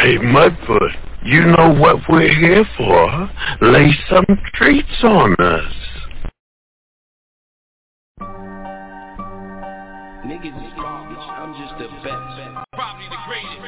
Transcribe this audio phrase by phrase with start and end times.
[0.00, 0.96] Hey, Mudfoot,
[1.26, 3.30] you know what we're here for.
[3.60, 5.74] Lay some treats on us.
[10.24, 11.18] Niggas is garbage.
[11.20, 12.64] I'm just the best.
[12.72, 13.60] Probably the greatest.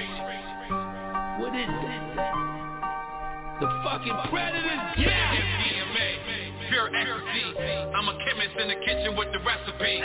[1.36, 2.00] What is that?
[3.60, 4.80] The fucking predators.
[4.96, 5.36] Yeah.
[5.36, 6.70] MDMA.
[6.70, 7.44] Pure ecstasy.
[7.92, 10.00] I'm a chemist in the kitchen with the recipe.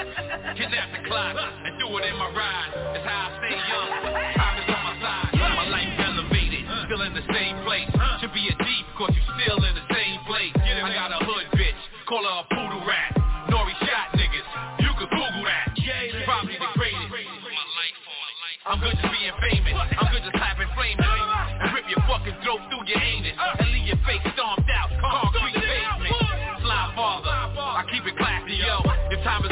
[0.60, 2.98] Kidnap the clock and do it in my ride.
[3.00, 4.36] It's how I stay young.
[4.36, 4.57] Time
[12.08, 13.20] Call her a poodle rat.
[13.52, 13.76] N.O.R.E.
[13.84, 14.48] shot niggas.
[14.80, 15.76] You could Google that.
[16.24, 17.12] Probably the greatest.
[18.64, 19.76] I'm good just being famous.
[19.76, 21.04] I'm good just clapping flaming.
[21.04, 23.36] And rip your fucking throat through your anus.
[23.36, 24.88] And leave your face stomped out.
[25.04, 26.16] Concrete pavement.
[26.64, 27.28] Slime father.
[27.60, 28.88] I keep it classy, yo.
[29.12, 29.52] If time is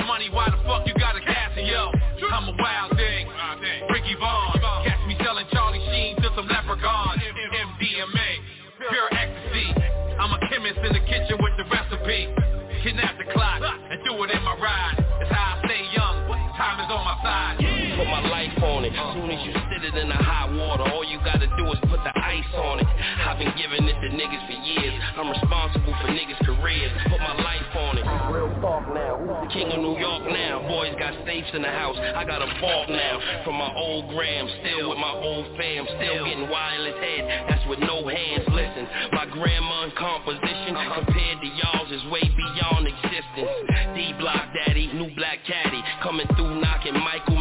[14.23, 14.95] it in my ride.
[15.19, 16.27] It's how I stay young.
[16.55, 17.74] Time is on my side.
[17.95, 18.91] Put my life on it.
[18.91, 19.13] Uh.
[19.15, 22.03] Soon as you sit it in the hot water, all you gotta do is put
[22.03, 22.87] the ice on it.
[23.23, 24.95] I've been giving it to niggas for years.
[25.15, 26.91] I'm responsible for niggas' careers.
[27.07, 28.05] Put my life on it.
[28.31, 29.15] Real talk now.
[29.15, 30.67] Who's the king of New York now?
[30.67, 31.95] Boys got safes in the house.
[31.95, 33.43] I got a vault now.
[33.47, 37.47] From my old gram, still with my old fam, still getting wireless head.
[37.47, 38.43] That's with no hands.
[38.51, 40.99] Listen, my grandma composition uh-huh.
[40.99, 43.51] compared to y'all's is way beyond existence.
[43.95, 47.39] D Block Daddy, new black caddy, coming through knocking Michael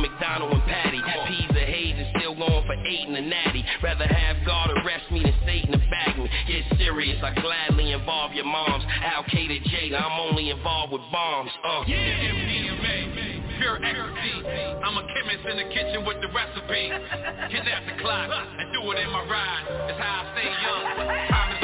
[2.86, 3.64] eight and a natty.
[3.82, 6.28] Rather have God arrest me than Satan to bag me.
[6.46, 8.84] Get serious, I gladly involve your moms.
[9.02, 11.50] Al Qaeda Jada, I'm only involved with bombs.
[11.64, 11.84] Uh.
[11.86, 14.54] Yeah, MDMA, pure ecstasy.
[14.84, 16.90] I'm a chemist in the kitchen with the recipe.
[17.50, 19.90] Kidnap the clock and do it in my ride.
[19.90, 21.63] It's how I stay young.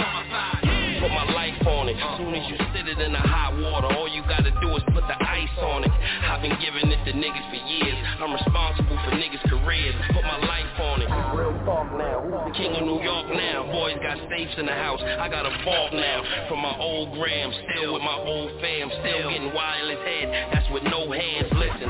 [1.01, 1.97] Put my life on it.
[2.21, 5.01] Soon as you sit it in the hot water, all you gotta do is put
[5.09, 5.89] the ice on it.
[6.29, 7.97] I've been giving it to niggas for years.
[8.21, 9.97] I'm responsible for niggas' careers.
[10.13, 11.09] Put my life on it.
[11.33, 12.21] Real talk now.
[12.21, 13.65] Who's the king of New York now?
[13.73, 15.01] Boys got safes in the house.
[15.01, 16.21] I got a vault now.
[16.53, 20.53] From my old gram, still with my old fam, still getting wireless head.
[20.53, 21.49] That's with no hands.
[21.57, 21.89] Listen.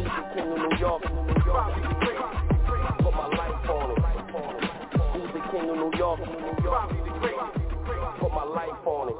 [0.00, 1.02] Who's the king of New York?
[3.04, 4.00] Put my life on it.
[5.12, 7.03] Who's the king of New York?
[8.34, 9.14] My life on it.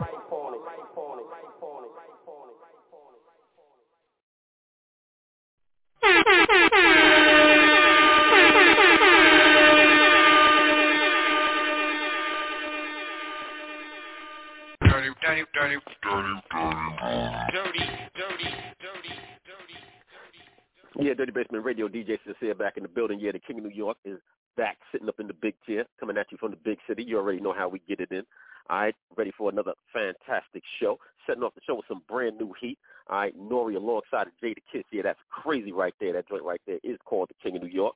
[20.96, 23.18] Yeah, Dirty Basement Radio, DJ Sincere back in the building.
[23.20, 24.18] Yeah, the King of New York is
[24.56, 27.02] back sitting up in the big chair, coming at you from the big city.
[27.02, 28.24] You already know how we get it in.
[28.70, 30.98] All right, ready for another fantastic show.
[31.26, 32.78] Setting off the show with some brand new heat.
[33.08, 33.74] All right, N.O.R.E.
[33.74, 34.84] alongside of Jada Kiss.
[34.90, 36.14] Yeah, that's crazy right there.
[36.14, 37.94] That joint right there is called the King of New York.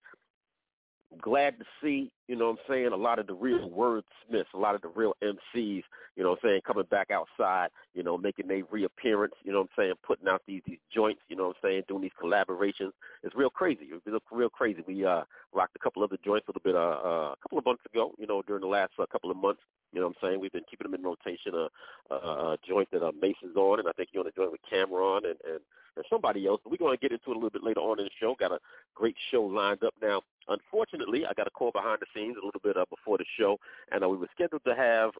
[1.16, 4.58] Glad to see, you know what I'm saying, a lot of the real wordsmiths, a
[4.58, 5.82] lot of the real MCs,
[6.16, 9.60] you know what I'm saying, coming back outside, you know, making their reappearance, you know
[9.60, 12.10] what I'm saying, putting out these these joints, you know what I'm saying, doing these
[12.22, 12.92] collaborations.
[13.22, 13.88] It's real crazy.
[13.90, 14.84] It's real, crazy.
[14.86, 15.22] We uh
[15.54, 18.12] rocked a couple other joints a little bit uh, uh a couple of months ago,
[18.18, 19.62] you know, during the last uh, couple of months.
[19.94, 20.40] You know what I'm saying?
[20.40, 21.54] We've been keeping them in rotation.
[21.54, 24.52] A, a, a joint that uh, Mason's on, and I think you're on a joint
[24.52, 25.60] with Cam'ron and, and,
[25.98, 26.60] and somebody else.
[26.64, 28.34] We're going to get into it a little bit later on in the show.
[28.38, 28.58] Got a
[28.94, 30.22] great show lined up now.
[30.48, 33.58] Unfortunately, I got a call behind the scenes a little bit uh, before the show,
[33.92, 35.10] and uh, we were scheduled to have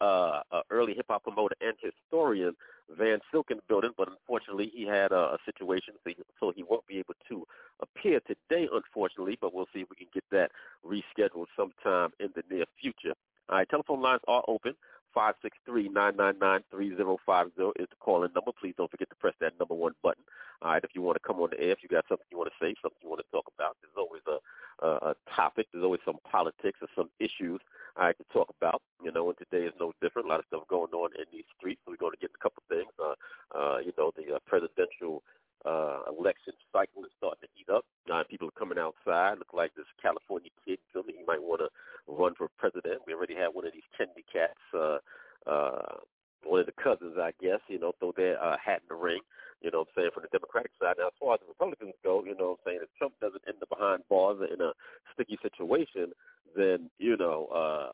[0.00, 2.54] uh, uh, early hip hop promoter and historian
[2.98, 6.52] Van Silk in the building, but unfortunately he had a, a situation, so he, so
[6.54, 7.46] he won't be able to
[7.80, 9.38] appear today, unfortunately.
[9.40, 10.50] But we'll see if we can get that
[10.84, 13.14] rescheduled sometime in the near future.
[13.48, 14.74] All right, telephone lines are open.
[15.16, 18.52] 563-999-3050 is the call-in number.
[18.58, 20.24] Please don't forget to press that number one button.
[20.62, 22.38] All right, if you want to come on the air, if you got something you
[22.38, 24.38] want to say, something you want to talk about, there's always a,
[24.86, 25.66] a, a topic.
[25.72, 27.60] There's always some politics or some issues
[27.96, 28.80] all right, to talk about.
[29.02, 30.28] You know, and today is no different.
[30.28, 31.80] A lot of stuff going on in these streets.
[31.84, 32.92] So we're going to get a couple things.
[32.98, 33.14] Uh,
[33.56, 35.22] uh, you know, the uh, presidential
[35.64, 37.84] uh, election cycle is starting to heat up.
[38.10, 39.38] Uh, people are coming outside.
[39.38, 41.70] Look like this California kid feeling he might want to
[42.06, 43.02] run for president.
[43.06, 44.98] We already have one of these Kennedy cats, uh,
[45.62, 45.96] uh,
[46.44, 49.20] one of the cousins, I guess, you know, throw their uh, hat in the ring,
[49.60, 50.96] you know what I'm saying, from the Democratic side.
[50.98, 53.42] Now, as far as the Republicans go, you know what I'm saying, if Trump doesn't
[53.46, 54.72] end up behind bars in a
[55.14, 56.12] sticky situation,
[56.56, 57.92] then, you know, uh,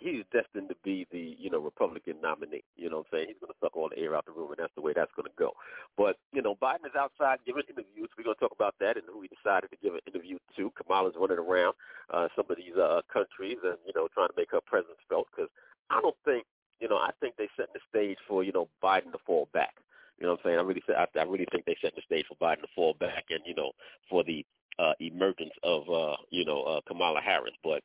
[0.00, 2.64] he's destined to be the you know Republican nominee.
[2.76, 3.26] You know what I'm saying?
[3.28, 5.12] He's going to suck all the air out the room, and that's the way that's
[5.14, 5.52] going to go.
[5.96, 8.08] But you know, Biden is outside giving interviews.
[8.16, 10.72] We're going to talk about that and who he decided to give an interview to.
[10.74, 11.74] Kamala's running around
[12.12, 15.28] uh, some of these uh, countries and you know trying to make her presence felt
[15.30, 15.52] because
[15.92, 16.44] I don't think
[16.80, 19.76] you know I think they set the stage for you know Biden to fall back.
[20.18, 20.58] You know what I'm saying?
[21.00, 23.54] I I really think they set the stage for Biden to fall back and you
[23.54, 23.72] know
[24.08, 24.44] for the
[24.78, 27.54] uh, emergence of uh, you know uh, Kamala Harris.
[27.62, 27.82] But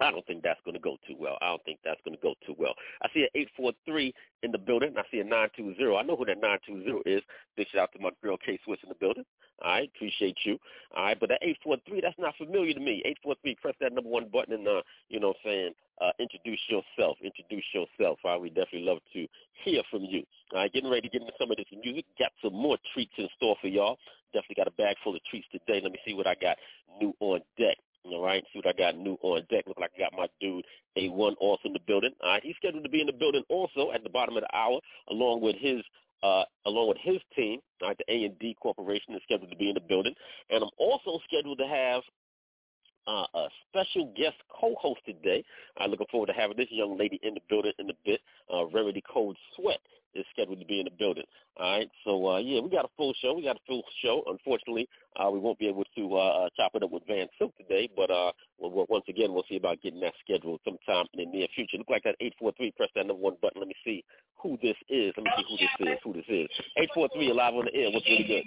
[0.00, 1.38] I don't think that's going to go too well.
[1.42, 2.74] I don't think that's going to go too well.
[3.02, 4.14] I see an 843
[4.44, 4.94] in the building.
[4.96, 5.74] I see a 920.
[5.96, 7.22] I know who that 920 is.
[7.56, 9.24] Big shout out to my girl K Swiss in the building.
[9.62, 10.56] All right, appreciate you.
[10.96, 13.02] All right, but that 843, that's not familiar to me.
[13.26, 16.62] 843, press that number one button and, uh, you know what I'm saying, uh, introduce
[16.70, 17.18] yourself.
[17.18, 18.18] Introduce yourself.
[18.22, 19.26] All right, we definitely love to
[19.64, 20.22] hear from you.
[20.54, 22.04] All right, getting ready to get into some of this music.
[22.18, 23.98] Got some more treats in store for y'all.
[24.32, 25.80] Definitely got a bag full of treats today.
[25.82, 26.56] Let me see what I got
[27.00, 27.78] new on deck.
[28.04, 29.64] All right, see what I got new on deck.
[29.66, 30.64] Look like I got my dude
[30.96, 32.12] A1 also in the building.
[32.22, 34.56] All right, he's scheduled to be in the building also at the bottom of the
[34.56, 35.82] hour, along with his
[36.22, 37.60] uh, along with his team.
[37.82, 40.14] All right, the A and D Corporation is scheduled to be in the building,
[40.50, 42.02] and I'm also scheduled to have
[43.06, 45.44] uh, a special guest co-host today.
[45.78, 48.20] I'm looking forward to having this young lady in the building in a bit.
[48.52, 49.80] Uh, Remedy Cold Sweat
[50.14, 51.24] is scheduled to be in the building.
[51.58, 53.34] All right, so uh, yeah, we got a full show.
[53.34, 54.22] We got a full show.
[54.26, 57.56] Unfortunately, uh, we won't be able to uh, uh chop it up with Van Silk
[57.56, 61.38] today, but uh, we'll, once again, we'll see about getting that scheduled sometime in the
[61.38, 61.78] near future.
[61.78, 62.72] Look like that 843.
[62.72, 63.60] Press that number one button.
[63.60, 64.04] Let me see
[64.40, 65.12] who this is.
[65.16, 65.98] Let me see who this is.
[66.04, 66.48] Who this is?
[66.76, 67.90] 843 live on the air.
[67.90, 68.44] What's really good?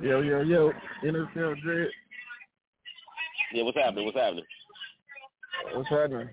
[0.00, 0.72] Yo, yo, yo.
[1.04, 1.88] NFL Dread.
[3.52, 4.04] Yeah, what's happening?
[4.04, 4.44] What's happening?
[5.74, 6.28] What's happening?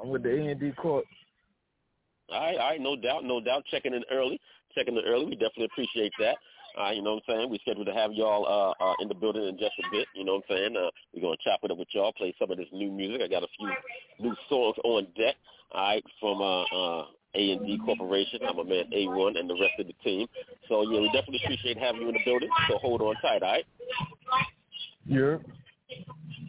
[0.00, 1.04] I'm with the A and D Corp.
[2.30, 3.64] All right, all right, no doubt, no doubt.
[3.70, 4.38] Checking in early,
[4.74, 5.24] checking in early.
[5.24, 6.36] We definitely appreciate that.
[6.92, 7.50] You know what I'm saying?
[7.50, 10.06] We're scheduled to have y'all uh, uh, in the building in just a bit.
[10.14, 10.76] You know what I'm saying?
[10.76, 13.22] Uh, we're going to chop it up with y'all, play some of this new music.
[13.22, 13.70] I got a few
[14.20, 15.36] new songs on deck,
[15.72, 18.40] all right, from uh, uh, A&D Corporation.
[18.48, 20.26] I'm a man A1 and the rest of the team.
[20.68, 22.50] So, yeah, we definitely appreciate having you in the building.
[22.68, 23.66] So hold on tight, all right?
[25.06, 25.38] Yeah.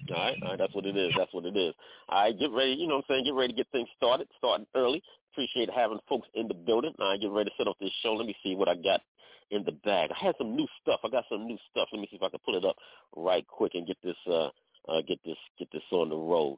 [0.10, 1.14] All right, all right, that's what it is.
[1.18, 1.74] That's what it is.
[2.10, 2.74] All right, get ready.
[2.74, 3.26] You know what I'm saying?
[3.26, 4.28] Get ready to get things started.
[4.38, 5.04] Starting early.
[5.34, 6.94] Appreciate having folks in the building.
[7.00, 8.14] All right, get ready to set off this show.
[8.14, 9.02] Let me see what I got
[9.52, 10.12] in the bag.
[10.12, 11.00] I had some new stuff.
[11.04, 11.90] I got some new stuff.
[11.92, 12.76] Let me see if I can pull it up
[13.16, 14.50] right quick and get this uh,
[14.88, 16.58] uh get this get this on the road.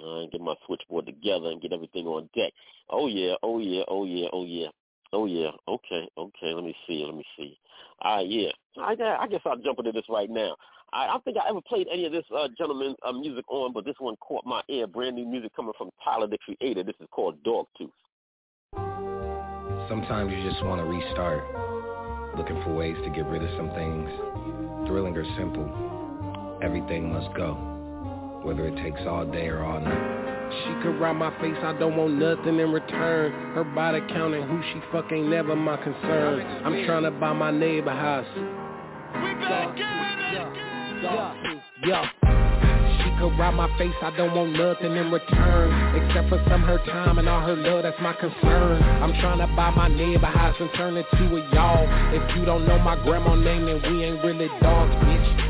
[0.00, 2.52] Uh, and get my switchboard together and get everything on deck.
[2.88, 4.68] Oh yeah, oh yeah, oh yeah, oh yeah.
[5.12, 6.54] Oh yeah, okay, okay.
[6.54, 7.58] Let me see, let me see.
[8.02, 8.50] Ah, uh, yeah.
[8.78, 10.54] I, I guess I'll jump into this right now.
[10.92, 13.72] I, I don't think I ever played any of this uh, gentleman's uh, music on,
[13.72, 14.86] but this one caught my ear.
[14.86, 16.84] Brand new music coming from Tyler the Creator.
[16.84, 17.90] This is called Dogtooth.
[19.88, 21.42] Sometimes you just want to restart,
[22.36, 24.10] looking for ways to get rid of some things.
[24.86, 27.54] Thrilling or simple, everything must go,
[28.42, 30.20] whether it takes all day or all night.
[30.64, 33.32] She could ride my face, I don't want nothing in return.
[33.54, 36.40] Her body counting who she fuck ain't never my concern.
[36.64, 38.26] I'm trying to buy my neighbor house.
[38.34, 39.76] We got
[41.02, 41.34] yeah,
[41.84, 42.10] yeah.
[43.02, 45.68] She could rob my face, I don't want nothing in return.
[45.96, 48.82] Except for some her time and all her love, that's my concern.
[48.82, 52.44] I'm trying to buy my neighbor house and turn it to a y'all If you
[52.44, 55.49] don't know my grandma name, then we ain't really dogs, bitch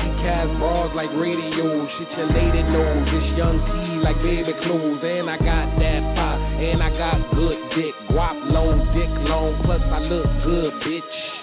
[0.21, 1.89] cast bras like radios.
[1.97, 6.39] Shit your lady knows, this young T like baby clothes, and I got that pop,
[6.39, 11.40] and I got good dick, guap long, dick long, plus I look good, bitch.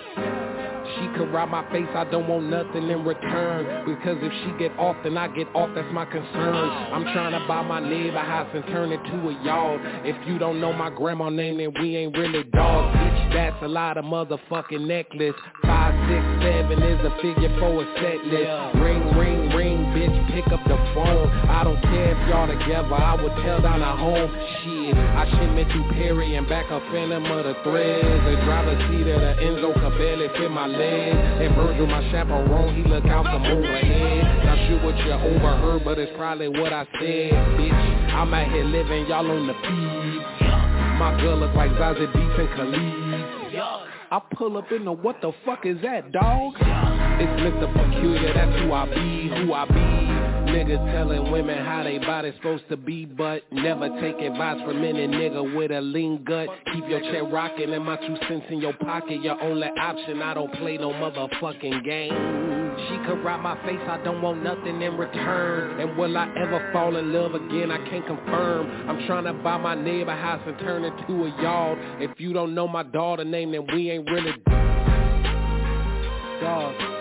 [1.00, 3.86] She could rob my face, I don't want nothing in return.
[3.86, 6.54] Because if she get off, then I get off, that's my concern.
[6.54, 9.80] I'm trying to buy my neighbor house and turn it to a yard.
[10.04, 13.32] If you don't know my grandma name, then we ain't really dogs, bitch.
[13.34, 15.34] That's a lot of motherfucking necklace.
[15.62, 18.82] Five, six, seven is a figure for a set list.
[18.82, 21.28] Ring, ring, ring, bitch, pick up the phone.
[21.48, 24.30] I don't care if y'all together, I would tell down a home.
[24.88, 28.24] Shit, I shipment to Perry and back up a phantom of the threads.
[28.24, 31.12] They drive a seat of the Enzo can barely fit my leg.
[31.12, 34.46] And Virgil, my chaperone, he look out from overhead.
[34.46, 38.12] Not sure what you overheard, but it's probably what I said, bitch.
[38.14, 40.48] I'm out here living, y'all on the feed.
[40.98, 43.62] My girl look like Zazie Beetz and Khalid.
[44.10, 46.54] I pull up in the what the fuck is that, dog?
[47.20, 47.70] It's Mr.
[47.74, 50.17] Peculiar, that's who I be, who I be.
[50.48, 55.06] Niggas telling women how they body's supposed to be, but never take advice from any
[55.06, 56.48] nigga with a lean gut.
[56.72, 59.22] Keep your chair rocking and my two cents in your pocket.
[59.22, 62.48] Your only option, I don't play no motherfucking game.
[62.88, 65.80] She could ride my face, I don't want nothing in return.
[65.80, 67.70] And will I ever fall in love again?
[67.70, 68.88] I can't confirm.
[68.88, 71.78] I'm trying to buy my neighbor house and turn it to a yard.
[72.00, 74.32] If you don't know my daughter name, then we ain't really
[76.40, 76.97] dog.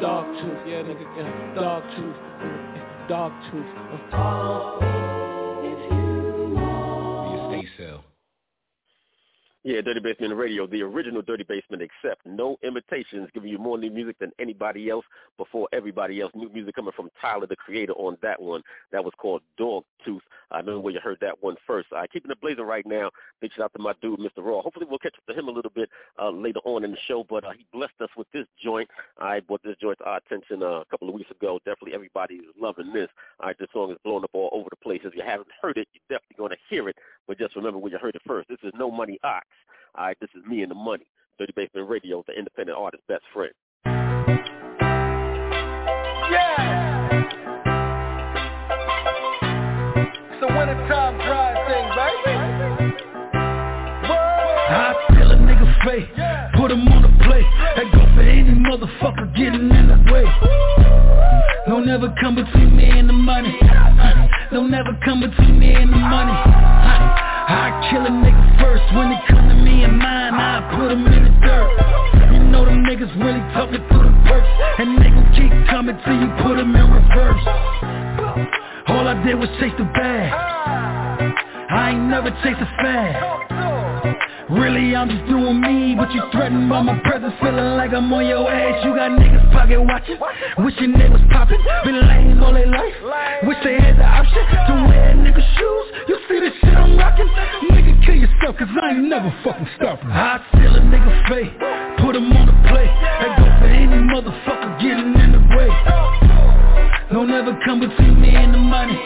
[0.00, 0.66] Dog tooth.
[0.66, 1.54] Yeah, nigga.
[1.54, 2.16] Dog tooth.
[3.08, 4.95] Dog tooth.
[9.66, 13.90] Yeah, Dirty Basement Radio, the original Dirty Basement, except no imitations, giving you more new
[13.90, 15.04] music than anybody else
[15.38, 16.30] before everybody else.
[16.36, 18.62] New music coming from Tyler, the creator, on that one.
[18.92, 20.22] That was called Dog Tooth.
[20.50, 21.88] I know where you heard that one first.
[21.92, 23.10] I uh, keeping it blazing right now.
[23.40, 24.38] Big shout out to my dude, Mr.
[24.44, 24.62] Raw.
[24.62, 25.88] Hopefully we'll catch up to him a little bit
[26.20, 28.88] uh, later on in the show, but uh, he blessed us with this joint.
[29.18, 31.58] I brought this joint to our attention uh, a couple of weeks ago.
[31.64, 33.08] Definitely everybody is loving this.
[33.40, 35.00] All right, this song is blowing up all over the place.
[35.04, 37.92] If you haven't heard it, you're definitely going to hear it, but just remember where
[37.92, 38.48] you heard it first.
[38.48, 39.46] This is No Money Ox.
[39.96, 41.06] All right, this is me and the money.
[41.38, 43.52] Dirty Basement Radio, the independent artist best friend.
[55.88, 57.46] A put him on the plate.
[57.76, 60.26] That go for any motherfucker getting in the way.
[61.68, 63.54] Don't ever come between me and the money.
[64.50, 66.34] Don't ever come between me and the money.
[66.34, 70.34] I kill a nigga first when it come to me and mine.
[70.34, 71.70] I put him in the dirt.
[72.34, 76.18] You know them niggas really talking through the perks, and they gon' keep coming till
[76.18, 77.46] you put them in reverse.
[78.88, 80.32] All I did was chase the bag.
[81.70, 83.85] I ain't never chased a fad.
[84.50, 88.26] Really, I'm just doing me, but you threatened by my presence, feeling like I'm on
[88.26, 88.78] your ass.
[88.86, 90.18] You got niggas pocket watching,
[90.62, 92.94] wishing they was popping, been lame all their life.
[93.42, 95.86] Wish they had the option to wear nigga shoes.
[96.06, 97.26] You see the shit I'm rocking?
[97.74, 100.14] Nigga, kill yourself, cause I ain't never fucking stopping.
[100.14, 101.50] I steal a nigga face,
[101.98, 102.94] put him on the plate.
[103.18, 105.70] That go for any motherfucker getting in the way.
[107.10, 108.98] Don't ever come between me and the money.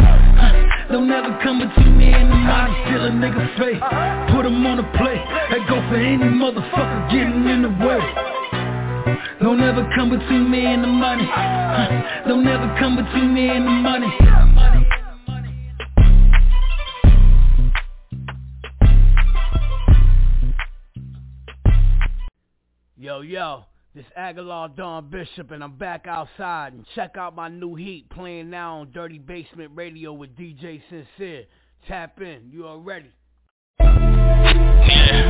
[0.93, 2.50] Don't ever come between me and the money.
[2.50, 3.81] I steal a nigga face,
[9.71, 11.23] Don't ever come between me and the money.
[12.27, 14.09] Don't ever come between me and the money.
[22.97, 26.73] Yo, yo, this Aguilar Don Bishop, and I'm back outside.
[26.73, 31.45] And check out my new heat playing now on Dirty Basement Radio with DJ Sincere.
[31.87, 33.12] Tap in, you already.
[33.79, 35.30] Listen,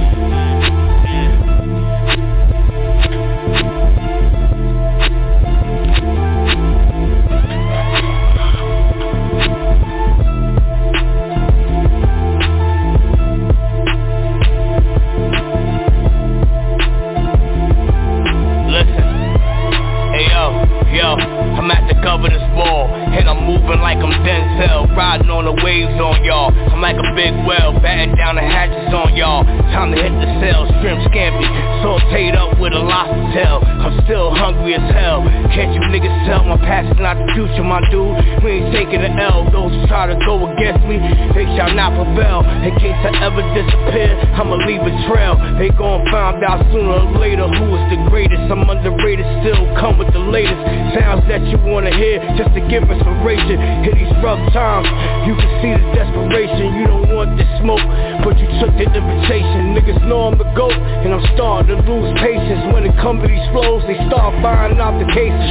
[21.91, 26.23] At the governor's ball, and I'm moving like I'm Denzel, riding on the waves on
[26.25, 26.55] y'all.
[26.71, 29.43] I'm like a big whale, batting down the hatches on y'all.
[29.75, 31.47] Time to hit the cell, shrimp scampi,
[31.83, 33.59] sauteed up with a lobster tail.
[33.67, 35.27] I'm still hungry as hell.
[35.51, 38.15] Can't you niggas tell my past is not the future, my dude?
[38.47, 39.49] We ain't taking the L.
[39.51, 41.03] Those who try to go against me,
[41.35, 42.47] they shall not prevail.
[42.63, 45.35] In case I ever disappear, I'ma leave a trail.
[45.59, 48.47] They gon' find out sooner or later who is the greatest.
[48.51, 50.61] I'm underrated, still come with the latest
[50.95, 53.57] sounds that you wanna hear just to give inspiration.
[53.89, 54.89] In these rough times,
[55.25, 56.77] you can see the desperation.
[56.77, 57.83] You don't want this smoke,
[58.25, 59.73] but you took the invitation.
[59.73, 62.61] Niggas know I'm the GOAT, and I'm starting to lose patience.
[62.73, 65.51] When it comes to these flows, they start buying out the cases.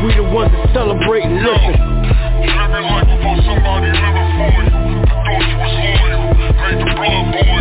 [0.00, 1.76] We the ones that celebrate and listen.
[2.40, 5.04] Living life before somebody living for you.
[5.04, 6.32] Thought you was loyal.
[6.56, 7.59] Made the blood boil.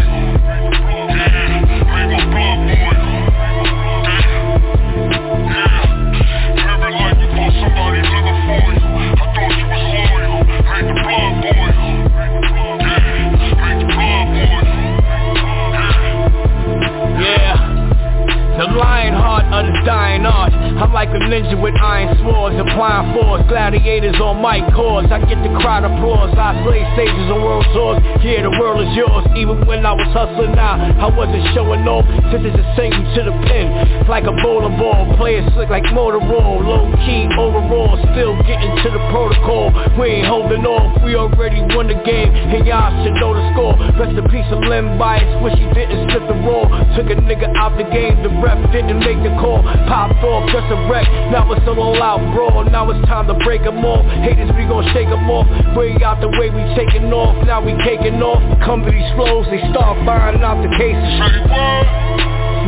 [19.86, 23.44] Dying art I'm like a ninja with iron swords applying force.
[23.52, 25.12] gladiators on mic cause.
[25.12, 26.32] I get the crowd applause.
[26.40, 28.00] I play stages on world tours.
[28.24, 29.28] Yeah, the world is yours.
[29.36, 32.08] Even when I was hustling now, I wasn't showing off.
[32.32, 34.08] Since it's a you to the pin.
[34.08, 35.04] Like a bowling ball.
[35.20, 36.64] Play it slick like Motorola.
[36.64, 38.00] Low key overall.
[38.16, 39.76] Still getting to the protocol.
[40.00, 40.96] We ain't holding off.
[41.04, 42.32] We already won the game.
[42.32, 43.76] And y'all should know the score.
[44.00, 45.28] Rest in peace of Len Bias.
[45.44, 46.72] Wish he didn't slip the roll.
[46.96, 48.24] Took a nigga out the game.
[48.24, 49.60] The ref didn't make the call.
[49.92, 52.64] Popped off just Now it's all out brawl.
[52.66, 54.06] Now it's time to break them off.
[54.22, 55.48] Haters, we gon' shake them off.
[55.74, 57.34] Bring out the way we taking off.
[57.46, 58.42] Now we taking off.
[58.62, 61.18] Come to these flows, they start firing out the cases.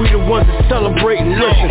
[0.01, 1.70] We the ones that celebrate and listen.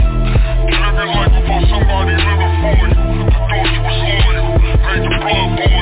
[0.70, 2.94] Living like before somebody living for you.
[3.26, 4.54] I thought you was loyal.
[4.86, 5.79] Made the blood.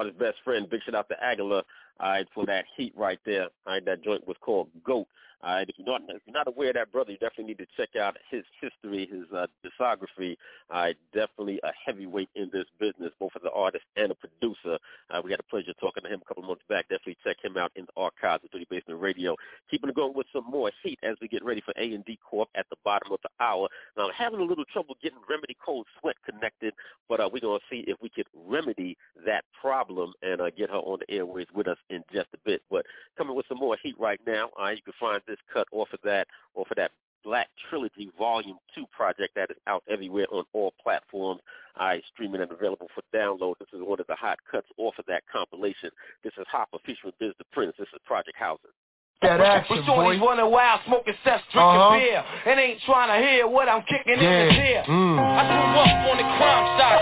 [0.00, 0.68] Artist, best friend.
[0.70, 1.62] Big shout out to Aguilar,
[2.00, 3.48] all right, for that heat right there.
[3.66, 5.06] All right, that joint was called Goat.
[5.42, 7.58] All right, if you're not if you're not aware of that brother, you definitely need
[7.58, 10.36] to check out his history, his uh, discography.
[10.70, 14.78] Right, definitely a heavyweight in this business, both as an artist and a producer.
[15.10, 16.88] Uh, we had a pleasure talking to him a couple months back.
[16.88, 19.34] Definitely check him out in the archives of Dirty Basement Radio.
[19.70, 22.18] Keeping it going with some more heat as we get ready for A and D
[22.28, 23.68] Corp at the bottom of the hour.
[23.96, 26.74] Now, I'm having a little trouble getting Remedy Cold Sweat connected,
[27.08, 30.76] but uh, we're gonna see if we can remedy that problem and uh, get her
[30.76, 32.60] on the airways with us in just a bit.
[32.70, 32.84] But
[33.16, 34.50] coming with some more heat right now.
[34.60, 36.90] Uh, you can find this cut off of that, off of that
[37.22, 41.40] Black Trilogy Volume 2 project that is out everywhere on all platforms.
[41.76, 43.54] I streaming and available for download.
[43.60, 45.90] This is one of the hot cuts off of that compilation.
[46.24, 47.74] This is Hopper featuring Biz the Prince.
[47.78, 48.72] This is Project Housing.
[49.20, 50.26] That action, But shorties boy.
[50.32, 51.92] running wild, smoking cess, drinking Uh-huh.
[51.92, 54.64] beer, and ain't trying to hear what I'm kicking in the Yeah.
[54.80, 54.82] ear.
[54.88, 55.20] Mm.
[55.20, 57.00] I grew up on the crime side.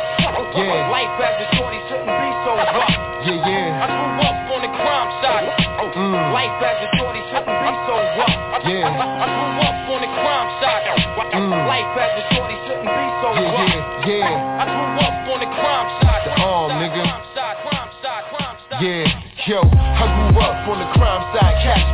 [0.59, 0.91] Yeah.
[0.91, 2.91] Life as a shorty shouldn't be so rough.
[3.23, 3.83] Yeah, yeah.
[3.83, 5.47] I grew up on the crime side.
[5.95, 6.33] Mm.
[6.35, 6.98] Life as
[9.19, 10.85] I, grew up on the crime side.
[11.29, 11.51] Mm.
[11.69, 13.69] Life as a shorty shouldn't be so Yeah, rough.
[14.07, 14.61] yeah, yeah.
[14.61, 16.23] I grew up on the crime side.
[16.25, 17.03] The arm, nigga.
[17.05, 18.81] Crime side, crime side, crime side.
[18.81, 21.85] Yeah, yo, I grew up on the crime side, cash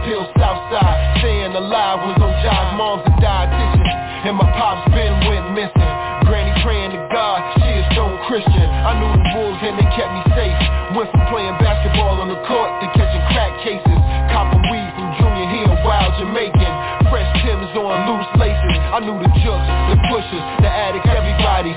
[18.94, 21.74] I knew the jooks, the pushers, the addicts, everybody.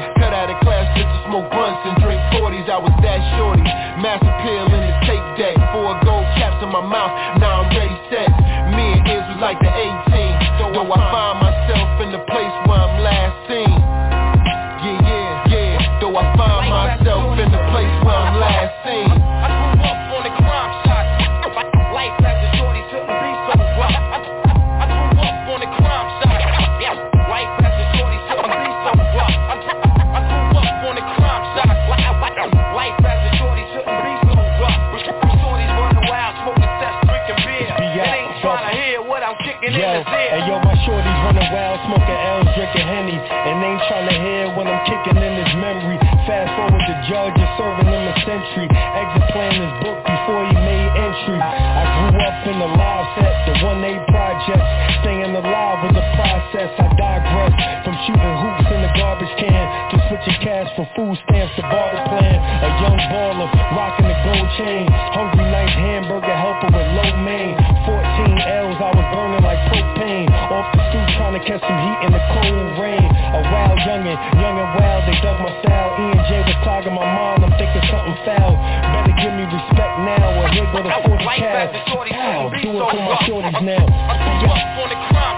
[60.78, 62.38] For food stamps to barter plan.
[62.38, 64.86] A young baller rocking the gold chain.
[65.10, 67.58] Hungry nice hamburger helper with low main.
[67.90, 67.98] 14
[68.38, 70.30] L's, I was burning like propane.
[70.54, 73.10] Off the stoop trying to catch some heat in the cold rain.
[73.10, 75.98] A wild youngin', young and wild, they dug my style.
[75.98, 78.54] E and J was clogging my mind, I'm thinking something foul.
[78.94, 81.74] Better give me respect now, or here go the 40 Life cows.
[81.74, 83.82] a shorty Ow, do it for my shorties now.
[83.82, 85.37] I grew up on the crime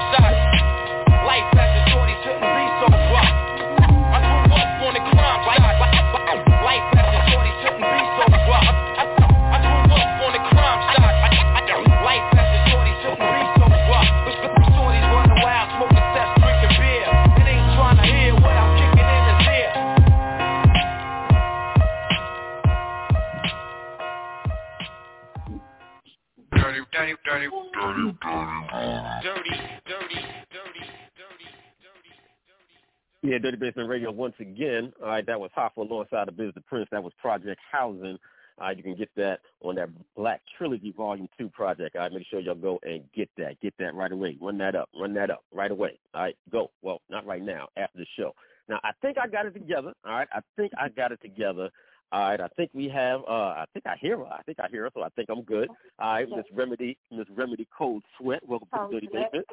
[33.21, 34.93] Yeah, Dirty Basement Radio once again.
[35.01, 36.88] All right, that was Hoffa alongside the Biz the Prince.
[36.91, 38.17] That was Project Housing.
[38.58, 41.95] All right, you can get that on that Black Trilogy Volume 2 project.
[41.95, 43.60] All right, make sure y'all go and get that.
[43.62, 44.38] Get that right away.
[44.41, 44.89] Run that up.
[44.97, 45.99] Run that up right away.
[46.13, 46.71] All right, go.
[46.82, 48.34] Well, not right now, after the show.
[48.69, 49.93] Now, I think I got it together.
[50.05, 51.69] All right, I think I got it together.
[52.12, 53.21] All right, I think we have.
[53.27, 54.25] uh I think I hear her.
[54.25, 55.67] I think I hear her, so I think I'm good.
[55.99, 58.41] All right, Miss Remedy, Miss Remedy Cold Sweat.
[58.47, 59.45] Welcome to the Dirty Basement.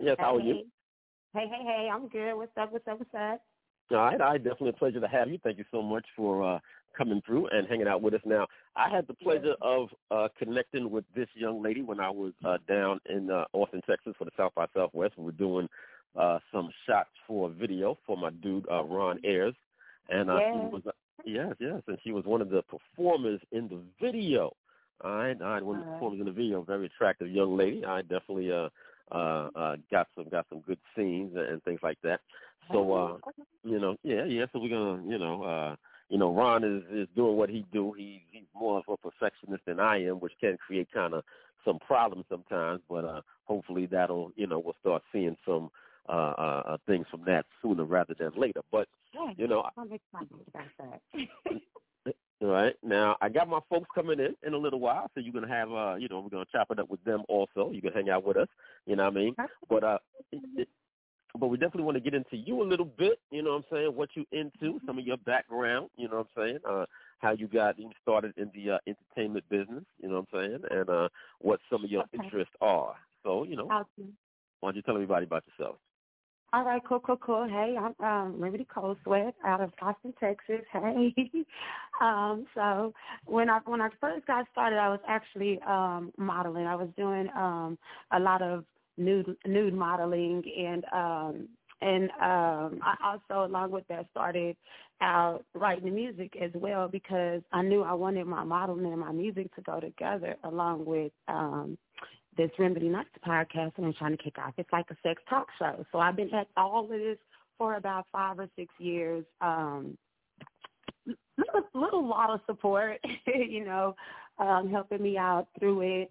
[0.00, 0.64] Yes, how are you?
[1.36, 2.34] Hey, hey, hey, I'm good.
[2.34, 2.72] What's up?
[2.72, 2.98] What's up?
[2.98, 3.42] What's up?
[3.90, 5.38] All right, I definitely a pleasure to have you.
[5.44, 6.58] Thank you so much for uh,
[6.96, 8.22] coming through and hanging out with us.
[8.24, 12.32] Now, I had the pleasure of uh, connecting with this young lady when I was
[12.42, 15.18] uh, down in uh, Austin, Texas for the South by Southwest.
[15.18, 15.68] We were doing
[16.18, 19.54] uh, some shots for a video for my dude uh, Ron Ayers,
[20.08, 20.54] and uh, Yes.
[20.54, 20.92] she was uh,
[21.26, 24.56] yes, yes, and she was one of the performers in the video.
[25.04, 27.84] All right, all right, one of the performers in the video, very attractive young lady.
[27.84, 28.70] I definitely uh,
[29.10, 32.20] uh, uh, got some got some good scenes and, and things like that.
[32.72, 33.18] So uh,
[33.64, 34.46] you know, yeah, yeah.
[34.52, 35.76] So we're gonna, you know, uh,
[36.08, 37.92] you know, Ron is is doing what he do.
[37.92, 41.24] He he's more of a perfectionist than I am, which can create kind of
[41.64, 42.80] some problems sometimes.
[42.88, 45.70] But uh, hopefully that'll, you know, we'll start seeing some
[46.08, 48.60] uh, uh, uh, things from that sooner rather than later.
[48.70, 48.88] But
[49.36, 51.00] you know, I'm excited about that.
[52.42, 52.74] all right.
[52.82, 55.72] Now I got my folks coming in in a little while, so you're gonna have
[55.72, 57.70] uh, you know, we're gonna chop it up with them also.
[57.72, 58.48] You can hang out with us,
[58.86, 59.36] you know what I mean?
[59.68, 59.98] But uh
[60.32, 60.68] it,
[61.38, 63.64] but we definitely want to get into you a little bit, you know what I'm
[63.70, 66.86] saying, what you into, some of your background, you know what I'm saying, uh
[67.18, 70.62] how you got you started in the uh, entertainment business, you know what I'm saying,
[70.70, 71.08] and uh
[71.40, 72.22] what some of your Okay.
[72.22, 72.96] interests are.
[73.22, 73.66] So, you know,
[74.60, 75.76] why don't you tell everybody about yourself?
[76.56, 77.46] All right, cool, cool, cool.
[77.46, 80.62] Hey, I'm um Remedy Cold Sweat out of Austin, Texas.
[80.72, 81.14] Hey.
[82.00, 82.94] um, so
[83.26, 86.66] when I when I first got started I was actually um modeling.
[86.66, 87.76] I was doing um
[88.10, 88.64] a lot of
[88.96, 91.48] nude nude modeling and um
[91.82, 94.56] and um I also along with that started
[95.02, 99.54] out writing music as well because I knew I wanted my modeling and my music
[99.56, 101.76] to go together along with um
[102.36, 104.54] this Remedy Nights podcast that I'm trying to kick off.
[104.56, 105.84] It's like a sex talk show.
[105.92, 107.18] So I've been at all of this
[107.58, 109.24] for about five or six years.
[109.40, 109.96] Um
[111.38, 113.94] little, little lot of support, you know,
[114.38, 116.10] um, helping me out through it.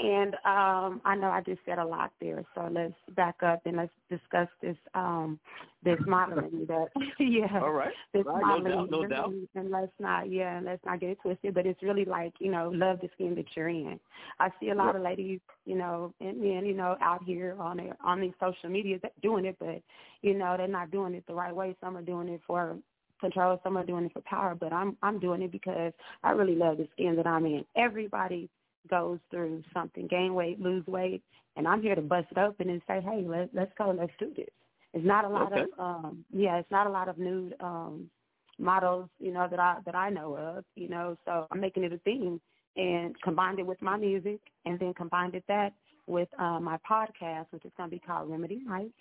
[0.00, 3.76] And um, I know I just said a lot there, so let's back up and
[3.78, 5.40] let's discuss this um,
[5.82, 6.86] this modeling that
[7.18, 7.60] yeah.
[7.60, 7.92] All right.
[8.14, 9.32] This All right, no modeling doubt, no and- doubt.
[9.56, 11.52] and let's not yeah, and let's not get it twisted.
[11.52, 13.98] But it's really like, you know, love the skin that you're in.
[14.38, 17.78] I see a lot of ladies, you know, and men, you know, out here on
[17.78, 19.82] their on these social media that doing it, but
[20.22, 21.74] you know, they're not doing it the right way.
[21.80, 22.76] Some are doing it for
[23.20, 26.54] control, some are doing it for power, but I'm I'm doing it because I really
[26.54, 27.64] love the skin that I'm in.
[27.76, 28.48] Everybody
[28.88, 31.22] goes through something, gain weight, lose weight,
[31.56, 34.32] and I'm here to bust it open and say, hey, let let's go, let's do
[34.36, 34.48] this.
[34.94, 35.62] It's not a lot Okay.
[35.62, 38.10] of um yeah, it's not a lot of nude um
[38.58, 41.92] models, you know, that I that I know of, you know, so I'm making it
[41.92, 42.40] a thing
[42.76, 45.72] and combined it with my music and then combined it that
[46.06, 48.92] with uh, my podcast, which is going to be called Remedy Nights,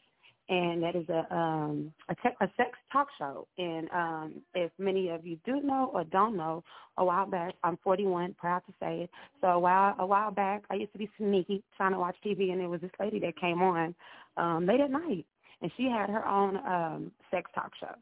[0.50, 3.48] and that is a um a, te- a sex talk show.
[3.58, 6.64] And um if many of you do know or don't know,
[6.98, 9.10] a while back, I'm 41, proud to say it.
[9.42, 12.52] So a while a while back, I used to be sneaky trying to watch TV,
[12.52, 13.94] and there was this lady that came on
[14.38, 15.26] um late at night,
[15.62, 17.96] and she had her own um sex talk show.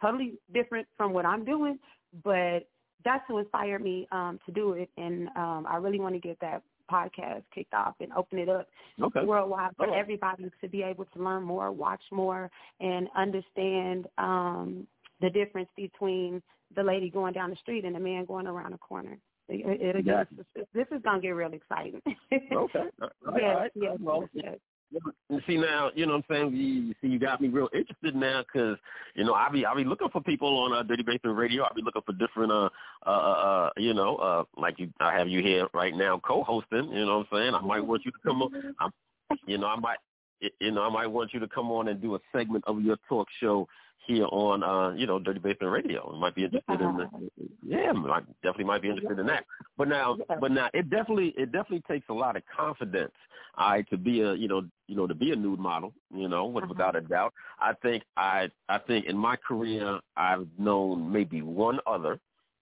[0.00, 1.78] Totally different from what I'm doing,
[2.24, 2.66] but
[3.04, 6.38] that's what inspired me um to do it, and um I really want to get
[6.40, 6.62] that
[6.92, 8.66] podcast kicked off and open it up
[9.02, 9.24] Okay.
[9.24, 9.98] worldwide for right.
[9.98, 12.50] everybody to be able to learn more, watch more,
[12.80, 14.86] and understand um,
[15.20, 16.42] the difference between
[16.76, 19.16] the lady going down the street and the man going around the corner.
[19.48, 20.28] It, it, it, Gotcha.
[20.72, 22.00] this is gonna get real exciting.
[22.32, 22.84] Okay.
[23.02, 23.70] All right, yes, all right.
[23.74, 24.58] yes, Well, yes,
[25.46, 26.56] see now, you know what I'm saying.
[26.56, 28.76] You, see, you got me real interested now because
[29.14, 31.64] you know I be I be looking for people on uh, Dirty Basement Radio.
[31.64, 32.68] I be looking for different uh
[33.06, 36.90] uh uh you know uh like you I have you here right now co-hosting.
[36.92, 37.54] You know what I'm saying.
[37.54, 38.74] I might want you to come on.
[38.80, 38.90] I'm,
[39.46, 39.98] you know I might
[40.60, 42.96] you know I might want you to come on and do a segment of your
[43.08, 43.66] talk show
[44.06, 46.12] here on uh you know Dirty Basement Radio.
[46.14, 47.08] I might be interested in the
[47.66, 49.44] yeah, I definitely might be interested in that.
[49.78, 53.12] But now, but now, it definitely, it definitely takes a lot of confidence,
[53.56, 56.28] all right, to be a, you know, you know, to be a nude model, you
[56.28, 57.32] know, with, without a doubt.
[57.60, 62.18] I think I, I think in my career, I've known maybe one other,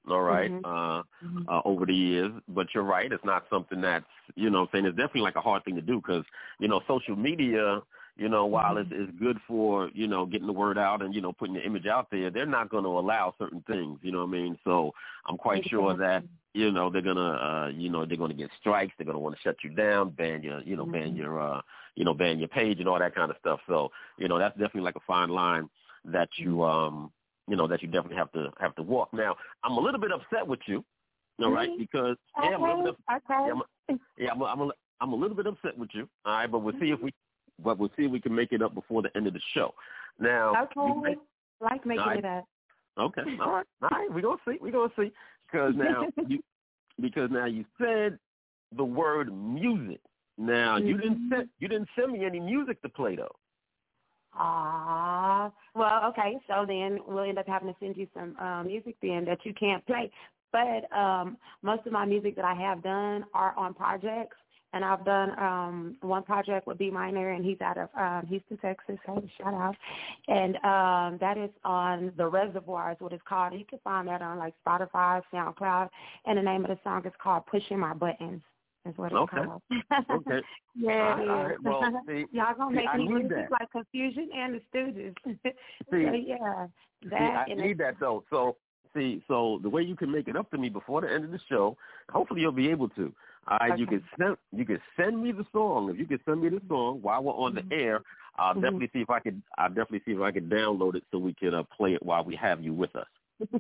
[0.09, 0.63] all right, Mhm.
[0.65, 1.03] uh,
[1.51, 2.33] uh, over the years.
[2.49, 4.05] But you're right, it's not something that's,
[4.37, 6.25] you know, I'm saying it's definitely like a hard thing to do because,
[6.59, 7.81] you know, social media.
[8.21, 11.23] You know, while it's, it's good for you know getting the word out and you
[11.23, 13.99] know putting the image out there, they're not going to allow certain things.
[14.03, 14.59] You know what I mean?
[14.63, 14.93] So
[15.27, 18.93] I'm quite sure that you know they're gonna uh you know they're gonna get strikes
[18.99, 21.61] they're gonna want to shut you down ban your you know ban your uh
[21.95, 24.55] you know ban your page and all that kind of stuff so you know that's
[24.59, 25.71] definitely like a fine line
[26.05, 27.13] that you um
[27.51, 29.13] you know that you definitely have to have to walk.
[29.13, 30.85] Now I'm a little bit upset with you,
[31.43, 33.23] all right, because yeah, I'm a little bit, okay.
[33.29, 33.53] yeah,
[33.89, 36.51] I'm, yeah, I'm, a, I'm, a, I'm a little bit upset with you, all right,
[36.51, 37.13] but we'll see if we
[37.63, 39.75] but we'll see if we can make it up before the end of the show.
[40.19, 41.17] Now, Okay.
[41.61, 42.19] like making Alright.
[42.19, 42.45] it up.
[42.99, 43.23] Okay.
[43.41, 43.67] All right.
[43.83, 44.09] All right.
[44.13, 44.59] We're gonna see.
[44.61, 45.13] We're gonna see.
[45.47, 46.43] Because now you
[47.01, 48.19] because now you said
[48.77, 50.01] the word music.
[50.39, 53.35] Now you didn't send you didn't send me any music to play though.
[54.33, 56.39] Ah, well, okay.
[56.47, 59.53] So then we'll end up having to send you some uh, music then that you
[59.55, 60.11] can't play.
[60.53, 64.37] But um, most of my music that I have done are on projects,
[64.73, 68.57] and I've done um, one project with B Minor, and he's out of um, Houston,
[68.59, 68.99] Texas.
[69.07, 69.77] Hey, shout out!
[70.29, 73.53] And um, that is on the Reservoir, is what it's called.
[73.55, 75.89] You can find that on like Spotify, SoundCloud,
[76.27, 78.43] and the name of the song is called "Pushing My Buttons."
[78.89, 79.37] Is what it's Okay.
[79.45, 79.63] called.
[80.11, 80.41] Okay.
[80.75, 83.51] Yeah, All it right, well, see- Y'all gonna see, make I me that.
[83.51, 85.15] like Confusion and the Stooges.
[85.45, 85.53] See-
[85.91, 86.67] so, yeah,
[87.03, 88.25] See, that I and need that though.
[88.31, 88.57] So
[88.97, 91.31] see, so the way you can make it up to me before the end of
[91.31, 91.77] the show,
[92.11, 93.13] hopefully you'll be able to.
[93.49, 95.91] All right, you can send you can send me the song.
[95.91, 98.03] If you can send me the song while we're on the air,
[98.37, 98.63] I'll Mhm.
[98.63, 99.43] definitely see if I can.
[99.59, 102.23] I'll definitely see if I can download it so we can uh, play it while
[102.25, 103.09] we have you with us.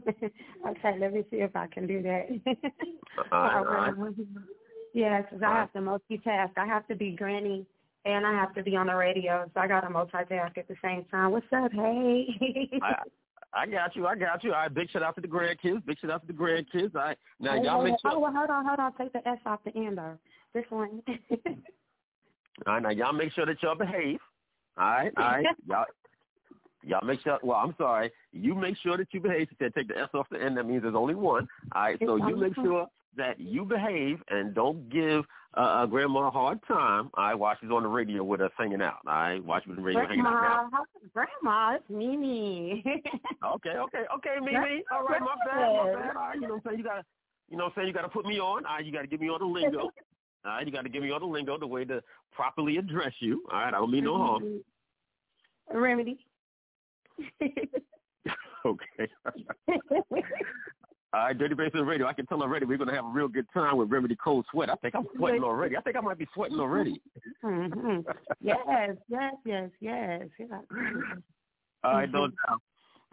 [0.66, 2.28] okay, let me see if I can do that.
[3.32, 4.14] All right, all right.
[4.92, 6.50] Yeah, 'cause I have to multitask.
[6.56, 7.66] I have to be granny
[8.04, 10.76] and I have to be on the radio, so I got to multitask at the
[10.82, 11.32] same time.
[11.32, 11.72] What's up?
[11.72, 12.80] Hey.
[13.52, 14.06] I, got you.
[14.06, 14.52] I got you.
[14.52, 15.84] All right, big shout out to the grandkids.
[15.84, 16.94] Big shout out to the grandkids.
[16.94, 18.12] All right, now Wait, y'all make sure.
[18.12, 18.92] Oh, well, hold on, hold on.
[18.94, 20.16] Take the S off the end, though.
[20.54, 21.02] This one.
[22.66, 24.18] All right, now y'all make sure that y'all behave.
[24.76, 25.84] All right, all right, y'all.
[26.82, 27.38] Y'all make sure.
[27.42, 28.10] Well, I'm sorry.
[28.32, 29.48] You make sure that you behave.
[29.50, 30.56] She said take the S off the end.
[30.56, 31.46] That means there's only one.
[31.74, 31.98] All right.
[32.04, 37.10] So you make sure that you behave and don't give uh, grandma a hard time.
[37.14, 38.98] All right, while she's on the radio with us hanging out.
[39.06, 40.86] All right, watch she's on the radio hanging out now.
[41.12, 41.76] Grandma, grandma?
[41.76, 42.84] It's Mimi.
[43.42, 44.84] Okay, okay, okay, Mimi.
[44.92, 46.16] All right, my bad, my bad.
[46.16, 46.78] All right, you know what I'm saying?
[46.78, 47.04] You gotta,
[47.48, 47.88] you know what I'm saying?
[47.88, 48.64] You gotta put me on.
[48.66, 49.90] All right, you gotta give me all the lingo.
[50.44, 53.44] All right, you gotta give me all the lingo, the way to properly address you.
[53.52, 54.60] All right, I don't mean no harm.
[55.70, 56.24] Remedy.
[58.64, 59.08] Okay.
[61.12, 62.06] All right, Dirty Basement Radio.
[62.06, 64.70] I can tell already we're gonna have a real good time with Remedy Cold Sweat.
[64.70, 65.76] I think I'm sweating already.
[65.76, 67.02] I think I might be sweating already.
[67.42, 67.98] hmm
[68.40, 68.58] Yes,
[69.08, 70.22] yes, yes, yes.
[70.38, 70.60] Yeah.
[71.82, 72.60] All right, no doubt.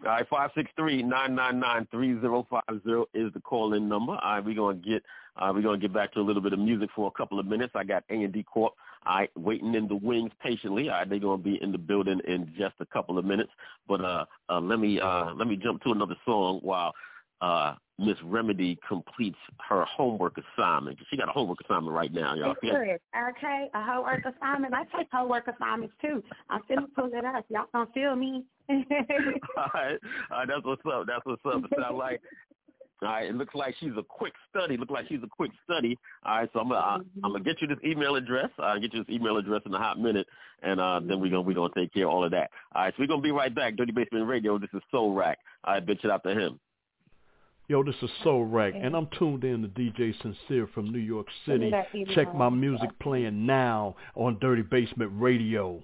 [0.04, 3.74] All right, five six three nine nine nine three zero five zero is the call
[3.74, 4.12] in number.
[4.12, 5.02] All right, we're gonna get
[5.36, 7.46] uh, we're gonna get back to a little bit of music for a couple of
[7.46, 7.72] minutes.
[7.74, 8.74] I got A and D Corp.
[9.06, 10.88] All right, waiting in the wings patiently.
[10.88, 13.50] All right, they're gonna be in the building in just a couple of minutes.
[13.88, 16.94] But uh, uh let me uh let me jump to another song while
[17.40, 20.98] uh Miss Remedy completes her homework assignment.
[21.10, 22.54] She got a homework assignment right now, y'all.
[22.62, 22.76] She got-
[23.36, 24.72] Okay, a homework assignment.
[24.72, 26.22] I take homework assignments too.
[26.48, 27.44] I'm finna pull it up.
[27.48, 28.44] Y'all gonna feel me?
[28.70, 28.76] all
[29.74, 29.98] right,
[30.30, 31.06] all right, that's what's up.
[31.06, 31.64] That's what's up.
[31.64, 32.20] It sounds like
[33.02, 33.28] all right.
[33.28, 34.76] It looks like she's a quick study.
[34.76, 35.96] Look like she's a quick study.
[36.24, 38.50] All right, so I'm gonna I, I'm gonna get you this email address.
[38.58, 40.26] I'll get you this email address in a hot minute,
[40.62, 42.50] and uh, then we're gonna we're gonna take care of all of that.
[42.74, 43.76] All right, so we're gonna be right back.
[43.76, 44.58] Dirty Basement Radio.
[44.58, 45.38] This is Soul Rack.
[45.64, 46.58] All right, bitch it out to him.
[47.70, 51.26] Yo, this is Soul Rack, and I'm tuned in to DJ Sincere from New York
[51.44, 51.70] City.
[52.14, 55.82] Check my music playing now on Dirty Basement Radio.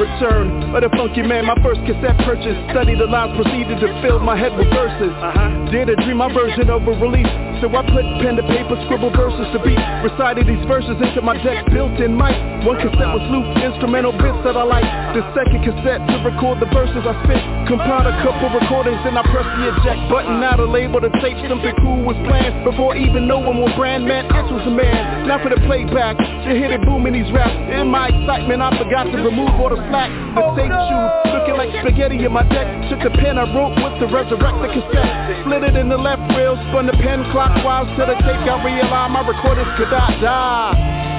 [0.00, 2.56] Return of the funky man, my first cassette purchase.
[2.70, 5.12] Studied the lines, proceeded to fill my head with verses.
[5.12, 5.70] Uh-huh.
[5.70, 7.51] Did a dream my version of a release.
[7.62, 9.78] So I put pen to paper, scribble verses to beat.
[10.02, 12.34] Recited these verses into my deck, built in mic.
[12.66, 14.82] One cassette was loop, instrumental bits that I like.
[15.14, 17.38] The second cassette to record the verses I spit.
[17.70, 20.42] Compiled a couple recordings, then I pressed the eject button.
[20.42, 22.66] Now to label the tape, something cool was planned.
[22.66, 25.30] Before even knowing what brand man, X was a man.
[25.30, 27.54] Now for the playback, to hit it boom in these raps.
[27.70, 30.10] In my excitement, I forgot to remove all the slack.
[30.34, 32.66] The oh, tape shoot, looking like spaghetti in my deck.
[32.90, 35.46] Took the pen I wrote with the resurrected cassette.
[35.46, 37.22] Split it in the left rail, spun the pen
[37.60, 38.46] clockwise to the tape.
[38.46, 41.11] Got realized my recordings could not die.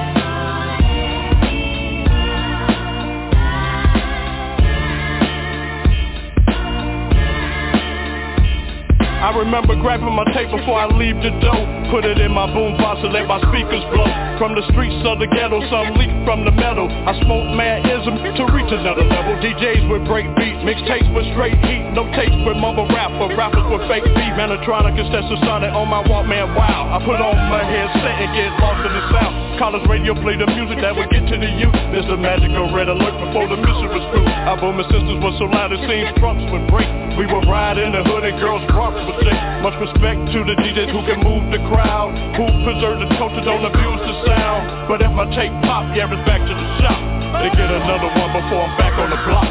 [9.23, 11.63] I remember grabbing my tape before I leave the door.
[11.87, 14.03] Put it in my boombox and let my speakers blow.
[14.35, 16.91] From the streets of the ghetto, some leak from the metal.
[16.91, 19.39] I smoke ism to reach another level.
[19.39, 21.87] DJs with break beats, mixtapes with straight heat.
[21.95, 24.35] No tapes with mumble rap, but rappers with fake beat.
[24.35, 26.91] Mantronix and Sonic on my Walkman, wow.
[26.91, 29.33] I put on my headset and get lost in the sound.
[29.55, 31.71] College radio play the music that would get to the youth.
[31.95, 34.27] There's a magical red alert before the mission was through.
[34.51, 36.89] Album and sisters were so loud it seems trunks would break.
[37.15, 39.27] We were riding the hood and girls' bronx would.
[39.63, 43.63] Much respect to the DJs who can move the crowd, who preserve the culture, don't
[43.63, 44.89] abuse the sound.
[44.89, 46.99] But if my tape pop, yeah, it's back to the shop.
[47.39, 49.49] They get another one before I'm back on the block.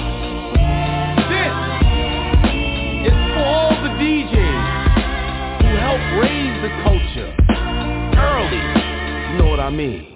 [1.33, 1.55] This
[3.09, 4.65] is for all the DJs
[5.65, 7.31] who help raise the culture
[8.21, 8.63] early.
[9.33, 10.12] You know what I mean?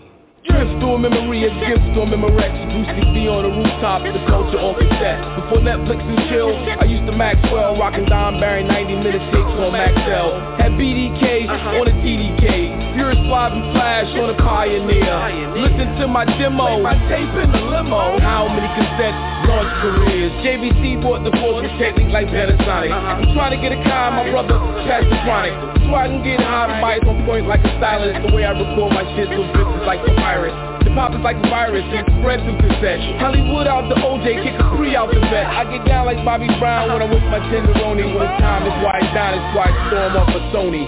[0.46, 4.60] Drift through a memory of gifts on Memorex Brucey B on the rooftop, the culture
[4.62, 9.24] on cassette Before Netflix and chill, I used to Maxwell Rockin' Don Barry 90 minute
[9.34, 11.80] takes on Maxell Had BDK uh-huh.
[11.80, 15.56] on the TDK Pure Suave and Flash on a Pioneer.
[15.56, 18.16] Listen to my demo, my tape in the limo.
[18.20, 20.32] How many cassettes launch careers?
[20.40, 22.88] JVC bought the force technique like Panasonic.
[22.88, 23.20] Uh-huh.
[23.20, 24.56] I'm trying to get a car, my brother
[24.88, 25.52] passed the chronic
[25.84, 28.24] So I can get high, mics on point like a stylist.
[28.24, 30.84] The way I record my shit so business like the pirate virus.
[30.84, 33.00] The pop is like a virus and spread through cassette.
[33.16, 35.46] Hollywood out the OJ, kick a three out the vet.
[35.48, 38.04] I get down like Bobby Brown when I'm with my tenderoni.
[38.04, 40.84] When it's time, it's why it's down, it's why I storm off a Sony.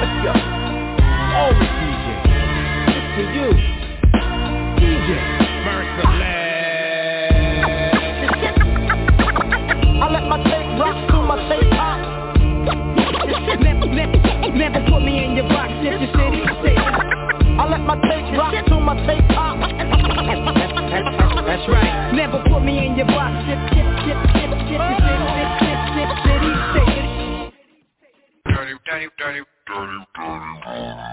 [0.00, 0.32] Let's go.
[1.36, 2.24] All the DJs.
[2.96, 3.48] It's to you.
[4.80, 5.08] DJ.
[5.68, 6.44] Merciless.
[10.04, 10.53] I let my
[14.54, 16.42] Never put me in your box if your city.
[17.58, 19.58] I let my tape rock till my tape pop.
[21.46, 22.12] That's right.
[22.14, 24.78] Never put me in your box if if if if if
[25.98, 26.54] your city.
[28.46, 29.98] Dirty, dirty, dirty, dirty,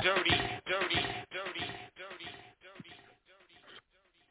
[0.04, 0.32] dirty, dirty,
[0.69, 1.01] dirty,
[1.34, 1.82] dirty.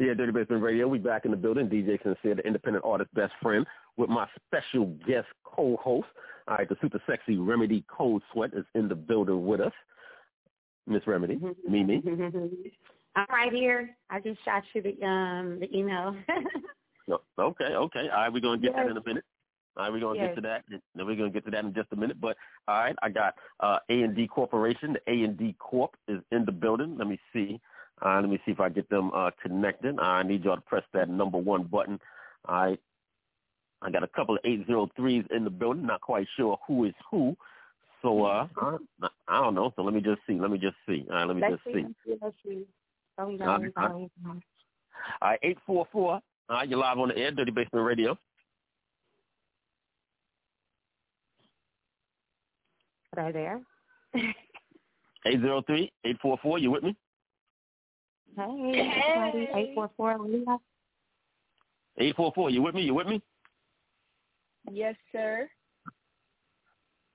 [0.00, 0.88] Yeah, Dirty Basement Radio.
[0.88, 1.68] We back in the building.
[1.68, 3.66] DJ Sincere, the independent artist, best friend,
[3.98, 6.06] with my special guest co-host,
[6.48, 9.72] all right, the super sexy Remedy Cold Sweat is in the building with us.
[10.86, 12.02] Miss Remedy, Mimi.
[13.16, 13.96] I'm right here.
[14.08, 16.14] I just shot you the um the email.
[17.08, 18.08] no, okay, okay.
[18.08, 18.84] All right, we're gonna get Yes.
[18.84, 19.24] that in a minute.
[19.76, 20.28] All right, we're gonna Yes.
[20.28, 20.64] get to that.
[20.68, 22.20] Then we're gonna get to that in just a minute.
[22.20, 24.94] But all right, I got uh A and D Corporation.
[24.94, 26.96] The A and D Corp is in the building.
[26.96, 27.60] Let me see.
[28.04, 29.98] Uh, let me see if I get them uh connected.
[30.00, 32.00] I need y'all to press that number one button.
[32.48, 32.80] All right.
[33.82, 35.86] I got a couple of 803s in the building.
[35.86, 37.36] Not quite sure who is who.
[38.02, 38.76] So uh, I,
[39.28, 39.72] I don't know.
[39.76, 40.34] So let me just see.
[40.34, 41.06] Let me just see.
[41.10, 41.72] All right, let me Let's just see.
[41.72, 41.84] see.
[41.84, 42.18] Let's see.
[42.22, 42.66] Let's see.
[43.18, 44.40] Oh, we know, we know, we know.
[45.20, 46.12] All right, eight four four.
[46.12, 48.16] All right, you're live on the air, Dirty Basement Radio.
[53.16, 53.60] Are they there?
[55.26, 56.58] Eight zero three eight four four.
[56.58, 56.96] You with me?
[58.36, 59.48] Hey, everybody.
[59.54, 60.16] Eight four four.
[61.98, 62.48] Eight four four.
[62.48, 62.82] You with me?
[62.82, 63.20] You with me?
[64.72, 65.48] Yes, sir.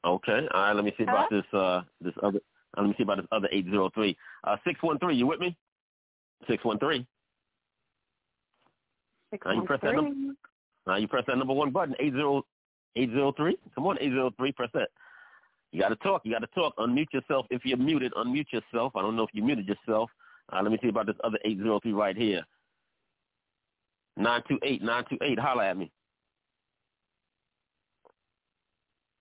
[0.05, 0.47] Okay.
[0.53, 0.75] All right.
[0.75, 1.43] Let me see about this.
[1.51, 2.39] Uh, this other.
[2.77, 4.15] Uh, let me see about this other eight zero three.
[4.43, 5.15] Uh, six one three.
[5.15, 5.55] You with me?
[6.47, 7.05] Six one three.
[9.31, 10.33] Six Now you one press that number.
[10.85, 11.95] Now you press that number one button.
[11.99, 12.45] Eight zero
[12.95, 13.57] eight zero three.
[13.73, 14.51] Come on, eight zero three.
[14.51, 14.89] Press that.
[15.71, 16.21] You got to talk.
[16.23, 16.75] You got to talk.
[16.77, 18.13] Unmute yourself if you're muted.
[18.13, 18.95] Unmute yourself.
[18.95, 20.09] I don't know if you muted yourself.
[20.53, 22.43] Uh, let me see about this other eight zero three right here.
[24.17, 25.39] Nine two eight nine two eight.
[25.39, 25.91] Holla at me.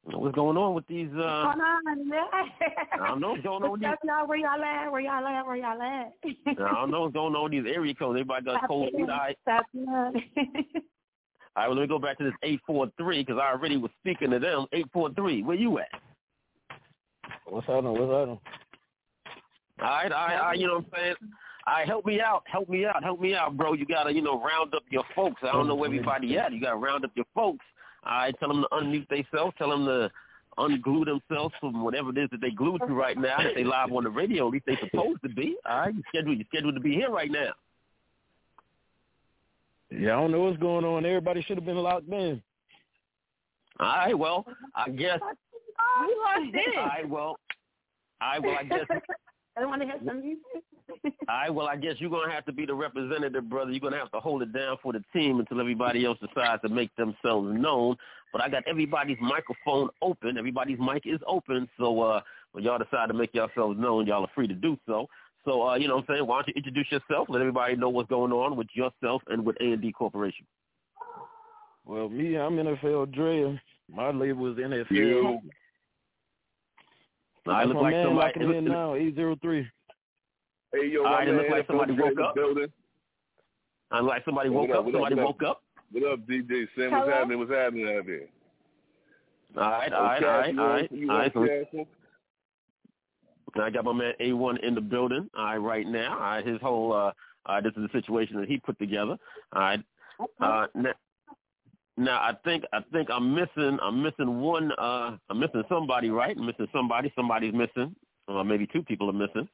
[0.06, 1.08] What's going on with these?
[1.14, 2.24] Uh, Hold on, yeah.
[3.02, 3.88] I don't know what's going on with these.
[3.88, 4.92] That's not where y'all at.
[4.92, 5.46] Where y'all at?
[5.46, 6.12] Where y'all at?
[6.46, 8.16] I don't know what's going on with these area codes.
[8.20, 9.00] Everybody got cold feet.
[9.00, 9.38] All right.
[9.42, 10.84] Stop it.
[11.56, 14.30] All right, well, let me go back to this 843 because I already was speaking
[14.30, 14.66] to them.
[14.72, 15.88] 843, where you at?
[17.46, 17.92] What's happening?
[17.92, 18.40] What's happening?
[19.80, 21.14] All right, all right, all right, you know what I'm saying?
[21.66, 23.72] All right, help me out, help me out, help me out, bro.
[23.74, 25.40] You got to, you know, round up your folks.
[25.42, 26.52] I don't know where everybody at.
[26.52, 27.64] You got to round up your folks.
[28.06, 29.54] All right, tell them to unmute themselves.
[29.58, 30.10] Tell them to
[30.58, 33.36] unglue themselves from whatever it is that they glued to right now.
[33.40, 35.56] If they live on the radio, at least they supposed to be.
[35.66, 37.52] All right, you scheduled, you scheduled to be here right now.
[39.90, 41.04] Yeah, I don't know what's going on.
[41.04, 42.42] Everybody should have been locked in.
[43.80, 45.20] All right, well, I guess.
[45.20, 46.78] We lost it.
[46.78, 47.38] All right, well, all
[48.20, 48.86] right, well, I guess
[49.56, 50.42] I want to hear some music.
[50.90, 53.70] All right, well, I guess you're going to have to be the representative, brother.
[53.70, 56.62] You're going to have to hold it down for the team until everybody else decides
[56.62, 57.96] to make themselves known.
[58.32, 60.36] But I got everybody's microphone open.
[60.36, 61.68] Everybody's mic is open.
[61.78, 62.20] So uh,
[62.52, 65.08] when y'all decide to make yourselves known, y'all are free to do so.
[65.44, 66.26] So, uh, you know what I'm saying?
[66.26, 67.28] Why don't you introduce yourself?
[67.28, 70.46] Let everybody know what's going on with yourself and with A&D Corporation.
[71.84, 73.60] Well, me, I'm NFL Dre.
[73.94, 74.90] My label is NFL.
[74.90, 75.36] Yeah.
[77.52, 78.40] I look like somebody.
[78.40, 79.66] in now, eight zero three.
[80.74, 82.34] Hey, yo, All my right, it man looked like somebody woke up.
[82.34, 82.66] Building.
[83.90, 84.86] I look like somebody woke up, up.
[84.86, 85.26] up, Somebody what up?
[85.28, 85.62] woke up.
[85.92, 86.90] What up, DJ Sam?
[86.90, 86.98] Hello?
[87.06, 87.38] What's happening?
[87.38, 88.28] What's happening out there?
[89.56, 90.92] All right, all right, Okay, all right, you all want- right.
[90.92, 91.60] you All want right.
[91.62, 91.86] Jackson?
[93.62, 95.30] I got my man A1 in the building.
[95.36, 96.14] All right, right now.
[96.14, 97.12] All right, his whole uh,
[97.46, 99.16] uh this is the situation that he put together.
[99.52, 99.80] All right.
[100.40, 100.92] Uh, now,
[101.96, 106.36] now I think I think I'm missing I'm missing one uh I'm missing somebody right
[106.36, 107.94] I'm missing somebody somebody's missing
[108.26, 109.48] uh, maybe two people are missing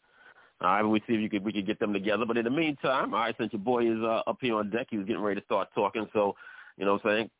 [0.61, 2.24] all right we see if you could we could get them together.
[2.26, 4.88] But in the meantime all right since your boy is uh, up here on deck
[4.90, 6.06] he was getting ready to start talking.
[6.12, 6.34] So
[6.76, 7.30] you know what I'm saying?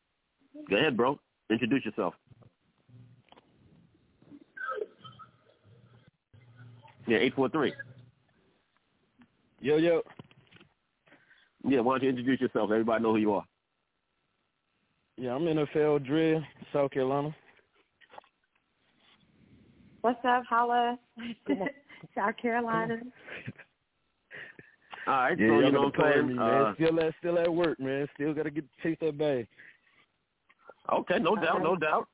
[0.69, 1.19] Go ahead bro.
[1.51, 2.15] Introduce yourself.
[7.07, 7.73] Yeah eight four three.
[9.61, 10.03] Yo yo.
[11.67, 12.71] yeah why don't you introduce yourself?
[12.71, 13.45] Everybody know who you are.
[15.21, 16.43] Yeah, I'm NFL Drill,
[16.73, 17.37] South Carolina.
[20.01, 20.99] What's up, Holla?
[22.15, 22.97] South Carolina.
[25.07, 26.63] all right Yeah, so y'all know what I'm saying me, man.
[26.67, 28.09] uh, Still at still at work, man.
[28.15, 29.47] Still gotta get chase that bag.
[30.93, 32.09] Okay, no doubt, no doubt.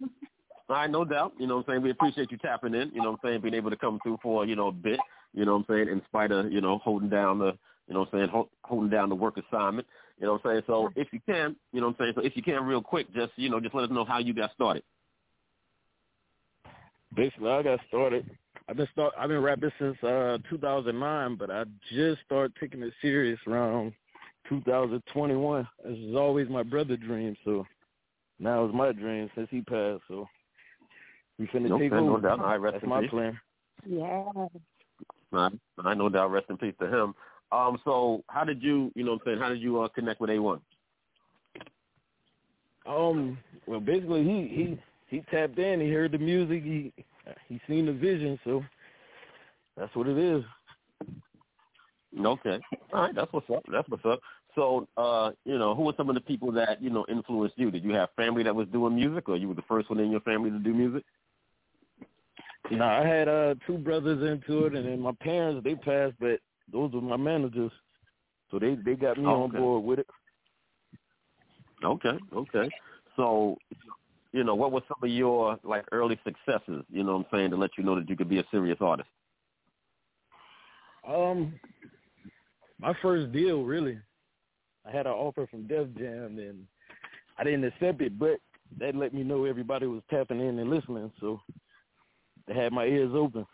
[0.68, 1.32] All right, no doubt.
[1.39, 1.82] You know what I'm saying?
[1.82, 4.18] We appreciate you tapping in, you know what I'm saying, being able to come through
[4.22, 4.99] for, you know, a bit,
[5.32, 7.57] you know what I'm saying, in spite of, you know, holding down the,
[7.87, 9.87] you know what I'm saying, ho- holding down the work assignment.
[10.18, 10.62] You know what I'm saying?
[10.66, 13.12] So if you can, you know what I'm saying, so if you can real quick,
[13.14, 14.82] just, you know, just let us know how you got started.
[17.14, 18.28] Basically, I got started.
[18.68, 19.14] I've been start.
[19.18, 23.92] I've been rapping since uh 2009, but I just started taking it serious around
[24.48, 25.68] 2021.
[25.84, 27.64] This is always my brother dream, so
[28.38, 30.02] now it's my dream since he passed.
[30.08, 30.28] So
[31.38, 32.20] we finna No, take no over.
[32.20, 32.60] doubt.
[32.60, 33.10] Rest That's in my peace.
[33.10, 33.40] plan.
[33.88, 34.24] Yeah.
[35.32, 35.50] I,
[35.84, 36.32] I no doubt.
[36.32, 37.14] Rest in peace to him.
[37.52, 40.20] Um, so how did you, you know what I'm saying, how did you uh, connect
[40.20, 40.60] with A1?
[42.86, 45.80] Um, well, basically, he he he tapped in.
[45.80, 46.62] He heard the music.
[46.62, 46.92] He
[47.49, 48.39] he seen the vision.
[48.45, 48.62] So
[49.77, 50.45] that's what it is.
[52.18, 52.59] Okay.
[52.93, 53.62] All right, that's what's up.
[53.70, 54.20] That's what's up.
[54.55, 57.70] So, uh, you know, who were some of the people that, you know, influenced you?
[57.70, 60.11] Did you have family that was doing music or you were the first one in
[60.11, 61.05] your family to do music?
[62.70, 66.41] No, I had uh two brothers into it, and then my parents they passed, but
[66.72, 67.70] those were my managers,
[68.51, 70.07] so they they got me on board with it.
[71.85, 72.68] Okay, okay.
[73.14, 73.57] So,
[74.37, 77.51] you know, what were some of your like early successes, you know what I'm saying,
[77.51, 79.09] to let you know that you could be a serious artist?
[81.09, 81.59] Um,
[82.78, 83.99] my first deal really,
[84.87, 86.66] I had an offer from Def Jam, and
[87.39, 88.37] I didn't accept it, but
[88.78, 91.41] that let me know everybody was tapping in and listening, so
[92.47, 93.47] they had my ears open.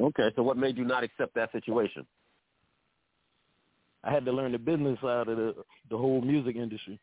[0.00, 2.04] Okay, so what made you not accept that situation?
[4.02, 5.54] I had to learn the business side of the
[5.88, 6.98] the whole music industry.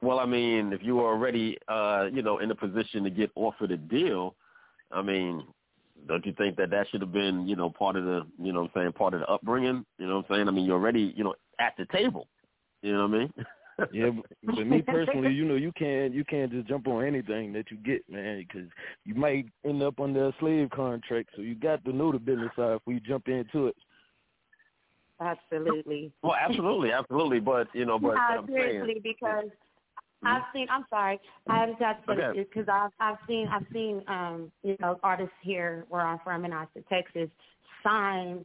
[0.00, 3.30] Well, I mean, if you were already, uh, you know, in a position to get
[3.34, 4.36] offered a deal,
[4.92, 5.44] I mean,
[6.06, 8.62] don't you think that that should have been, you know, part of the, you know
[8.62, 9.84] what I'm saying, part of the upbringing?
[9.98, 10.48] You know what I'm saying?
[10.48, 12.28] I mean, you're already, you know, at the table.
[12.82, 13.32] You know what I mean?
[13.92, 17.52] yeah, but, but me personally, you know, you can't you can't just jump on anything
[17.52, 18.68] that you get, man, because
[19.04, 21.30] you might end up under a slave contract.
[21.34, 23.76] So you got to know the business side before you jump into it.
[25.20, 26.12] Absolutely.
[26.22, 27.40] Well, absolutely, absolutely.
[27.40, 29.50] But you know, but No, I'm seriously, saying, because
[30.24, 30.66] I've seen.
[30.70, 34.98] I'm sorry, I just got to because I've I've seen I've seen um you know
[35.02, 37.28] artists here where I'm from in Austin, Texas,
[37.82, 38.44] sign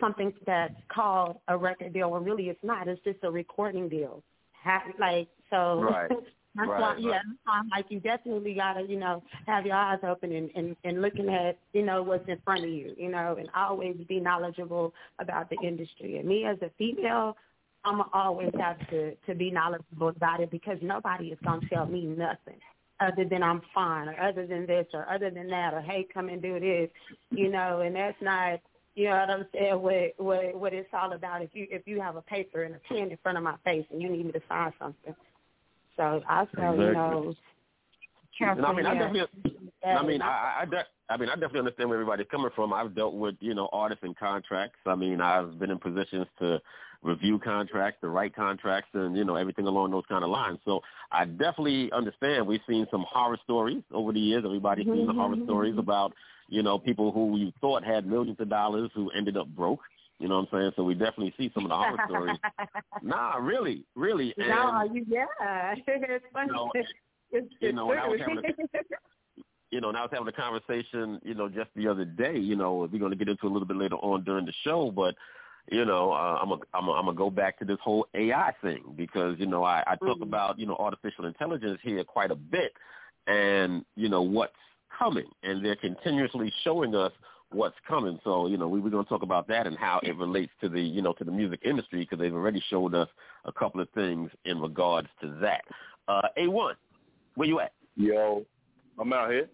[0.00, 2.88] something that's called a record deal when really it's not.
[2.88, 4.22] It's just a recording deal.
[4.64, 5.80] Ha- like so.
[5.82, 6.10] Right.
[6.56, 7.00] That's Right, why, right.
[7.02, 11.02] yeah, I'm like, you definitely gotta, you know, have your eyes open and, and, and
[11.02, 14.94] looking at, you know, what's in front of you, you know, and always be knowledgeable
[15.18, 16.16] about the industry.
[16.16, 17.36] And me as a female,
[17.86, 21.86] I'm gonna always have to to be knowledgeable about it because nobody is gonna tell
[21.86, 22.58] me nothing
[23.00, 26.28] other than I'm fine or other than this or other than that or hey, come
[26.28, 26.90] and do this,
[27.30, 27.80] you know.
[27.80, 28.60] And that's not,
[28.94, 29.80] you know what I'm saying.
[29.80, 31.42] What what what it's all about.
[31.42, 33.86] If you if you have a paper and a pen in front of my face
[33.90, 35.14] and you need me to sign something,
[35.96, 36.92] so I say, you Exactly.
[36.94, 37.34] know.
[38.38, 39.22] And I mean, I definitely,
[39.86, 42.74] I mean, I, I, I, de- I mean, I definitely understand where everybody's coming from.
[42.74, 44.78] I've dealt with, you know, artists and contracts.
[44.84, 46.60] I mean, I've been in positions to
[47.06, 50.58] review contracts, the write contracts, and you know, everything along those kind of lines.
[50.64, 50.80] So
[51.12, 52.46] I definitely understand.
[52.46, 54.42] We've seen some horror stories over the years.
[54.44, 55.88] Everybody's seen the horror mm-hmm, stories mm-hmm, mm-hmm.
[55.88, 56.12] about,
[56.48, 59.80] you know, people who you thought had millions of dollars who ended up broke.
[60.18, 60.72] You know what I'm saying?
[60.76, 62.38] So we definitely see some of the horror stories.
[63.02, 64.34] Nah, really, really.
[64.38, 65.26] And, no, you yeah,
[65.86, 66.50] it's funny.
[66.50, 66.70] know,
[67.30, 68.42] it's, you know, when I was having
[69.70, 72.38] you know, and I was having a conversation, you know, just the other day.
[72.38, 74.90] You know, we're going to get into a little bit later on during the show,
[74.90, 75.14] but
[75.70, 78.52] you know, uh, I'm a, I'm a, I'm gonna go back to this whole AI
[78.62, 80.22] thing because you know I, I talk Mhm.
[80.22, 82.72] about you know artificial intelligence here quite a bit,
[83.26, 84.54] and you know what's
[84.96, 87.12] coming, and they're continuously showing us
[87.50, 88.18] what's coming.
[88.22, 90.68] So you know we, we're going to talk about that and how it relates to
[90.68, 93.08] the you know to the music industry because they've already showed us
[93.44, 95.64] a couple of things in regards to that.
[96.08, 96.74] Uh, A1,
[97.34, 97.72] where you at?
[97.96, 98.44] Yo,
[98.98, 99.48] I'm out here.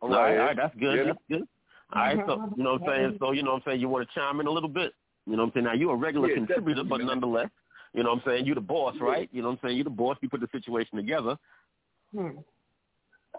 [0.00, 0.96] All right, all right, that's good.
[0.98, 1.04] Yeah.
[1.04, 1.48] That's good.
[1.92, 3.16] All right, so you know what I'm saying.
[3.18, 3.80] So you know what I'm saying.
[3.80, 4.92] You want to chime in a little bit.
[5.26, 5.64] You know what I'm saying.
[5.64, 7.48] Now you're a regular Yeah, contributor, but nonetheless,
[7.94, 8.46] you know what I'm saying.
[8.46, 9.28] You the boss, right?
[9.32, 9.78] You know what I'm saying.
[9.78, 10.16] You the boss.
[10.20, 11.36] You put the situation together.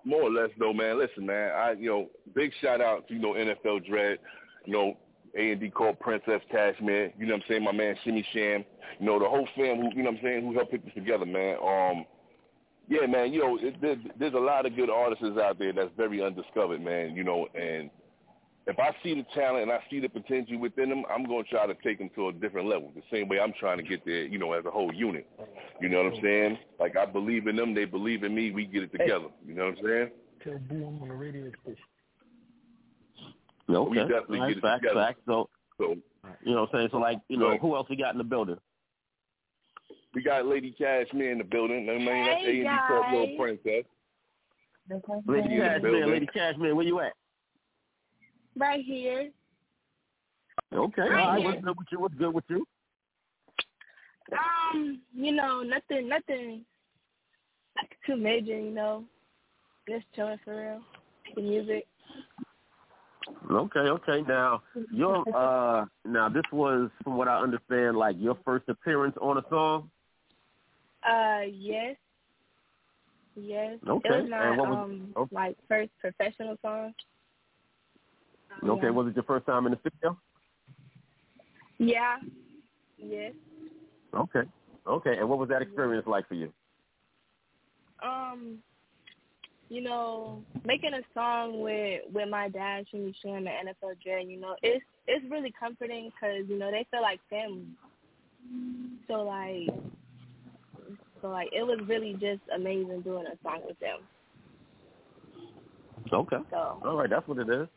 [0.05, 0.97] More or less, though, man.
[0.97, 1.51] Listen, man.
[1.51, 4.19] I, you know, big shout out to you know NFL Dread,
[4.65, 4.97] you know,
[5.37, 7.13] A and D Corp, Princess Cashmere.
[7.17, 7.63] You know what I'm saying?
[7.63, 8.65] My man Shimmy Sham.
[8.99, 10.93] You know, the whole fam who, you know what I'm saying, who helped put this
[10.93, 11.57] together, man.
[11.63, 12.05] Um,
[12.87, 13.31] yeah, man.
[13.31, 16.81] You know, it, there's, there's a lot of good artists out there that's very undiscovered,
[16.81, 17.15] man.
[17.15, 17.89] You know, and
[18.69, 21.49] if I see the talent and I see the potential within them, I'm going to
[21.49, 22.91] try to take them to a different level.
[22.95, 25.27] The same way I'm trying to get there, you know, as a whole unit.
[25.81, 26.57] You know what I'm saying?
[26.79, 28.51] Like I believe in them, they believe in me.
[28.51, 29.27] We get it together.
[29.45, 30.09] You know what I'm saying?
[30.43, 31.83] Tell Boo I'm on the radio station.
[33.69, 33.89] Okay.
[33.89, 35.05] We definitely All right, get it facts, together.
[35.05, 35.19] facts.
[35.27, 35.95] So So
[36.43, 36.89] you know what I'm saying.
[36.91, 37.61] So like you know Right.
[37.61, 38.57] who else we got in the building?
[40.15, 41.87] we got Lady Cashmere in the building.
[41.89, 43.13] I mean, that's Hey, A and D Corp guys.
[43.13, 43.85] Little Princess.
[45.27, 45.81] Lady in the Cashmere.
[45.91, 46.09] building.
[46.09, 46.75] Lady Cashmere.
[46.75, 47.13] Where you at?
[48.59, 49.31] Right here.
[50.73, 51.01] Okay.
[51.01, 51.39] All Right right.
[51.39, 51.51] here.
[51.51, 51.99] What's good with you?
[51.99, 52.65] What's good with you?
[54.73, 56.65] Um, you know, nothing, nothing
[57.77, 58.59] like too major.
[58.59, 59.05] You know,
[59.87, 60.81] just chilling for real.
[61.35, 61.87] The music.
[63.49, 64.21] Okay, okay.
[64.27, 69.37] Now your uh now this was from what I understand like your first appearance on
[69.37, 69.89] a song.
[71.09, 71.95] Uh, yes,
[73.35, 73.77] yes.
[73.87, 75.29] Okay, It was my was- um oh.
[75.31, 76.93] like first professional song.
[78.63, 78.89] Okay, Yeah.
[78.91, 80.17] was it your first time in the studio?
[81.77, 82.17] Yeah.
[82.97, 83.33] Yes.
[84.13, 84.41] Okay.
[84.87, 86.51] Okay, and what was that experience like for you?
[88.01, 88.59] Um,
[89.69, 94.39] you know, making a song with with my dad, Jimmy Sham, and NFL Dread, you
[94.39, 97.67] know, it's it's really comforting because you know they feel like family.
[99.07, 99.69] So like,
[101.21, 103.99] so like it was really just amazing doing a song with them.
[106.11, 106.37] Okay.
[106.49, 107.67] So All right, that's what it is.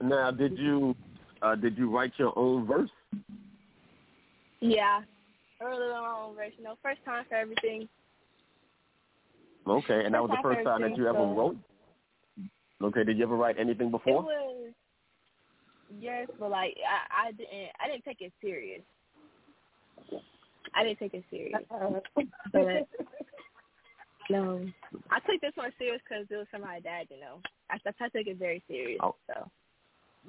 [0.00, 0.94] Now, did you
[1.42, 2.90] uh did you write your own verse?
[4.60, 5.00] yeah,
[5.60, 7.88] I wrote my own version, you know, first time for everything.
[9.66, 11.56] Okay, and that was the First first time time that you ever so- wrote?
[12.82, 14.22] Okay, did you ever write anything It before?
[14.22, 14.72] was
[15.98, 18.82] yes, but like I I didn't I didn't take it serious.
[20.74, 21.62] I didn't take it serious.
[21.70, 22.02] But
[24.30, 24.66] no,
[25.10, 27.06] I took this one serious because it was for my dad.
[27.10, 27.40] You know,
[27.70, 29.00] I, I took it very serious.
[29.02, 29.14] Oh.
[29.26, 29.48] So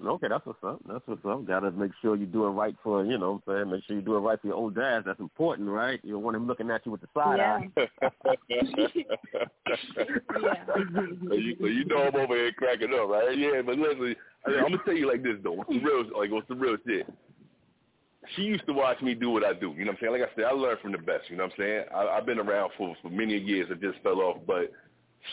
[0.06, 0.80] Okay, that's what's up.
[0.88, 1.48] That's what's up.
[1.48, 3.96] Gotta make sure you do it right for you know what I'm saying, make sure
[3.96, 5.04] you do it right for your old dad.
[5.06, 6.00] That's important, right?
[6.04, 7.58] You don't want him looking at you with the side Yeah.
[7.58, 7.70] eye.
[11.28, 13.38] so, you, so you know I'm over here cracking up, right?
[13.38, 15.54] Yeah, but listen, I, I'm gonna tell you like this though.
[15.54, 17.12] What's the real, like, what's the real shit?
[18.36, 19.74] She used to watch me do what I do.
[19.78, 20.12] You know what I'm saying?
[20.12, 21.30] Like I said, I learned from the best.
[21.30, 21.84] You know what I'm saying?
[21.96, 23.70] I, I've been around for for many years.
[23.72, 24.72] I just fell off, but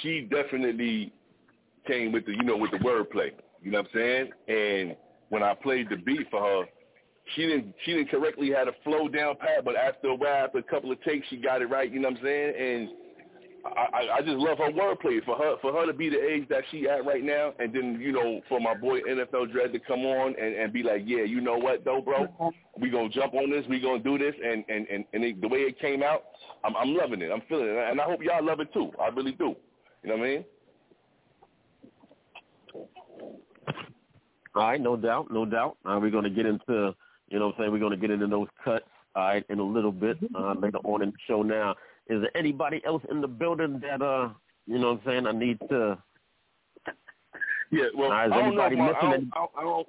[0.03, 1.13] she definitely
[1.87, 3.33] came with the, you know, with the wordplay.
[3.65, 4.31] You know what I'm saying?
[4.47, 4.97] And
[5.31, 6.65] when I played the beat for her,
[7.35, 10.59] she didn't she didn't correctly have a flow down pat, but after a while, after
[10.59, 11.91] a couple of takes, she got it right.
[11.91, 12.55] You know what I'm saying?
[12.59, 12.89] And
[13.65, 16.47] I, I, I just love her wordplay for her for her to be the age
[16.51, 19.79] that she at right now, and then you know for my boy NFL Dread to
[19.79, 23.33] come on and, and be like, yeah, you know what though, bro, we gonna jump
[23.33, 26.03] on this, we gonna do this, and and and, and it, the way it came
[26.03, 26.25] out,
[26.63, 28.93] I'm I'm loving it, I'm feeling it, and I hope y'all love it too.
[29.01, 29.57] I really do.
[30.03, 30.45] You know what I mean?
[34.55, 35.77] All right, no doubt, no doubt.
[35.85, 36.95] Uh, we're going to get into,
[37.29, 38.85] you know what I'm saying, we're going to get into those cuts,
[39.17, 41.75] all right, in a little bit uh, later on in the show now.
[42.09, 44.29] Is there anybody else in the building that, uh,
[44.67, 45.99] you know what I'm saying, I need to,
[47.71, 48.63] Yeah, well, All right, is I don't know.
[48.63, 49.89] If anybody I, I, missing don't, I, don't, I don't.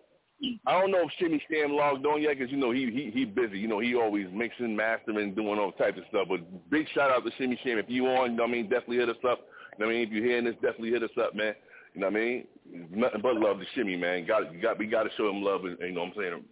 [0.67, 3.25] I don't know if Shimmy Sham logged on yet because you know he he he
[3.25, 3.57] busy.
[3.57, 6.27] You know he always mixing, mastering, doing all types of stuff.
[6.27, 7.77] But big shout out to Shimmy Sham.
[7.77, 9.39] If you on, you know what I mean, definitely hit us up.
[9.77, 11.53] You know what I mean, if you're hearing this, definitely hit us up, man.
[11.93, 12.47] You know what I mean?
[12.71, 14.25] Nothing but love to Shimmy, man.
[14.25, 16.43] Got you got we got to show him love, and, you know what I'm saying,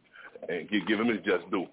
[0.49, 1.66] and give, give him his just due.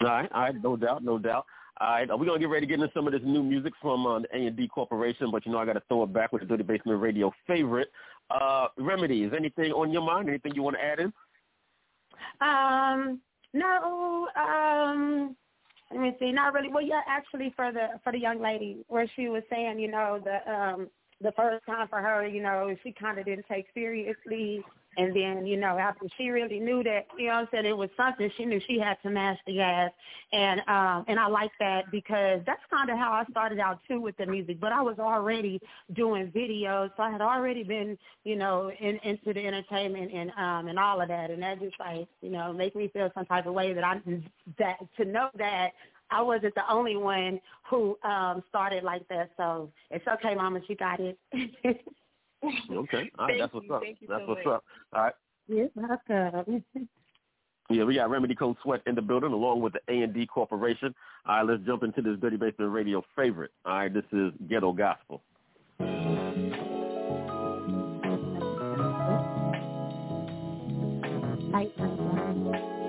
[0.00, 1.46] all right, all right, no doubt, no doubt.
[1.80, 3.42] All right, uh, we're going to get ready to get into some of this new
[3.42, 6.32] music from uh, the A&D Corporation, but you know I got to throw it back
[6.32, 7.90] with the Dirty Basement Radio favorite.
[8.30, 10.28] Uh, Remedy, is anything on your mind?
[10.28, 11.12] Anything you want to add in?
[12.40, 13.20] Um,
[13.54, 15.36] no, um,
[15.90, 16.32] let me see.
[16.32, 16.68] Not really.
[16.68, 20.20] Well, yeah, actually, for the for the young lady, where she was saying, you know,
[20.22, 20.90] the um,
[21.20, 24.64] the first time for her, you know, she kind of didn't take seriously.
[24.96, 27.76] And then, you know, after she really knew that, you know what I'm saying, it
[27.76, 29.92] was something, she knew she had to mash the gas.
[30.32, 34.00] And um and I like that because that's kind of how I started out too
[34.00, 34.58] with the music.
[34.58, 35.60] But I was already
[35.92, 40.66] doing videos, so I had already been, you know, in, into the entertainment and um
[40.66, 41.30] and all of that.
[41.30, 44.00] And that just like, you know, make me feel some type of way that I
[44.58, 45.70] that to know that
[46.10, 49.30] I wasn't the only one who um started like that.
[49.36, 51.18] So it's okay, Mama, she got it.
[52.42, 53.10] Okay.
[53.18, 53.74] All right, that's what's you.
[53.74, 53.82] up.
[53.82, 54.54] Thank you That's so what's much.
[54.54, 54.64] up.
[54.94, 55.14] All right.
[55.46, 56.64] You're welcome.
[57.72, 60.92] Yeah, we got Remedy Cold Sweat in the building along with the A&D Corporation.
[61.24, 63.52] All right, let's jump into this Dirty Basement Radio favorite.
[63.64, 65.22] All right, this is Ghetto Gospel.
[71.52, 72.79] Right.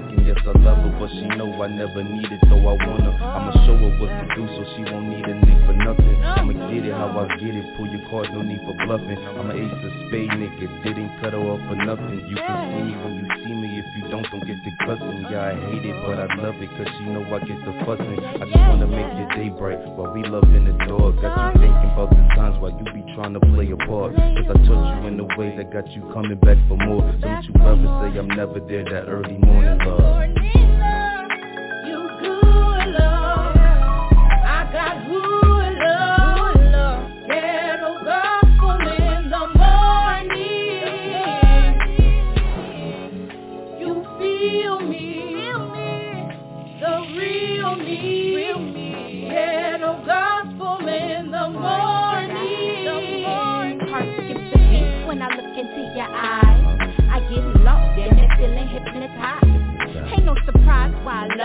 [0.00, 0.26] Fucking.
[0.26, 3.12] Yes, I love her, but she know I never need it, so I wanna.
[3.16, 6.16] I'ma show her what to do, so she won't need a nigga for nothing.
[6.22, 9.18] I'ma get it how I get it, pull your cards, no need for bluffing.
[9.18, 12.26] I'm an ace of spade nigga, didn't cut her off for nothing.
[12.28, 13.55] You can see me when you see me,
[13.94, 15.26] you don't, don't get the cussing.
[15.30, 18.18] Yeah, I hate it, but I love it, cause she know I get the fussing.
[18.18, 21.20] I just wanna make your day bright, while we love in the dog.
[21.20, 24.14] Got you thinking about the times while you be trying to play a part.
[24.16, 27.02] Cause I touch you in a way that got you coming back for more.
[27.20, 30.75] Don't you ever say I'm never there, that early morning love.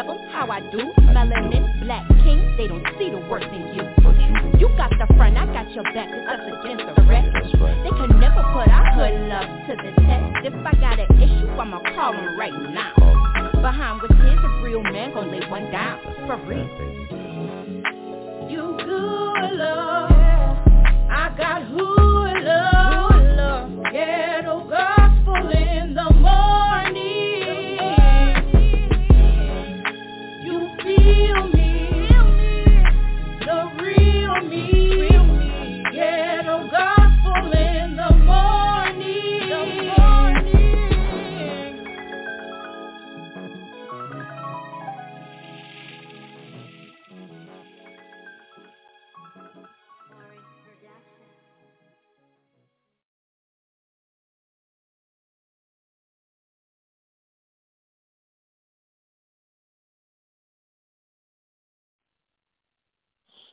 [0.02, 0.80] I how I do.
[1.14, 3.86] Melanin, black king, they don't see the worth in you.
[4.58, 7.30] You got the front, I got your back, it's us against the rest.
[7.84, 10.45] They can never put our hood love to the test.
[10.45, 12.93] If I got an issue, I'ma call 'em right now.
[13.62, 16.66] Behind what's his, a real man gon' lay one down, for real.
[18.49, 20.12] You good love.
[21.12, 23.70] I got hula, hula.
[23.91, 26.11] Ghetto gospel in the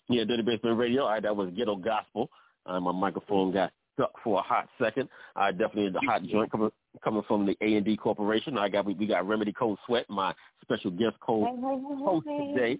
[0.09, 1.03] Yeah, Dirty Basement Radio.
[1.05, 2.31] All right, that was Ghetto Gospel.
[2.67, 5.09] Uh, my microphone got stuck for a hot second.
[5.37, 6.71] I definitely the hot joint coming
[7.03, 8.57] coming from the A and D Corporation.
[8.59, 11.45] I got we, we got Remedy Cold Sweat, my special guest co
[12.05, 12.79] host today.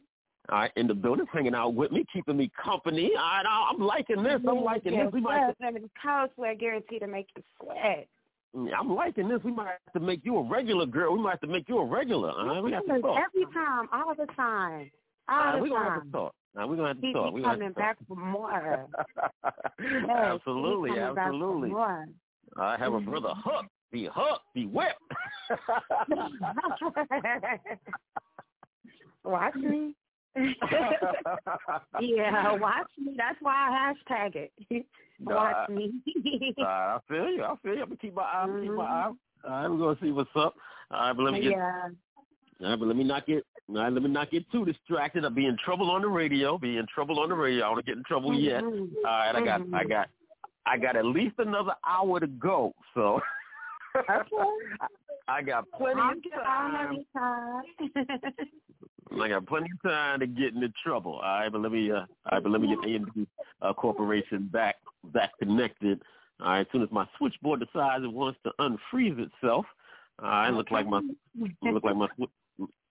[0.51, 3.11] All right, in the building, hanging out with me, keeping me company.
[3.15, 4.41] All right, I- I'm liking this.
[4.49, 5.13] I'm liking this.
[5.13, 5.53] We might.
[5.61, 8.09] And cold sweat guaranteed to make you sweat.
[8.57, 9.41] I'm liking this.
[9.45, 11.13] We might have to make you a regular girl.
[11.13, 12.31] We might have to make you a regular.
[12.31, 13.19] All right, we have to talk.
[13.27, 14.91] Every time, all the time,
[15.29, 16.07] All all right, the we're gonna have time.
[16.07, 16.35] to talk.
[16.55, 17.33] Now we're gonna have to talk.
[17.33, 18.87] We're coming back for more.
[19.81, 21.71] Yes, absolutely, keep me coming back for absolutely.
[21.71, 22.07] more.
[22.59, 23.49] I have a brother mm-hmm.
[23.49, 23.67] Hook.
[23.91, 24.45] Be hooked.
[24.55, 25.01] Be whipped.
[29.25, 29.95] watch me.
[32.01, 33.15] yeah, watch me.
[33.17, 34.53] That's why I hashtag it.
[35.21, 35.93] Watch me.
[36.59, 37.45] I feel you.
[37.45, 37.83] I feel you.
[37.83, 38.47] I'm gonna keep my eye.
[38.47, 38.91] Keep my mm-hmm.
[38.91, 39.13] eye.
[39.45, 40.55] All right, we're gonna see what's up.
[40.91, 41.53] All right, but let me get.
[41.53, 41.89] yeah.
[42.61, 43.45] All right, but let me not get.
[43.69, 45.25] All right, let me not get too distracted.
[45.25, 46.57] I'll be in trouble on the radio.
[46.57, 47.67] Be in trouble on the radio.
[47.67, 48.63] I don't get in trouble yet.
[48.65, 49.61] All right, I got.
[49.61, 49.89] I Mhm.
[49.89, 50.09] got.
[50.67, 52.75] I got at least another hour to go.
[52.95, 53.21] So.
[55.29, 56.77] I got plenty I'm of time.
[56.77, 57.63] I'm time.
[59.21, 61.15] I got plenty of time to get into trouble.
[61.15, 63.27] All right, but let me uh, all right, but let me get A and
[63.63, 64.77] uh, Corporation back
[65.13, 66.01] back connected.
[66.41, 69.67] All right, as soon as my switchboard decides it wants to unfreeze itself,
[70.23, 71.01] all right, look like my
[71.63, 72.09] look like my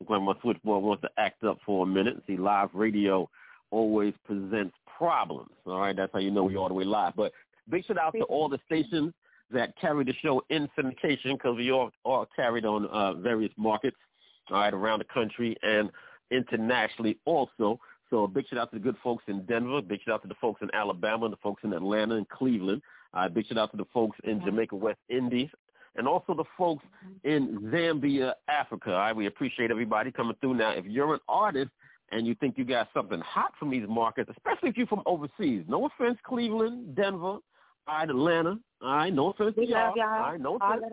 [0.07, 2.21] my switchboard wants to act up for a minute.
[2.27, 3.29] See, live radio
[3.71, 5.49] always presents problems.
[5.65, 7.13] All right, that's how you know we're all the way live.
[7.15, 7.31] But
[7.69, 9.13] big shout out to all the stations
[9.51, 13.97] that carry the show in syndication because we all are carried on uh, various markets,
[14.49, 15.89] all right, around the country and
[16.31, 17.79] internationally also.
[18.09, 19.81] So a big shout out to the good folks in Denver.
[19.81, 22.81] Big shout out to the folks in Alabama, the folks in Atlanta and Cleveland.
[23.13, 25.49] Uh, big shout out to the folks in Jamaica, West Indies,
[25.97, 26.83] and also the folks
[27.23, 28.91] in Zambia, Africa.
[28.91, 30.55] All right, we appreciate everybody coming through.
[30.55, 31.71] Now, if you're an artist
[32.11, 35.63] and you think you got something hot from these markets, especially if you're from overseas,
[35.67, 37.41] no offense, Cleveland, Denver, all
[37.87, 40.83] right, Atlanta, all right, no offense to y'all, all right, no offense.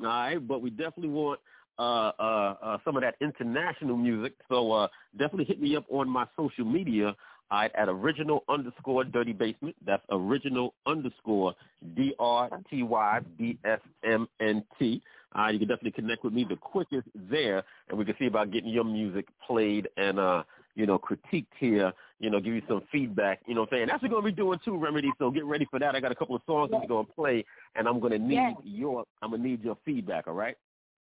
[0.00, 1.40] All right, but we definitely want
[1.78, 4.34] uh, uh, uh, some of that international music.
[4.48, 4.88] So uh,
[5.18, 7.14] definitely hit me up on my social media
[7.50, 9.76] right, at original underscore dirty basement.
[9.84, 11.54] That's original underscore
[11.94, 15.02] D R T Y B S M N T.
[15.34, 18.26] All right, you can definitely connect with me the quickest there, and we can see
[18.26, 20.42] about getting your music played and uh,
[20.76, 21.92] you know, critiqued here.
[22.20, 23.40] You know, give you some feedback.
[23.46, 25.10] You know, what I'm saying that's what we're gonna be doing too, Remedy.
[25.18, 25.94] So get ready for that.
[25.94, 27.44] I got a couple of songs that we're gonna play,
[27.74, 28.56] and I'm gonna need Yes.
[28.64, 30.28] your I'm gonna need your feedback.
[30.28, 30.56] All right.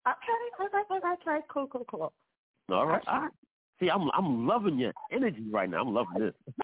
[0.08, 2.14] Okay, okay, okay, okay, cool, cool, cool.
[2.70, 3.04] All right.
[3.08, 3.32] All right.
[3.80, 5.82] See, I'm I'm loving your energy right now.
[5.82, 6.34] I'm loving this.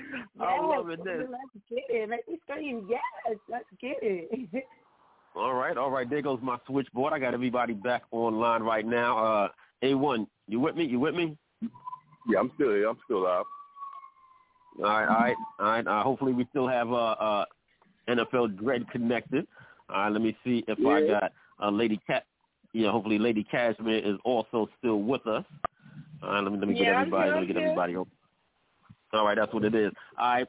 [0.40, 1.26] I'm loving this.
[1.30, 2.08] Let's get it.
[2.08, 2.86] Make me scream.
[2.88, 4.64] Yes, let's get it.
[5.36, 6.10] All right, all right.
[6.10, 7.12] There goes my switchboard.
[7.12, 9.16] I got everybody back online right now.
[9.16, 9.48] Uh,
[9.84, 10.84] A1, you with me?
[10.84, 11.36] You with me?
[12.28, 12.88] Yeah, I'm still here.
[12.88, 13.44] I'm still live.
[14.80, 15.86] All right, all right, all right.
[15.86, 17.44] Uh, hopefully, we still have uh, uh,
[18.08, 19.46] NFL Dread connected.
[19.88, 21.32] All right, let me see if I got
[21.62, 22.24] uh, Lady Cat.
[22.72, 25.44] Yeah, hopefully Lady Cashmere is also still with us.
[26.22, 27.24] All right, let me let me get Yeah, I'm everybody.
[27.26, 27.64] here, Let me get here.
[27.66, 27.96] everybody.
[27.96, 28.12] Open.
[29.12, 29.92] All right, that's what it is.
[30.18, 30.48] All right,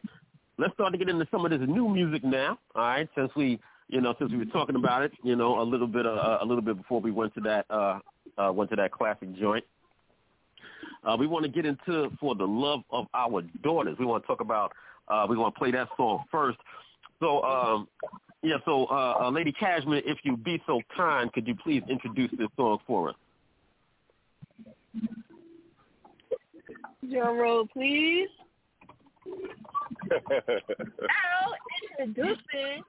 [0.57, 2.59] let's start to get into some of this new music now.
[2.75, 5.63] All right, since we, you know, since we were talking about it, you know, a
[5.63, 7.99] little bit, uh, a little bit before we went to that, uh,
[8.37, 9.63] uh, went to that classic joint.
[11.03, 13.97] Uh, we want to get into for the love of our daughters.
[13.99, 14.71] We want to talk about.
[15.07, 16.59] Uh, we want to play that song first.
[17.19, 17.87] So, um,
[18.41, 18.57] yeah.
[18.65, 22.47] So, uh, uh, Lady Cashmere, if you be so kind, could you please introduce this
[22.55, 23.15] song for us?
[27.09, 28.29] Drum roll, please.
[30.11, 31.53] Now
[31.99, 32.83] introducing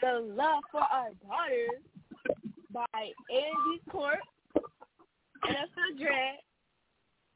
[0.00, 1.82] the Love for Our Daughters
[2.72, 4.18] by Andy Court,
[5.44, 6.38] NFL Dread,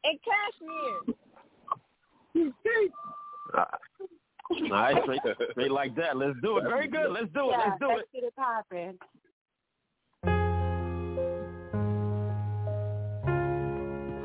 [0.05, 1.15] and Cashmere.
[3.57, 3.65] Uh,
[4.61, 5.21] all right, straight,
[5.53, 6.17] straight like that.
[6.17, 6.65] Let's do it.
[6.65, 7.11] Very good.
[7.11, 7.57] Let's do it.
[7.59, 8.09] Yeah, Let's do let's it.
[8.13, 8.99] get it popping.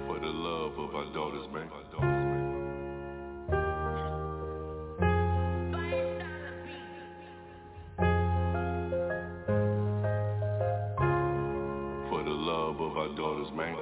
[0.08, 1.70] For the love of our daughters, man.
[12.10, 13.76] For the love of our daughters, man.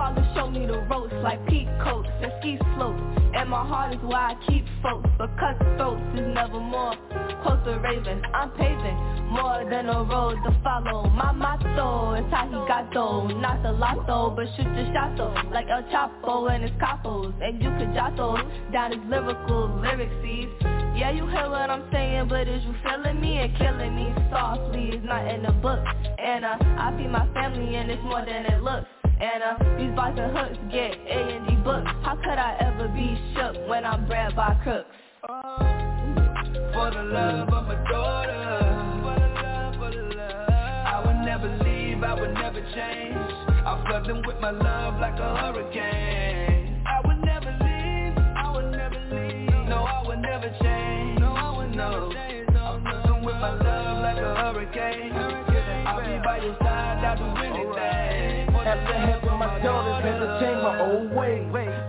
[0.00, 3.02] Father showed me the ropes like peacoats and ski slopes
[3.36, 6.96] And my heart is where I keep folks But cutthroats is never more
[7.42, 8.96] Close to ravens, I'm paving
[9.28, 13.72] More than a road to follow My motto is how he got though Not the
[13.72, 17.92] lotto, but shoot your shot though Like El Chapo and his capos And you could
[17.92, 18.16] jot
[18.72, 20.52] down his lyrical lyric seeds
[20.96, 24.90] yeah, you hear what I'm saying, but is you feeling me and killing me softly?
[24.92, 25.78] It's not in the book,
[26.18, 28.88] and uh, I feed my family, and it's more than it looks.
[29.20, 31.90] And uh, these and hooks get A and D books.
[32.02, 34.88] How could I ever be shook when I'm bred by crooks?
[36.72, 38.80] For the love of my daughter
[40.86, 43.16] I would never leave, I would never change
[43.66, 46.49] I flood them with my love like a hurricane
[58.70, 61.42] After having my daughters, had to change my old ways.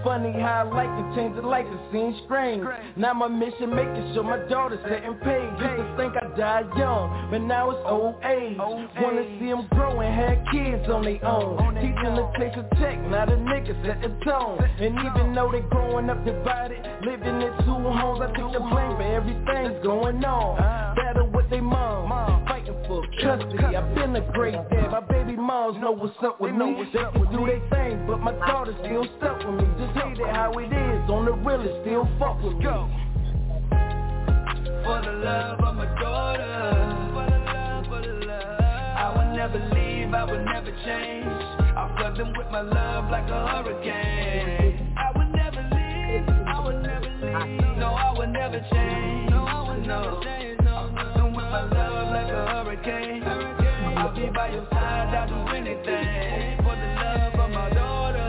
[0.03, 2.65] Funny how I like to change the life, it seems strange.
[2.97, 5.45] Now my mission making sure my daughter's setting paid.
[5.61, 8.57] Used to think I died young, but now it's old age.
[8.57, 11.75] Wanna see them grow and have kids on their own.
[11.75, 14.57] Teaching to take a check, now the niggas set the tone.
[14.81, 18.97] And even though they growing up divided, living in two homes, I take the blame
[18.97, 20.57] for everything going on.
[20.95, 22.09] Battle with they mom,
[22.47, 22.60] fighting
[22.91, 23.63] for custody.
[23.63, 26.83] I've been a great dad, my baby moms know what's up with me.
[26.91, 29.67] They can do their thing, but my daughter still stuck with me.
[29.79, 32.65] Just hate it how it is, on the real it still fuck with me.
[34.83, 36.51] For the love of my daughter.
[37.15, 38.59] For the love, for the love.
[38.59, 41.27] I would never leave, I would never change.
[41.71, 44.95] I flood them with my love like a hurricane.
[44.97, 47.77] I would never leave, I would never leave.
[47.77, 49.29] No, I would never change.
[49.29, 50.40] No, I would never change
[52.75, 53.23] hurricane.
[53.23, 58.27] I'll be by your side, I'll do anything for the love of my daughter.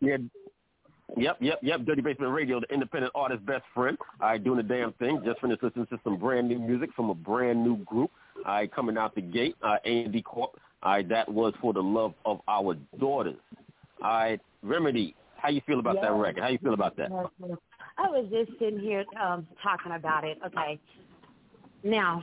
[0.00, 0.18] Yeah.
[1.16, 1.84] Yep, yep, yep.
[1.84, 3.96] Dirty Basement Radio, the independent artist best friend.
[4.20, 5.20] All right, doing the damn thing.
[5.24, 8.10] Just finished listening to some brand new music from a brand new group.
[8.44, 9.54] All right, coming out the gate.
[9.62, 10.58] Uh, A&D Corp.
[10.82, 13.36] All right, that was for the love of our daughters.
[14.02, 15.14] All right, Remedy.
[15.36, 16.42] How you feel about that record?
[16.42, 17.10] How you feel about that?
[17.98, 20.38] I was just sitting here um talking about it.
[20.46, 20.80] Okay.
[21.82, 22.22] Now,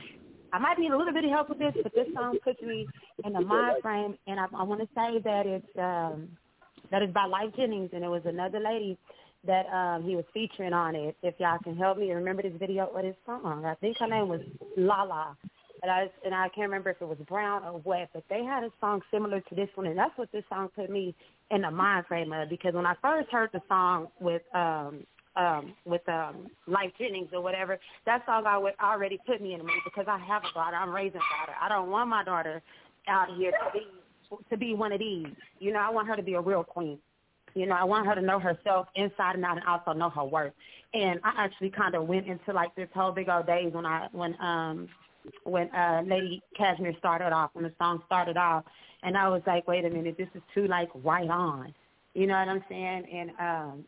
[0.52, 2.86] I might need a little bit of help with this, but this song puts me
[3.24, 6.28] in the mind frame and I, I want to say that it's um
[6.92, 8.96] that is by Lyfe Jennings and it was another lady
[9.44, 11.16] that um he was featuring on it.
[11.22, 13.64] If y'all can help me remember this video or this song.
[13.64, 14.40] I think her name was
[14.76, 15.36] Lala.
[15.82, 18.62] And I and I can't remember if it was Brown or what, but they had
[18.62, 21.12] a song similar to this one and that's what this song put me
[21.50, 25.74] in the mind frame of because when I first heard the song with um um
[25.84, 29.64] with um Lyfe Jennings or whatever, that song I would already put me in the
[29.64, 30.76] mood because I have a daughter.
[30.76, 31.58] I'm raising a daughter.
[31.60, 32.62] I don't want my daughter
[33.08, 33.86] out here to be
[34.50, 35.26] to be one of these.
[35.58, 36.98] You know, I want her to be a real queen.
[37.54, 40.24] You know, I want her to know herself inside and out and also know her
[40.24, 40.52] worth.
[40.94, 44.08] And I actually kind of went into like this whole big old days when I
[44.12, 44.88] when um
[45.44, 48.64] when uh Lady Cashmere started off, when the song started off
[49.02, 51.74] and I was like, Wait a minute, this is too like right on.
[52.14, 53.04] You know what I'm saying?
[53.12, 53.84] And um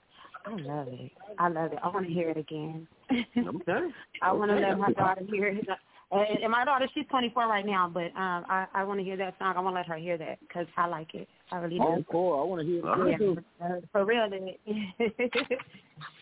[0.47, 1.11] I love it.
[1.39, 1.79] I love it.
[1.83, 2.87] I want to hear it again.
[3.13, 3.89] Okay.
[4.23, 4.69] I want to Okay.
[4.69, 5.67] let my daughter hear it.
[6.11, 9.35] And, my daughter, she's 24 right now, but um, I, I want to hear that
[9.39, 9.55] song.
[9.57, 11.29] I want to let her hear that because I like it.
[11.51, 11.85] I really do.
[11.85, 12.41] Oh, cool.
[12.41, 13.39] I want to hear it Yeah, too.
[13.59, 14.29] for, for real.
[14.31, 14.61] It.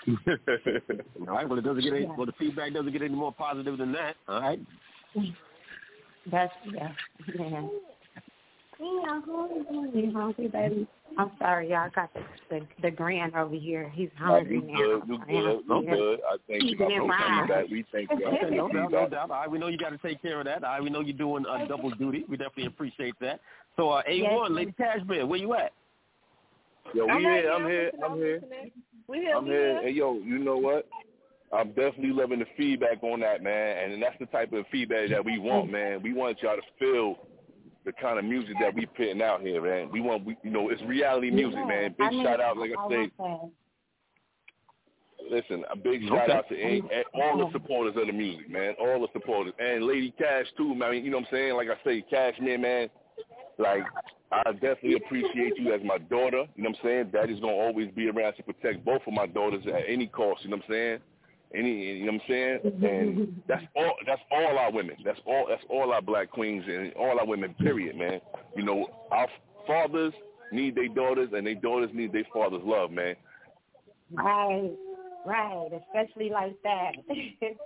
[1.21, 1.49] All right.
[1.49, 2.07] Well, it doesn't get any.
[2.07, 4.17] Well, the feedback doesn't get any more positive than that.
[4.29, 4.61] All right.
[6.31, 6.93] That's yeah.
[7.39, 7.67] yeah.
[8.81, 9.21] Yeah,
[9.95, 10.87] you hungry, baby?
[11.19, 11.79] I'm sorry, y'all.
[11.79, 13.91] I got the the, the grand over here.
[13.95, 14.75] He's hungry you now.
[14.75, 15.95] good, you good, you Yeah.
[15.95, 16.21] good.
[16.21, 16.69] I thank you.
[16.71, 17.71] Keeping I it that.
[17.71, 18.27] We thank you.
[18.27, 19.31] I Okay, no doubt, no doubt.
[19.31, 20.65] All right, we know you got to take care of that.
[20.65, 22.25] All right, we know you're doing uh, double duty.
[22.29, 23.41] We definitely appreciate that.
[23.77, 24.51] So, uh, A1, Yes.
[24.51, 25.73] Lady Cashmere, where you at?
[26.95, 27.53] Yo, we I'm here.
[27.53, 27.71] I'm here.
[27.71, 27.91] here.
[28.05, 28.41] I'm here.
[29.09, 29.37] We here.
[29.37, 29.73] I'm here.
[29.73, 29.83] here.
[29.83, 30.89] Hey, yo, you know what?
[31.53, 33.93] I'm definitely loving the feedback on that, man.
[33.93, 36.03] And that's the type of feedback that we want, man.
[36.03, 37.17] We want y'all to feel
[37.85, 39.91] the kind of music that we putting out here, man.
[39.91, 41.95] We want, we, you know, it's reality music, man.
[41.99, 43.11] Big I mean, shout out, like I I say,
[45.31, 46.33] listen, a big shout Okay.
[46.33, 46.83] out to any,
[47.15, 48.75] all the supporters of the music, man.
[48.81, 49.55] All the supporters.
[49.59, 50.89] And Lady Cash, too, man.
[50.89, 51.55] I mean, you know what I'm saying?
[51.57, 52.89] Like I say, Cashmere, man.
[53.59, 53.85] Like,
[54.31, 56.47] I definitely appreciate you as my daughter.
[56.57, 57.11] You know what I'm saying?
[57.13, 60.45] Daddy's going to always be around to protect both of my daughters at any cost.
[60.45, 60.99] You know what I'm saying?
[61.55, 62.59] Any, you know what I'm saying?
[62.83, 63.95] And that's all.
[64.07, 64.97] That's all our women.
[65.05, 65.47] That's all.
[65.49, 67.55] That's all our black queens and all our women.
[67.55, 68.21] Period, man.
[68.57, 69.29] You know, our
[69.67, 70.15] fathers
[70.51, 73.17] need their daughters, and their daughters need their fathers' love, man.
[74.13, 74.71] Right,
[75.27, 75.69] right.
[75.73, 76.93] Especially like that.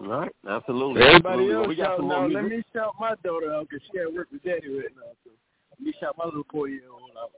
[0.00, 1.02] right, absolutely.
[1.02, 1.54] Everybody absolutely.
[1.54, 2.20] Else we got shout some now.
[2.20, 5.12] more Let me shout my daughter out because she at work with daddy right now.
[5.24, 5.30] So
[5.78, 7.30] let me shout my little four year old out.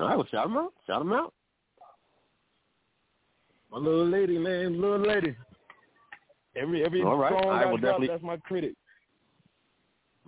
[0.00, 0.72] All right, well, shout them out.
[0.86, 1.32] Shout them out.
[3.74, 5.34] My little lady, man, little lady.
[6.54, 7.32] Every every All right.
[7.32, 8.74] song right, I well, drop, definitely- that's my critic.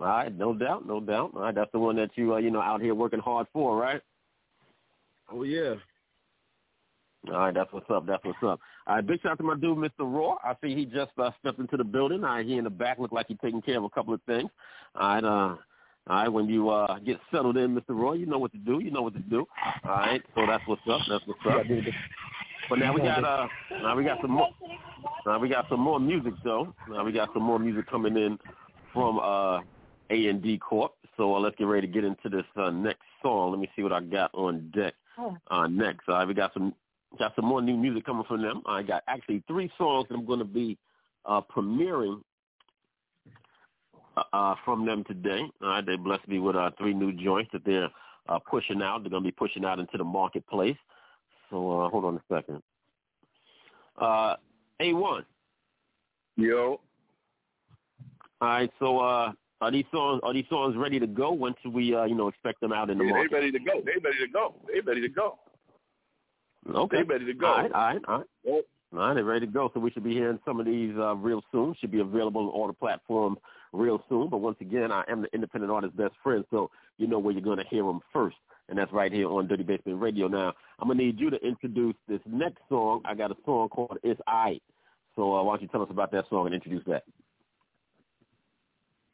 [0.01, 1.31] All right, no doubt, no doubt.
[1.33, 3.77] All right, that's the one that you, uh, you know, out here working hard for,
[3.77, 4.01] right?
[5.31, 5.75] Oh yeah.
[7.29, 8.05] All right, that's what's up.
[8.05, 8.59] That's what's up.
[8.85, 9.91] All right, big shout out to my dude, Mr.
[10.01, 10.35] Raw.
[10.43, 12.25] I see he just uh, stepped into the building.
[12.25, 14.21] All right, he in the back look like he's taking care of a couple of
[14.23, 14.49] things.
[14.93, 15.57] All right, uh, all
[16.09, 16.27] right.
[16.27, 17.97] When you uh, get settled in, Mr.
[17.97, 18.79] Raw, you know what to do.
[18.79, 19.45] You know what to do.
[19.85, 20.99] All right, so that's what's up.
[21.07, 21.65] That's what's up.
[22.69, 24.49] But now we got uh, now we got some more.
[25.25, 26.73] Now we got some more music though.
[26.89, 28.37] Now we got some more music coming in
[28.93, 29.61] from uh,
[30.09, 30.93] A and D Corp.
[31.15, 33.51] So uh, let's get ready to get into this uh, next song.
[33.51, 34.93] Let me see what I got on deck
[35.49, 36.07] uh, next.
[36.07, 36.73] Uh, we got some
[37.17, 38.61] got some more new music coming from them.
[38.65, 40.77] I got actually three songs that I'm going to be
[41.25, 42.21] uh, premiering
[44.15, 45.41] uh, uh, from them today.
[45.61, 47.89] All right, they blessed me with uh, three new joints that they're
[48.27, 49.03] uh, pushing out.
[49.03, 50.77] They're going to be pushing out into the marketplace.
[51.49, 52.61] So uh, hold on a second.
[53.99, 54.35] Uh,
[54.81, 55.23] A1.
[56.35, 56.79] Yo.
[58.39, 59.31] All right, so uh,
[59.61, 61.31] are these songs are these songs ready to go?
[61.33, 63.31] When should we uh, you know expect them out in the Yeah, market?
[63.31, 63.81] they ready to go.
[63.83, 64.55] They ready to go.
[64.71, 65.39] They ready to go.
[66.75, 66.97] Okay.
[66.97, 67.47] They ready to go.
[67.47, 68.63] All right, all right, all right.
[68.93, 69.69] All right, they're ready to go.
[69.73, 71.75] So we should be hearing some of these uh, real soon.
[71.79, 73.37] Should be available on all the platforms
[73.73, 74.29] real soon.
[74.29, 77.41] But once again, I am the independent artist best friend, so you know where you're
[77.41, 78.37] going to hear them first.
[78.69, 80.27] And that's right here on Dirty Basement Radio.
[80.27, 83.01] Now, I'm gonna need you to introduce this next song.
[83.05, 84.59] I got a song called "It's I."
[85.15, 87.03] So uh, why don't you tell us about that song and introduce that?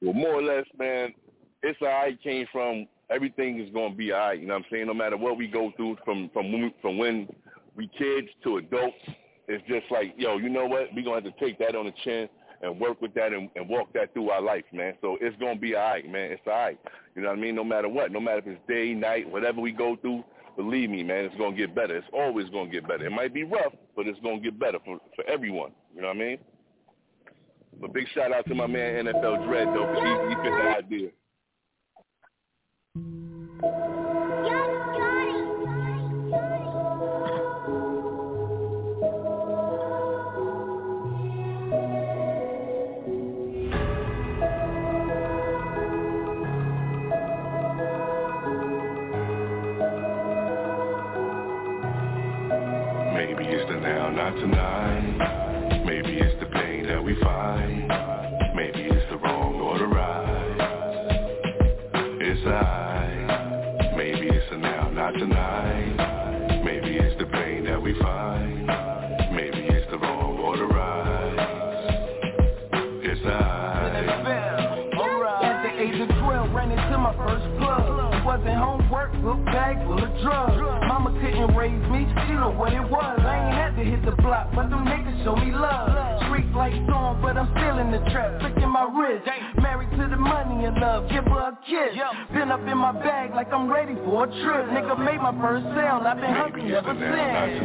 [0.01, 1.13] Well, more or less, man,
[1.61, 4.39] it's right came from everything is gonna be all right.
[4.39, 4.87] You know what I'm saying?
[4.87, 7.27] No matter what we go through from from when we, from when
[7.75, 8.97] we kids to adults,
[9.47, 10.93] it's just like, yo, you know what?
[10.95, 12.27] we gonna have to take that on the chin
[12.63, 14.93] and work with that and, and walk that through our life, man.
[15.01, 16.31] So it's gonna be all right, man.
[16.31, 16.79] It's all right.
[17.15, 17.53] You know what I mean?
[17.55, 20.23] No matter what, no matter if it's day, night, whatever we go through,
[20.55, 21.95] believe me, man, it's gonna get better.
[21.97, 23.05] It's always gonna get better.
[23.05, 25.71] It might be rough, but it's gonna get better for for everyone.
[25.93, 26.37] You know what I mean?
[27.81, 30.77] But big shout out to my man NFL Dread though, because he, he fit the
[30.77, 31.09] idea.
[81.63, 83.19] Couldn't raise me, she know what it was.
[83.19, 86.23] I ain't had to hit the block, but them niggas show me love.
[86.27, 89.25] Street like storm, but I'm still in the trap, flicking my wrist.
[89.61, 91.95] Married to the money and love, give her a kiss.
[92.33, 94.67] Been up in my bag like I'm ready for a trip.
[94.69, 97.63] Nigga made my first sale, I've been hungry ever since.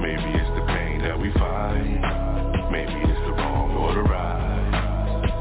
[0.00, 2.00] Maybe it's the pain that we find.
[2.70, 5.32] Maybe it's the wrong or the right.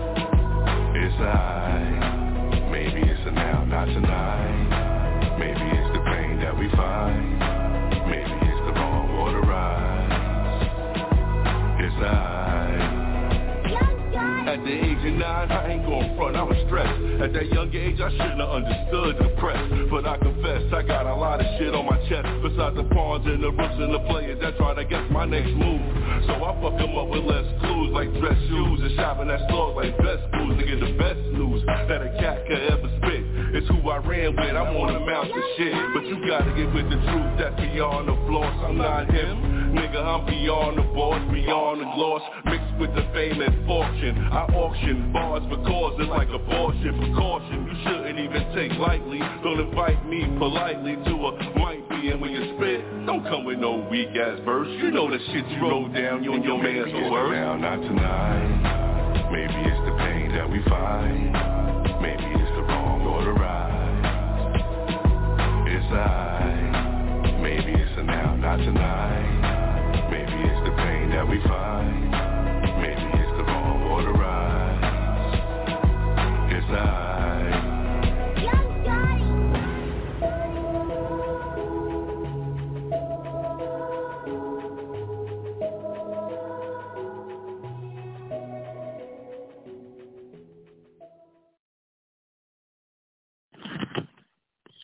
[0.96, 2.70] It's I.
[2.72, 4.81] Maybe it's the now, not tonight.
[6.62, 7.40] We find.
[8.06, 10.14] Maybe it's the wrong the right.
[11.82, 12.62] It's I.
[14.46, 17.02] At the age of nine, I ain't gon' front, I was stressed.
[17.18, 19.58] At that young age, I shouldn't have understood the press.
[19.90, 22.30] But I confess, I got a lot of shit on my chest.
[22.46, 25.50] Besides the pawns and the rooks and the players that try to guess my next
[25.58, 25.82] move.
[26.30, 29.74] So I fuck 'em up with less clues, like dress shoes and shopping at stores
[29.82, 33.21] like best foods to get the best news that a cat could ever spit.
[33.54, 35.76] It's who I ran with, I'm on the mount of shit.
[35.94, 38.56] But you gotta get with the truth that's beyond the flaws.
[38.64, 39.76] I'm not him.
[39.76, 42.24] Nigga, I'm beyond the boss, beyond the gloss.
[42.48, 44.16] Mixed with the fame and fortune.
[44.32, 46.96] I auction bars for causes like abortion.
[46.96, 49.20] Precaution, you shouldn't even take lightly.
[49.44, 52.08] Don't invite me politely to a might be.
[52.08, 54.68] And when you spit, don't come with no weak ass verse.
[54.80, 57.36] You know the shit you wrote down, you and your man's the worst.
[57.36, 59.28] Now, not tonight.
[59.32, 61.71] Maybe it's the pain that we find.
[65.92, 67.38] It's I.
[67.42, 70.08] Maybe it's a now, not tonight.
[70.10, 72.01] Maybe it's the pain that we find.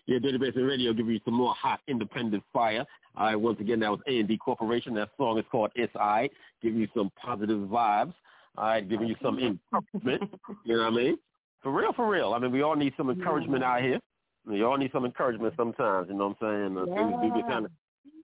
[0.08, 2.86] Yeah, Dirty Basement Radio giving you some more hot independent fire.
[3.18, 4.93] All right, once again, that was A&D Corporation.
[4.95, 6.30] That song is called It's I,
[6.62, 8.14] giving you some positive vibes.
[8.58, 10.32] All right, giving you some encouragement.
[10.64, 11.18] you know what I mean?
[11.62, 12.34] For real, for real.
[12.34, 13.99] I mean, we all need some encouragement out here.
[14.45, 16.08] We all need some encouragement sometimes.
[16.10, 16.78] You know what I'm saying?
[16.78, 17.72] Uh, Things do get kind of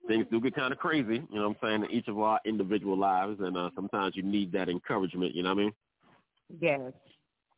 [0.07, 1.15] things do get kind of crazy.
[1.29, 1.83] You know what I'm saying?
[1.83, 5.35] In each of our individual lives, and uh, sometimes you need that encouragement.
[5.35, 5.73] You know what I mean?
[6.61, 6.93] Yes.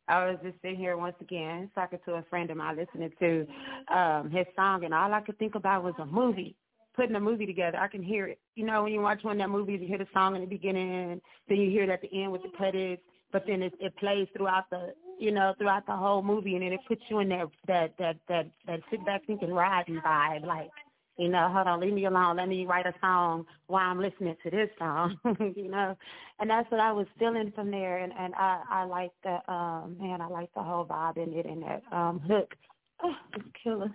[0.08, 3.46] I was just sitting here once again talking to a friend of mine listening to
[3.94, 6.56] um his song and all I could think about was a movie.
[6.94, 7.76] Putting a movie together.
[7.76, 8.38] I can hear it.
[8.54, 10.46] You know, when you watch one of that movies you hear the song in the
[10.46, 13.02] beginning, then you hear it at the end with the credits,
[13.32, 16.72] but then it it plays throughout the you know, throughout the whole movie and then
[16.72, 20.70] it puts you in that that that that that sit back thinking riding vibe, like
[21.18, 22.36] you know, hold on, leave me alone.
[22.36, 25.16] Let me write a song while I'm listening to this song,
[25.56, 25.96] you know.
[26.40, 27.98] And that's what I was feeling from there.
[27.98, 31.46] And and I I like the um man, I like the whole vibe in it
[31.46, 32.54] and that um hook.
[33.02, 33.90] Oh, it's killer.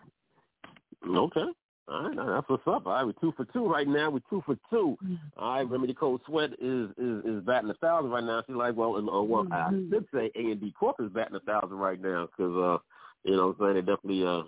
[1.08, 1.46] Okay.
[1.88, 2.86] All right, that's what's up.
[2.86, 4.10] All right, we're two for two right now.
[4.10, 4.98] We're two for two.
[5.04, 5.16] Mm-hmm.
[5.38, 8.44] All right, Remedy Cold Sweat is is is batting a thousand right now.
[8.48, 9.94] She's like, well, uh, well, I Mm-hmm.
[9.94, 12.78] should say A and D Corp is batting a thousand right now because uh,
[13.24, 14.44] you know, what I'm saying they definitely uh,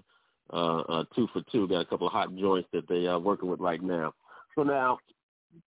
[0.54, 1.68] uh, uh, two for two.
[1.68, 4.14] Got a couple of hot joints that they are working with right now.
[4.56, 5.00] So now,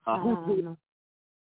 [0.07, 0.79] uh, who's doing, Um,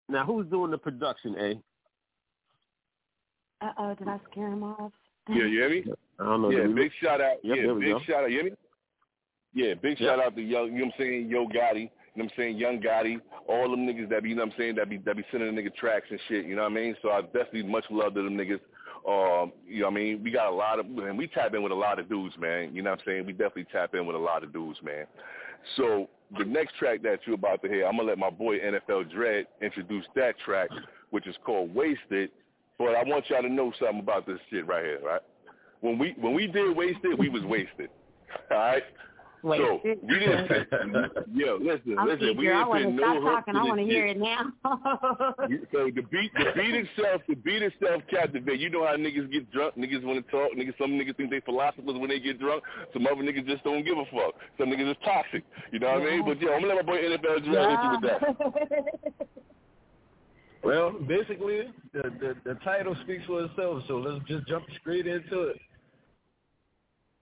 [0.09, 1.35] now who's doing the production?
[1.39, 3.65] A.
[3.65, 4.91] uh oh, did I scare him off?
[5.29, 5.83] Yeah, you hear me?
[6.19, 6.49] I don't know.
[6.49, 7.37] Yeah, big shout out.
[7.43, 7.99] Yep, yeah, big go.
[8.07, 8.31] shout out.
[8.31, 8.51] You hear me?
[9.55, 11.89] Yeah, big shout out to young, you know what I'm saying, Yo Gotti, you know
[12.15, 14.75] what I'm saying, Young Gotti, all them niggas that be, you know what I'm saying,
[14.75, 16.95] that be that be sending a nigga tracks and shit, you know what I mean?
[17.01, 18.59] So I definitely much love to them niggas.
[19.07, 20.23] Um, you know what I mean?
[20.23, 22.73] We got a lot of, and we tap in with a lot of dudes, man.
[22.73, 23.25] You know what I'm saying?
[23.27, 25.05] We definitely tap in with a lot of dudes, man.
[25.75, 29.11] So the next track that you're about to hear, I'm gonna let my boy NFL
[29.11, 30.69] Dread introduce that track,
[31.11, 32.31] which is called Wasted.
[32.77, 35.21] But I want y'all to know something about this shit right here, right?
[35.81, 37.89] When we when we did Wasted, we was wasted.
[38.51, 38.83] All right.
[39.45, 39.99] So Wasted.
[40.01, 40.49] we didn't.
[41.35, 42.35] yo, listen, I'm listen.
[42.35, 42.55] We eager.
[42.55, 43.53] I didn't want put to no stop talking.
[43.53, 44.53] to I want to hear it now.
[45.71, 48.59] So the beat, the beat itself, the beat itself captivate.
[48.59, 50.73] You know how niggas get drunk, niggas want to talk, niggas.
[50.79, 52.63] Some niggas think they philosophers when they get drunk.
[52.91, 54.33] Some other niggas just don't give a fuck.
[54.57, 55.43] Some niggas is toxic.
[55.71, 56.25] You know what I mean?
[56.25, 59.27] But yeah, I'm gonna let my boy NFL Dread hit you with that.
[60.63, 63.83] Well, basically, the, the the title speaks for itself.
[63.87, 65.57] So let's just jump straight into it.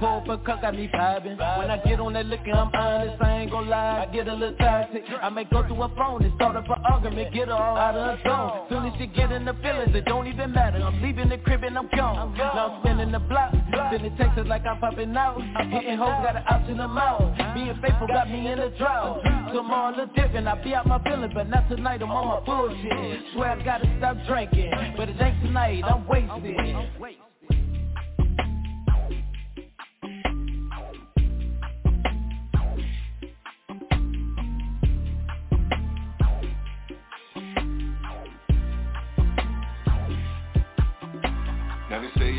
[0.00, 1.38] Cold for cuck got me vibing.
[1.58, 3.22] When I get on that liquor, I'm honest.
[3.22, 4.06] I ain't gon' lie.
[4.08, 5.04] I get a little toxic.
[5.22, 7.32] I may go through a phone and start up an argument.
[7.32, 8.66] Get her all out of her zone.
[8.68, 10.82] Soon as she get in the feelings, it don't even matter.
[10.82, 12.36] I'm leaving the crib and I'm gone.
[12.36, 13.54] Now I'm spinning the block.
[13.90, 15.40] Sending texts like I'm popping out.
[15.70, 17.54] Hitting hoes, got an option I'm out.
[17.54, 19.22] Being faithful got me in the drought.
[19.52, 20.48] Tomorrow look different.
[20.48, 22.02] I be out my feelings, but not tonight.
[22.02, 23.20] I'm on my bullshit.
[23.34, 24.72] Swear I gotta stop drinking.
[24.96, 25.84] But it ain't tonight.
[25.84, 27.31] I'm wasted.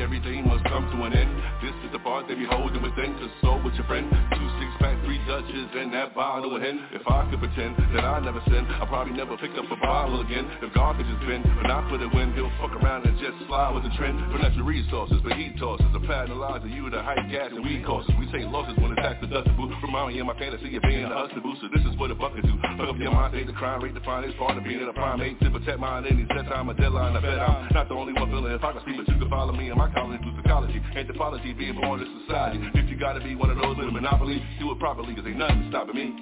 [0.03, 1.31] Everything must come to an end.
[1.63, 3.15] This is the part they be holding within.
[3.15, 4.92] Cause so with your friend, two six pack,
[5.27, 6.83] Dutches, and that bottle hen.
[6.91, 10.19] If I could pretend that I never sin, I probably never pick up a bottle
[10.19, 10.43] again.
[10.61, 13.39] If God could just bend, but not for the win, he'll fuck around and just
[13.47, 14.19] slide with the trend.
[14.31, 15.87] For natural resources, but he tosses.
[15.95, 18.11] A pattern you to hike gas and weed costs.
[18.19, 19.71] We take losses when it's tax deductible.
[19.81, 21.71] Remind me of my fantasy of being a hustler booster.
[21.71, 22.53] This is what a bucket do.
[22.77, 24.93] Fuck up your mind, take the crime rate, define it's part of being in a
[24.93, 25.21] prime.
[25.21, 28.13] Ain't to protect mine any set time, a deadline, I bet I'm not the only
[28.13, 30.81] one feeling hypocrisy, but you can follow me in my college through psychology.
[30.95, 32.59] Anthropology, being born in society.
[32.75, 35.21] If you gotta be one of those with a monopoly, do it properly, me.
[35.21, 36.13] Cause ain't nothing stopping me.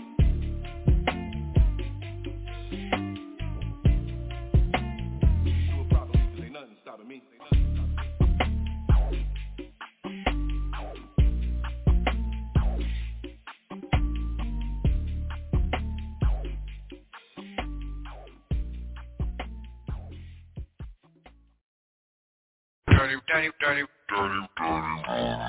[22.87, 24.91] Dirty, dirty, dirty, dirty, dirty,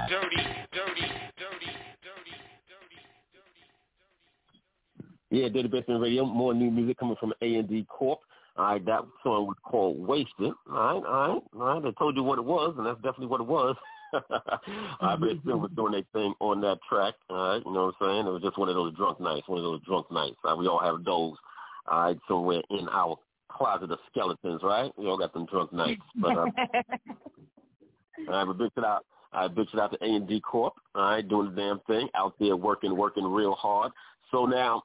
[0.08, 0.36] dirty,
[0.72, 1.11] dirty,
[5.32, 6.26] Yeah, Dirty Basement Radio.
[6.26, 8.20] More new music coming from A and D Corp.
[8.58, 10.52] All right, that song was called Wasted.
[10.70, 11.84] All right, all right, all right.
[11.86, 13.74] I told you what it was, and that's definitely what it was.
[15.00, 17.14] I bet still was doing their thing on that track.
[17.30, 18.26] All right, you know what I'm saying?
[18.26, 20.36] It was just one of those drunk nights, one of those drunk nights.
[20.44, 21.38] All right, we all have those.
[21.90, 23.16] All right, somewhere in our
[23.48, 24.92] closet of skeletons, right?
[24.98, 26.02] We all got them drunk nights.
[26.16, 26.50] But uh, all
[28.28, 29.06] right, but big shout out.
[29.32, 30.74] I big shout out to A and D Corp.
[30.94, 33.92] All right, doing the damn thing out there, working, working real hard.
[34.30, 34.82] So now,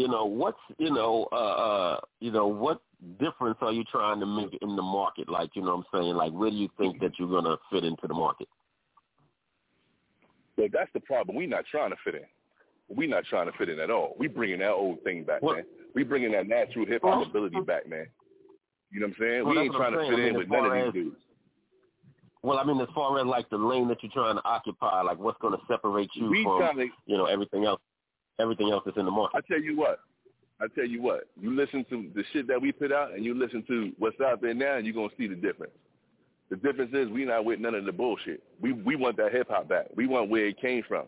[0.00, 2.80] you know what's you know uh uh you know what
[3.18, 5.28] difference are you trying to make in the market?
[5.28, 6.14] Like you know what I'm saying?
[6.14, 8.48] Like where do you think that you're gonna fit into the market?
[10.56, 11.36] But that's the problem.
[11.36, 12.96] we not trying to fit in.
[12.96, 14.16] we not trying to fit in at all.
[14.18, 15.64] We bringing that old thing back, man.
[15.94, 18.06] We bringing that natural hip hop ability back, man.
[18.90, 19.44] You know what I'm saying?
[19.44, 21.16] Well, we ain't trying to fit I in with none of as- these dudes.
[22.42, 25.18] Well, I mean, as far as like the lane that you're trying to occupy, like
[25.18, 27.82] what's going to separate you We from to- you know everything else,
[28.40, 29.36] everything else that's in the market.
[29.38, 30.00] I tell you what.
[30.60, 31.28] I tell you what.
[31.40, 34.42] You listen to the shit that we put out, and you listen to what's out
[34.42, 35.72] there now, and you're gonna see the difference.
[36.50, 38.42] The difference is we not with none of the bullshit.
[38.60, 39.86] We we want that hip hop back.
[39.96, 41.06] We want where it came from.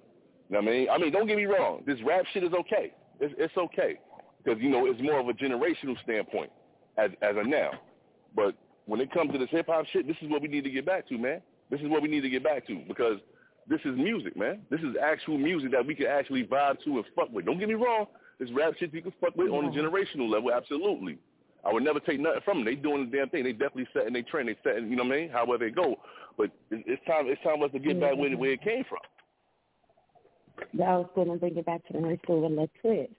[0.49, 0.89] You know what I mean?
[0.91, 1.83] I mean, don't get me wrong.
[1.87, 2.93] This rap shit is okay.
[3.21, 3.99] It's it's okay
[4.43, 6.51] because you know it's more of a generational standpoint
[6.97, 7.73] as as of now.
[8.35, 8.55] But
[8.87, 10.87] when it comes to this hip hop shit, this is what we need to get
[10.87, 11.43] back to, man.
[11.71, 13.19] This is what we need to get back to because
[13.69, 14.61] this is music, man.
[14.71, 17.47] This is actual music that we can actually vibe to and fuck with.
[17.47, 18.07] Don't get me wrong.
[18.39, 21.19] This rap shit you can fuck with on a generational level, absolutely.
[21.65, 22.65] I would never take nothing from them.
[22.65, 23.45] They doing the damn thing.
[23.45, 24.49] They definitely setting their trend.
[24.49, 25.31] They setting, you know what I mean?
[25.31, 25.97] However they go.
[26.37, 27.27] But it's time.
[27.29, 28.99] It's time for us to get back where, where it came from.
[30.83, 33.11] I was going to bring it back to the high school and let's it.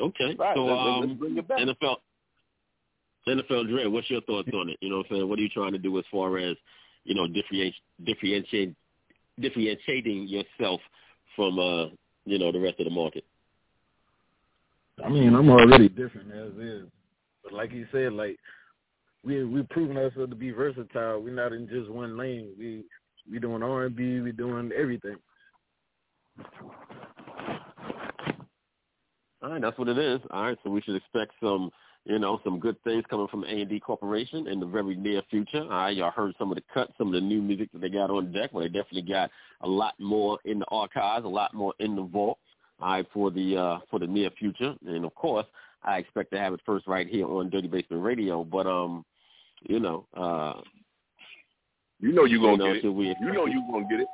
[0.00, 1.58] Okay, Right, so let's- let's um, bring it back.
[1.58, 1.96] NFL
[3.28, 4.76] NFL Dre, what's your thoughts on it?
[4.80, 5.28] You know what I'm saying?
[5.28, 6.56] What are you trying to do as far as
[7.04, 7.74] you know differentiate
[8.04, 8.74] differentiate
[9.40, 10.80] differentiating yourself
[11.36, 11.86] from uh,
[12.24, 13.24] you know, the rest of the market?
[15.04, 16.86] I mean, I'm already different as is,
[17.42, 18.38] but like you said, like
[19.24, 21.20] we we proven ourselves to be versatile.
[21.20, 22.50] We're not in just one lane.
[22.58, 22.84] We
[23.30, 24.20] we doing R and B.
[24.20, 25.16] We doing everything.
[29.42, 30.20] All right, that's what it is.
[30.30, 31.70] All right, so we should expect some,
[32.04, 35.22] you know, some good things coming from A and D Corporation in the very near
[35.30, 35.66] future.
[35.68, 38.10] Right, y'all heard some of the cuts, some of the new music that they got
[38.10, 38.50] on deck.
[38.52, 39.30] Well, they definitely got
[39.60, 42.38] a lot more in the archives, a lot more in the vault.
[42.80, 45.46] All right, for the uh, for the near future, and of course,
[45.84, 48.42] I expect to have it first right here on Dirty Basement Radio.
[48.42, 49.04] But um,
[49.68, 50.60] you know, uh,
[52.00, 53.16] you know you're gonna you know, get it.
[53.20, 54.08] You know you're gonna get it.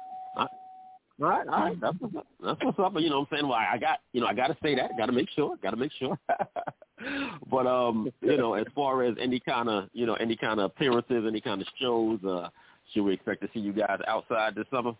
[1.21, 2.27] All right, all right, that's what's up.
[2.45, 2.93] That's what's up.
[2.97, 4.97] You know, what I'm saying, well, I got, you know, I got to say that.
[4.97, 5.57] Got to make sure.
[5.61, 6.17] Got to make sure.
[7.51, 10.67] but um, you know, as far as any kind of, you know, any kind of
[10.67, 12.49] appearances, any kind of shows, uh,
[12.93, 14.93] should we expect to see you guys outside this summer?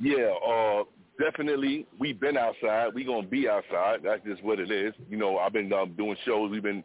[0.00, 0.82] Yeah, uh,
[1.18, 1.86] definitely.
[2.00, 2.88] We've been outside.
[2.92, 4.00] We gonna be outside.
[4.02, 4.94] That's just what it is.
[5.08, 6.50] You know, I've been um, doing shows.
[6.50, 6.82] We've been.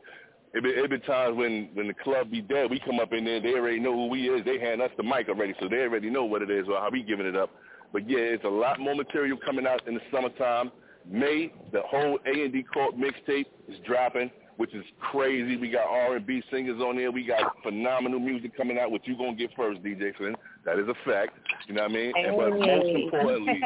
[0.54, 3.24] It been, it been times when when the club be dead, we come up in
[3.24, 3.42] there.
[3.42, 4.46] They already know who we is.
[4.46, 6.90] They hand us the mic already, so they already know what it is or how
[6.92, 7.50] we giving it up.
[7.94, 10.72] But yeah, it's a lot more material coming out in the summertime.
[11.10, 15.58] May the whole A and D Corp mixtape is dropping, which is crazy.
[15.58, 17.12] We got R and B singers on there.
[17.12, 20.36] We got phenomenal music coming out, which you're gonna get first, DJ Flynn.
[20.66, 21.38] That is a fact.
[21.68, 22.14] You know what I mean?
[22.16, 23.62] And, but most importantly,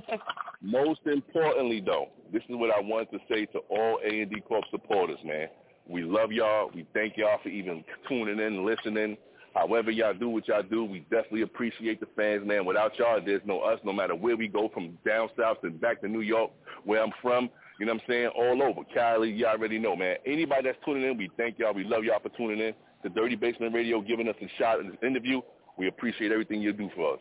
[0.62, 4.40] most importantly though, this is what I want to say to all A and D
[4.40, 5.48] Corp supporters, man.
[5.86, 6.70] We love y'all.
[6.74, 9.16] We thank y'all for even tuning in, listening.
[9.54, 12.64] However y'all do what y'all do, we definitely appreciate the fans, man.
[12.64, 13.78] Without y'all, there's no us.
[13.84, 16.50] No matter where we go, from down south to back to New York,
[16.84, 17.48] where I'm from,
[17.78, 18.30] you know what I'm saying?
[18.36, 18.80] All over.
[18.92, 20.16] Cali, y'all already know, man.
[20.26, 21.72] Anybody that's tuning in, we thank y'all.
[21.72, 22.74] We love y'all for tuning in
[23.04, 25.40] to Dirty Basement Radio, giving us a shot in this interview.
[25.78, 27.20] We appreciate everything you do for us.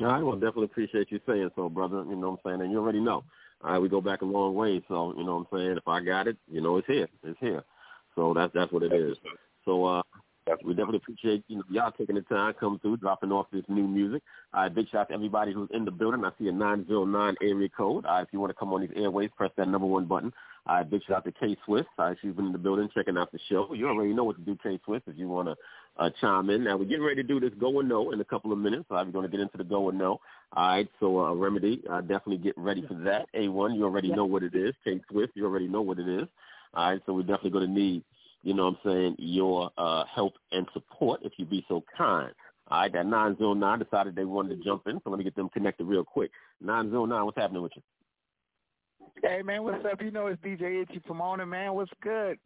[0.00, 2.04] All right, well, definitely appreciate you saying so, brother.
[2.08, 2.60] You know what I'm saying?
[2.62, 3.24] And you already know.
[3.62, 5.76] All right, we go back a long way, so you know what I'm saying.
[5.78, 7.08] If I got it, you know it's here.
[7.24, 7.64] It's here.
[8.14, 9.16] So that's that's what it is.
[9.64, 10.02] So uh,
[10.64, 13.86] we definitely appreciate you know, y'all taking the time, coming through, dropping off this new
[13.86, 14.22] music.
[14.54, 16.24] Right, big shout out to everybody who's in the building.
[16.24, 18.04] I see a 909 area code.
[18.04, 20.32] Right, if you want to come on these airways, press that number one button.
[20.66, 21.88] Right, big shout out to K Swift.
[21.98, 23.72] All right, she's been in the building checking out the show.
[23.74, 25.56] You already know what to do, K Swift, if you want to
[25.98, 26.62] uh, chime in.
[26.62, 28.84] Now, we're getting ready to do this go or no in a couple of minutes.
[28.88, 30.20] We're going to get into the go or no.
[30.52, 33.26] All right, so uh, Remedy, uh, definitely get ready for that.
[33.34, 34.74] A1, you already know what it is.
[34.84, 36.28] K Swift, you already know what it is.
[36.74, 38.04] All right, so we're definitely going to need
[38.46, 42.32] you know what I'm saying, your uh, help and support if you'd be so kind.
[42.68, 45.48] All right, that 909 decided they wanted to jump in, so let me get them
[45.48, 46.30] connected real quick.
[46.60, 47.82] 909, what's happening with you?
[49.20, 50.00] Hey man, what's up?
[50.00, 51.74] You know it's DJ Itchy Pomona, man.
[51.74, 52.38] What's good?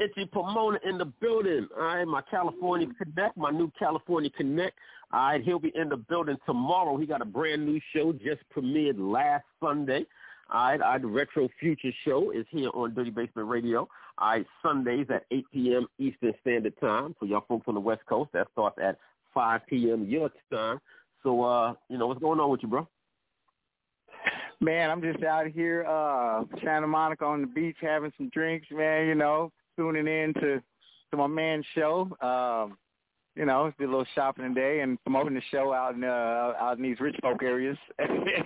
[0.00, 1.66] Itchy Pomona in the building.
[1.74, 4.76] All right, my California Connect, my new California Connect.
[5.14, 6.98] All right, he'll be in the building tomorrow.
[6.98, 10.04] He got a brand new show just premiered last Sunday.
[10.50, 13.86] All right, our Retro Future Show is here on Dirty Basement Radio.
[14.16, 15.86] All right, Sundays at 8 p.m.
[15.98, 17.14] Eastern Standard Time.
[17.18, 18.96] For y'all folks on the West Coast, that starts at
[19.34, 20.06] 5 p.m.
[20.08, 20.78] your time.
[21.22, 22.88] So, uh, you know, what's going on with you, bro?
[24.60, 29.06] Man, I'm just out here, uh, Santa Monica on the beach having some drinks, man,
[29.06, 30.62] you know, tuning in to,
[31.10, 32.08] to my man's show.
[32.22, 32.78] Um,
[33.38, 36.76] you know, did a little shopping today and promoting the show out in uh out
[36.76, 37.78] in these rich folk areas.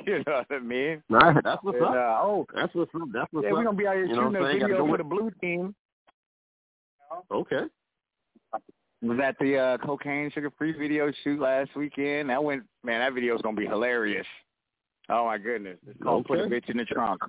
[0.07, 1.03] you know what I mean?
[1.09, 1.93] Right, that's what's And, up.
[1.93, 3.09] Uh, oh, That's what's up.
[3.11, 3.57] That's what's yeah, up.
[3.57, 5.75] we're gonna be out here you know shooting a video go for the blue team.
[7.31, 7.63] Okay.
[9.01, 12.29] Was at the uh cocaine sugar free video shoot last weekend.
[12.29, 14.27] That went man, that video's gonna be hilarious.
[15.09, 15.79] Oh my goodness.
[15.89, 17.23] It's called Put a Bitch in the Trunk.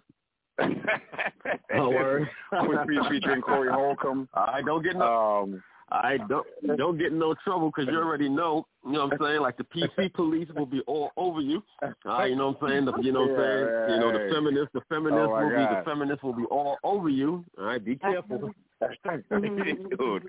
[0.60, 2.26] Oh.
[2.66, 4.28] Quick Feast featuring Corey Holcomb.
[4.34, 5.44] I don't get no.
[5.44, 5.64] Um,
[5.94, 6.46] I don't
[6.78, 8.66] don't get in no trouble because you already know.
[8.84, 9.42] You know what I'm saying?
[9.42, 11.62] Like the PC police will be all over you.
[11.84, 12.86] Uh, you know what I'm saying?
[12.86, 13.92] The, you know what I'm saying?
[13.94, 14.34] You know the Yeah.
[14.34, 17.46] feminists, the feminists Oh, will be the feminists will be all over you.
[17.60, 18.52] All right, be careful.
[18.82, 20.24] Dude.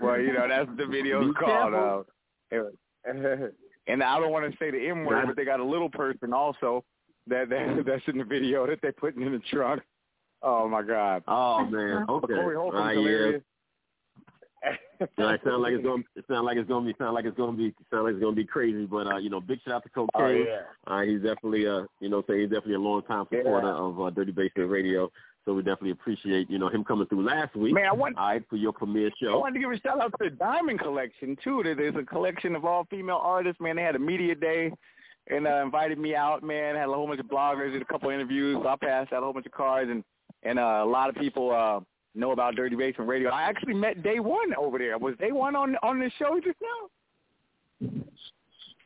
[0.00, 2.06] Well, you know, that's the video called.
[2.52, 2.62] Uh,
[3.86, 6.32] and I don't want to say the M word, but they got a little person
[6.32, 6.82] also
[7.26, 9.82] that, that that's in the video that they're putting in the trunk.
[10.42, 11.22] Oh my God.
[11.28, 12.34] Oh man, okay.
[12.34, 13.38] Corey Holcomb's Ah, yeah.
[15.18, 16.02] Yeah, it sounds like it's gonna.
[16.16, 16.94] It sounds like it's gonna be.
[16.98, 17.74] Sound like it's gonna be.
[17.90, 18.86] Sound like it's gonna be crazy.
[18.86, 20.08] But uh, you know, big shout out to Cocaine.
[20.14, 20.60] Oh, yeah.
[20.86, 23.74] Uh, he's definitely uh, you know, say he's definitely a long time supporter Yeah.
[23.74, 25.10] of uh, Dirty Basement Radio.
[25.44, 27.74] So we definitely appreciate you know him coming through last week.
[27.74, 29.34] Man, I want- all right for your premiere show.
[29.34, 31.62] I wanted to give a shout out to the Diamond Collection too.
[31.62, 33.60] There- There's a collection of all female artists.
[33.60, 34.72] Man, they had a media day
[35.26, 36.42] and uh, invited me out.
[36.42, 38.58] Man, had a whole bunch of bloggers, did a couple interviews.
[38.62, 40.02] So I passed out a whole bunch of cards, and
[40.44, 41.80] and uh, a lot of people uh,
[42.14, 43.30] know about Dirty Basement Radio.
[43.30, 44.98] I actually met Day One over there.
[44.98, 47.90] Was Day One on on the show just now?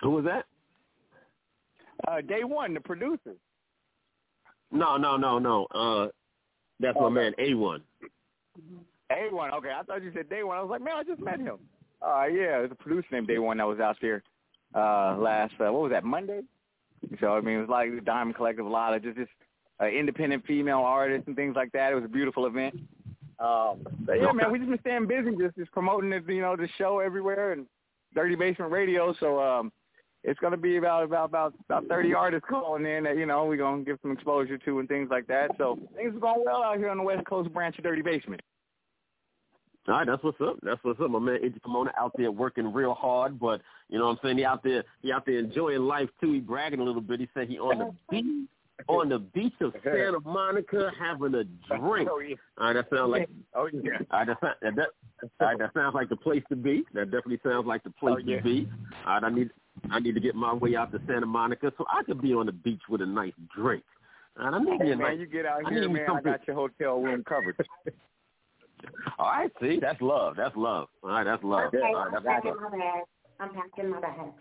[0.01, 0.45] Who was that?
[2.07, 3.35] Uh, Day One, the producer.
[4.71, 5.67] No, no, no, no.
[5.67, 6.09] Uh,
[6.81, 7.81] that's my man A1.
[9.11, 9.53] A One.
[9.55, 10.59] Okay, I thought you said Day One.
[10.59, 11.59] I was like, man, I just met him.
[12.01, 14.23] Uh, yeah, there's a producer named Day One that was out there
[14.75, 15.55] uh, last.
[15.55, 16.05] Uh, what was that?
[16.05, 16.41] Monday.
[17.21, 19.31] So I mean, it was like the Diamond Collective, a lot of just just
[19.81, 21.93] uh, independent female artists and things like that.
[21.93, 22.75] It was a beautiful event.
[23.41, 26.57] Um, but yeah, man, we just been staying busy, just just promoting the you know
[26.57, 27.67] the show everywhere and
[28.15, 29.15] Dirty Basement Radio.
[29.21, 29.73] So um,
[30.25, 33.57] it's gonna be about about about about thirty artists calling in that you know we're
[33.57, 35.53] gonna give some exposure to and things like that.
[35.57, 38.41] So things are going well out here on the West Coast branch of Dirty Basement.
[39.87, 40.59] All right, that's what's up.
[40.63, 41.11] That's what's up.
[41.11, 44.39] My man Iggy Pomona out there working real hard, but you know what I'm saying?
[44.39, 46.33] He out there he out there enjoying life too.
[46.33, 47.21] He bragging a little bit.
[47.21, 48.49] He said he on the beach
[48.89, 51.45] on the beach of Santa Monica having a
[51.77, 52.09] drink.
[52.11, 52.35] Oh, yeah.
[52.59, 53.99] All right, that sounds like Oh yeah.
[54.11, 54.89] all right, that, sound- that, that,
[55.41, 56.85] all right, that sounds like the place to be.
[56.95, 58.39] That definitely sounds like the place Oh, yeah.
[58.39, 58.69] to be.
[59.07, 59.51] All right, I need
[59.91, 62.47] I need to get my way out to Santa Monica so I could be on
[62.47, 63.85] the beach with a nice drink.
[64.39, 65.93] All right, I need me Hey, man, nice you get out I here, need me
[65.95, 66.03] man.
[66.03, 67.57] I something- got your hotel room covered.
[69.19, 70.37] All right, see, that's love.
[70.37, 70.89] That's love.
[71.03, 71.67] All right, that's love.
[71.75, 73.03] Okay, All right, I'm that's packing what's my bag.
[73.41, 74.33] I'm packing my bag.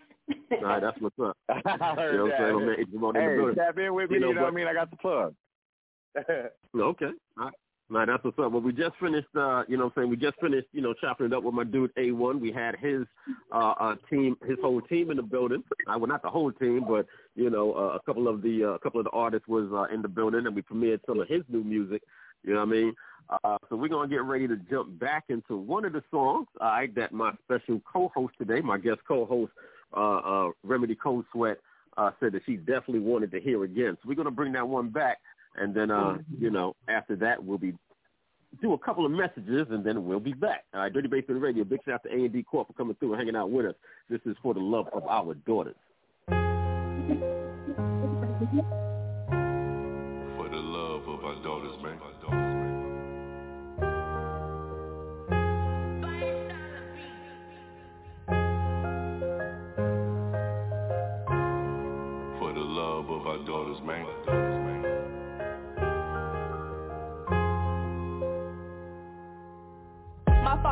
[0.52, 1.36] All right, that's what's up.
[1.48, 1.54] I
[2.10, 2.66] You know what I'm saying?
[2.66, 2.78] Man that.
[2.78, 3.54] Iggy Pomona in the Hey, building.
[3.56, 4.16] tap in with me.
[4.16, 4.66] You You know, know, what I mean?
[4.66, 5.34] I got the plug.
[6.76, 7.06] Okay.
[7.38, 7.54] All right.
[7.90, 8.52] All right, that's what's up.
[8.52, 10.10] Well, we just finished, uh, you know what I'm saying?
[10.10, 12.38] We just finished, you know, chopping it up with my dude A1.
[12.38, 13.04] We had his
[13.50, 15.64] uh, uh, team, his whole team in the building.
[15.86, 18.68] I well, not the whole team, but, you know, uh, a couple of the uh,
[18.72, 21.28] a couple of the artists was uh, in the building, and we premiered some of
[21.28, 22.02] his new music.
[22.44, 22.94] You know what I mean?
[23.44, 26.46] Uh, so we're going to get ready to jump back into one of the songs,
[26.60, 29.52] all right, that my special co-host today, my guest co-host,
[29.96, 31.58] uh, uh, Remedy Cold Sweat,
[31.96, 33.96] uh, said that she definitely wanted to hear again.
[34.00, 35.18] So we're going to bring that one back.
[35.56, 37.74] And then, uh, you know, after that, we'll be
[38.62, 40.64] do a couple of messages, and then we'll be back.
[40.72, 41.64] All right, Dirty Basement Radio.
[41.64, 43.66] Big shout out to A and D Corp for coming through and hanging out with
[43.66, 43.74] us.
[44.08, 45.76] This is for the love of our daughters.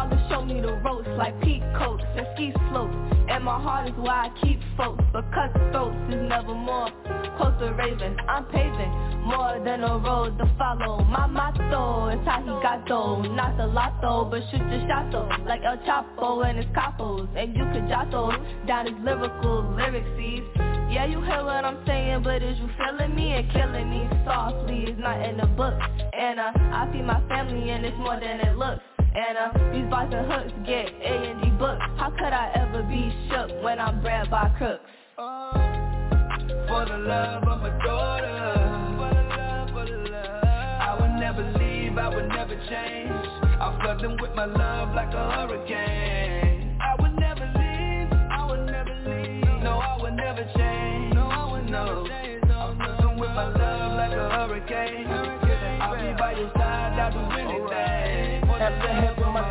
[0.07, 2.95] My father showed me the ropes like peak coats and ski slopes.
[3.29, 5.03] And my heart is why I keep folks.
[5.13, 6.91] But cutthroats is never more
[7.37, 8.17] close to raving.
[8.29, 8.93] I'm paving
[9.27, 11.03] more than a road to follow.
[11.05, 13.23] My motto is how he got though.
[13.23, 15.29] Not the lotto, but shoot your shot though.
[15.45, 17.29] Like El Chapo and his capos.
[17.37, 20.47] And you could jot down his lyrical lyric seeds.
[20.89, 24.85] Yeah, you hear what I'm saying, but is you feeling me and killing me softly?
[24.87, 25.75] It's not in the book.
[26.13, 28.83] And uh, I feed my family and it's more than it looks.
[29.17, 31.81] And uh, these bars and hooks get A and D books.
[31.97, 34.85] How could I ever be shook when I'm bred by crooks?
[35.17, 38.53] For the love of my daughter.
[38.99, 40.45] For the love, for the love.
[40.45, 43.27] I would never leave, I would never change.
[43.57, 46.79] I flood them with my love like a hurricane.
[46.79, 49.63] I would never leave, I would never leave.
[49.63, 51.15] No, I would never change.
[51.15, 54.96] No, I would never change I flood them with my love like a hurricane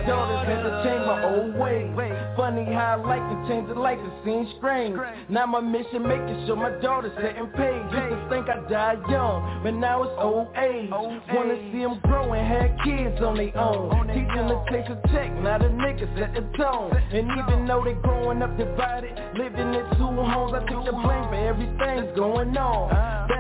[0.08, 1.92] daughters, had to change my old ways.
[2.36, 4.96] Funny how I like to change the life, it seems strange.
[5.30, 7.84] Now my mission making sure my daughter's setting pace.
[7.92, 10.90] Used to think I died young, but now it's old age.
[10.92, 14.08] Wanna see them grow and have kids on their own.
[14.08, 16.92] Teaching the taste of check, now the niggas set the tone.
[16.92, 21.28] And even though they growing up divided, living in two homes, I take the blame
[21.32, 22.92] for everything's going on.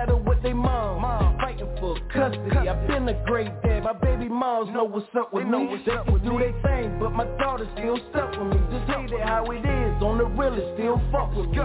[0.07, 1.01] With they mom,
[1.39, 2.69] fighting for custody.
[2.69, 5.81] I've been a great dad, my baby moms know what's up with me.
[5.85, 8.57] They can do their thing, but my daughter still stuck with me.
[8.72, 11.57] Just hate it how it is, on the real it still fuck with me.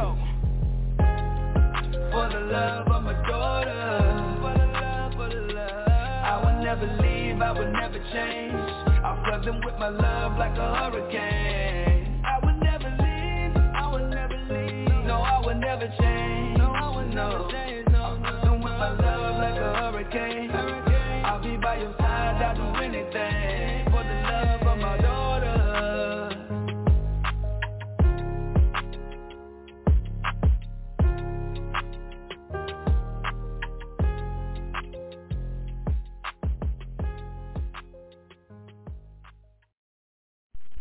[2.10, 4.40] For the love of my daughter.
[4.40, 5.88] For the love, for the love.
[5.88, 8.54] I would never leave, I would never change.
[9.04, 12.24] I flood them with my love like a hurricane.
[12.24, 15.04] I would never leave, I would never leave.
[15.04, 16.56] No, I would never change.
[16.58, 17.69] No, I would never change
[18.80, 18.96] I'll
[21.42, 26.30] be by your side, I'll do anything For the love of my daughter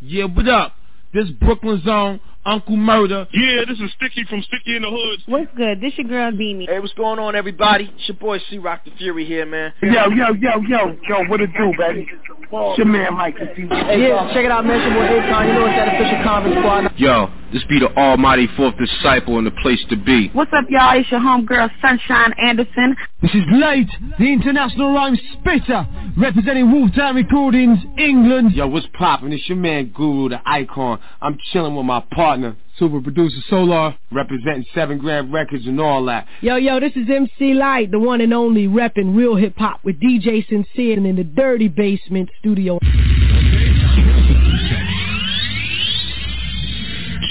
[0.00, 0.72] Yeah, what up?
[1.12, 3.26] This Brooklyn Zone, Uncle Murder.
[3.32, 5.20] Yeah, this is Sticky from Sticky in the Hood.
[5.26, 5.80] What's good?
[5.80, 6.66] This your girl Beanie.
[6.68, 7.92] Hey, what's going on, everybody?
[7.94, 9.72] It's your boy C Rock the Fury here, man.
[9.82, 12.08] Yo, yo, yo, yo, yo, what it do, baby?
[12.10, 13.36] It's your man Mike.
[13.38, 14.80] Yeah, check it out, man.
[14.80, 15.48] It's your boy Akon.
[15.48, 16.92] You know it's that official conference squad.
[16.96, 20.28] Yo, This be the almighty fourth disciple and the place to be.
[20.32, 20.96] What's up, y'all?
[20.96, 22.94] It's your homegirl, Sunshine Anderson.
[23.22, 23.88] This is Late,
[24.20, 25.84] the international rhyme spitter,
[26.16, 28.52] representing Wolftown Recordings, England.
[28.52, 29.32] Yo, what's poppin'?
[29.32, 31.00] It's your man Guru, the icon.
[31.20, 36.28] I'm chillin' with my partner, super producer Solar, representing Seven Grand Records and all that.
[36.42, 40.00] Yo, yo, this is MC Lyte, the one and only repping real hip hop with
[40.00, 42.78] DJ Sincere in the Dirty Basement studio.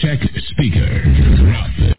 [0.01, 1.98] Check speaker.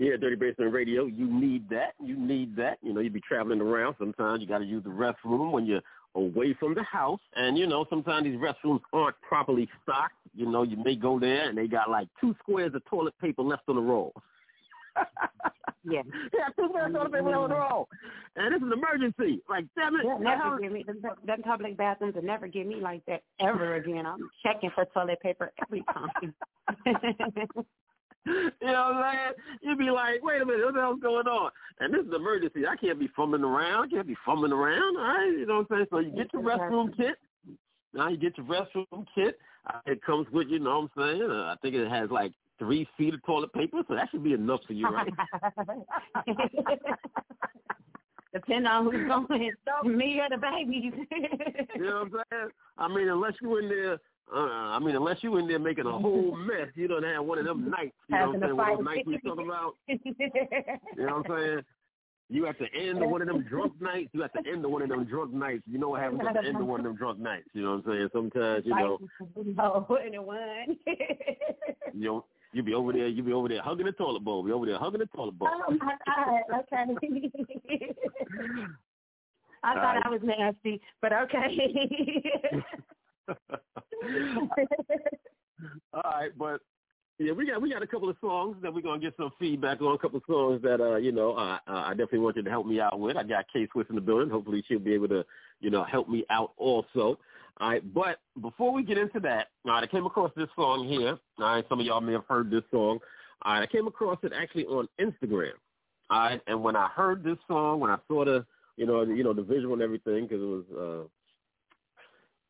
[0.00, 1.92] Yeah, Dirty Basement Radio, you need that.
[2.02, 2.78] You need that.
[2.80, 3.96] You know, you be traveling around.
[3.98, 5.82] Sometimes you got to use the restroom when you're
[6.14, 7.20] away from the house.
[7.36, 10.14] And, you know, sometimes these restrooms aren't properly stocked.
[10.34, 13.42] You know, you may go there and they got like two squares of toilet paper
[13.42, 14.14] left on the roll.
[15.84, 16.00] yeah.
[16.32, 17.72] Yeah, two squares of toilet paper left on the mm-hmm.
[17.72, 17.88] roll.
[18.36, 19.42] And this is an emergency.
[19.50, 20.04] Like, damn it.
[20.04, 20.82] They'll never give me,
[21.26, 24.06] them public bathrooms will never give me like that ever again.
[24.06, 26.34] I'm checking for toilet paper every time.
[28.62, 29.32] You know what I'm saying?
[29.62, 31.50] You'd be like, wait a minute, what the hell's going on?
[31.80, 32.66] And this is an emergency.
[32.66, 33.84] I can't be fumbling around.
[33.84, 34.96] I can't be fumbling around.
[34.96, 35.86] All right, you know what I'm saying?
[35.90, 37.16] So you get your restroom kit.
[37.94, 39.38] Now you get your restroom kit.
[39.66, 41.30] Uh, it comes with, you know what I'm saying?
[41.30, 44.34] Uh, I think it has like three feet of toilet paper, so that should be
[44.34, 45.12] enough for you, right?
[48.32, 50.92] Depending on who's going, me or the babies.
[51.74, 52.50] you know what I'm saying?
[52.78, 53.98] I mean, unless you're in there
[54.34, 57.38] uh, I mean, unless you in there making a whole mess, you don't have one
[57.38, 57.94] of them nights.
[58.08, 58.56] You know what I'm saying?
[58.56, 59.74] One of those nights we talking about.
[59.88, 61.60] you know what I'm saying?
[62.32, 64.10] You at the end one of them drunk nights.
[64.12, 65.64] You at the end one of them drunk nights.
[65.66, 67.48] You know what happens at the end of one of them drunk nights.
[67.52, 68.08] You know what I'm saying?
[68.12, 68.98] Sometimes you know.
[69.34, 69.84] No,
[70.22, 70.76] one.
[71.92, 73.08] you know, you be over there.
[73.08, 74.44] You be over there hugging the toilet bowl.
[74.44, 75.48] Be over there hugging the toilet bowl.
[75.50, 76.42] Oh my god!
[76.60, 76.84] Okay.
[79.62, 81.74] I thought All I was nasty, but okay.
[85.92, 86.60] All right, but
[87.18, 89.82] yeah, we got we got a couple of songs that we're gonna get some feedback
[89.82, 89.94] on.
[89.94, 92.66] A couple of songs that uh, you know, uh, I definitely want you to help
[92.66, 93.16] me out with.
[93.16, 94.30] I got K Swift in the building.
[94.30, 95.24] Hopefully, she'll be able to,
[95.60, 97.18] you know, help me out also.
[97.60, 100.88] All right, but before we get into that, all right, I came across this song
[100.88, 101.18] here.
[101.38, 103.00] All right, some of y'all may have heard this song.
[103.42, 105.52] All right, I came across it actually on Instagram.
[106.08, 109.12] All right, and when I heard this song, when I saw the, you know, the,
[109.12, 111.08] you know, the visual and everything, because it was, uh,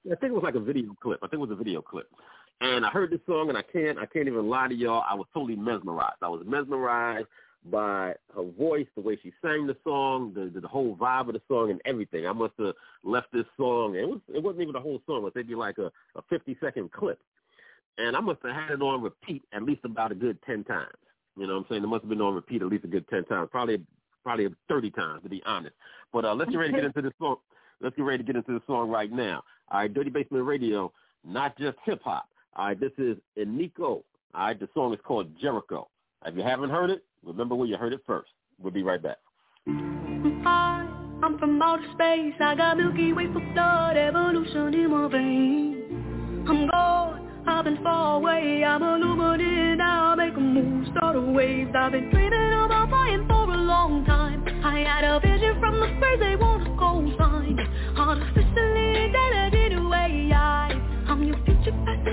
[0.06, 1.20] I think it was like a video clip.
[1.22, 2.09] I think it was a video clip.
[2.60, 5.02] And I heard this song, and I can't, I can't even lie to y'all.
[5.09, 6.22] I was totally mesmerized.
[6.22, 7.27] I was mesmerized
[7.64, 11.35] by her voice, the way she sang the song, the the, the whole vibe of
[11.35, 12.27] the song, and everything.
[12.27, 13.97] I must have left this song.
[13.97, 15.18] It was, it wasn't even the whole song.
[15.18, 17.18] It was maybe like a a fifty second clip,
[17.98, 20.97] and I must have had it on repeat at least about a good ten times.
[21.36, 21.85] You know what I'm saying?
[21.85, 23.78] It must have been on repeat at least a good ten times, probably
[24.24, 25.74] probably thirty times to be honest.
[26.12, 27.36] But uh, let's get ready to get into this song.
[27.82, 29.43] Let's get ready to get into the song right now.
[29.70, 30.92] All right, Dirty Basement Radio,
[31.24, 32.28] not just hip hop.
[32.56, 33.80] All right, this is Iniko.
[33.82, 35.88] All right, the song is called Jericho.
[36.26, 38.30] If you haven't heard it, remember where you heard it first.
[38.60, 39.18] We'll be right back.
[39.66, 40.86] Hi,
[41.22, 42.34] I'm from outer space.
[42.40, 46.48] I got Milky Way for blood, evolution in my veins.
[46.48, 48.64] I'm gone, I've been far away.
[48.64, 51.74] I'm illuminated now, make a move, start a wave.
[51.74, 54.44] I've been dreaming about flying for a long time.
[54.64, 56.36] I had a vision from the space they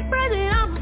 [0.06, 0.54] present.
[0.54, 0.77] I'm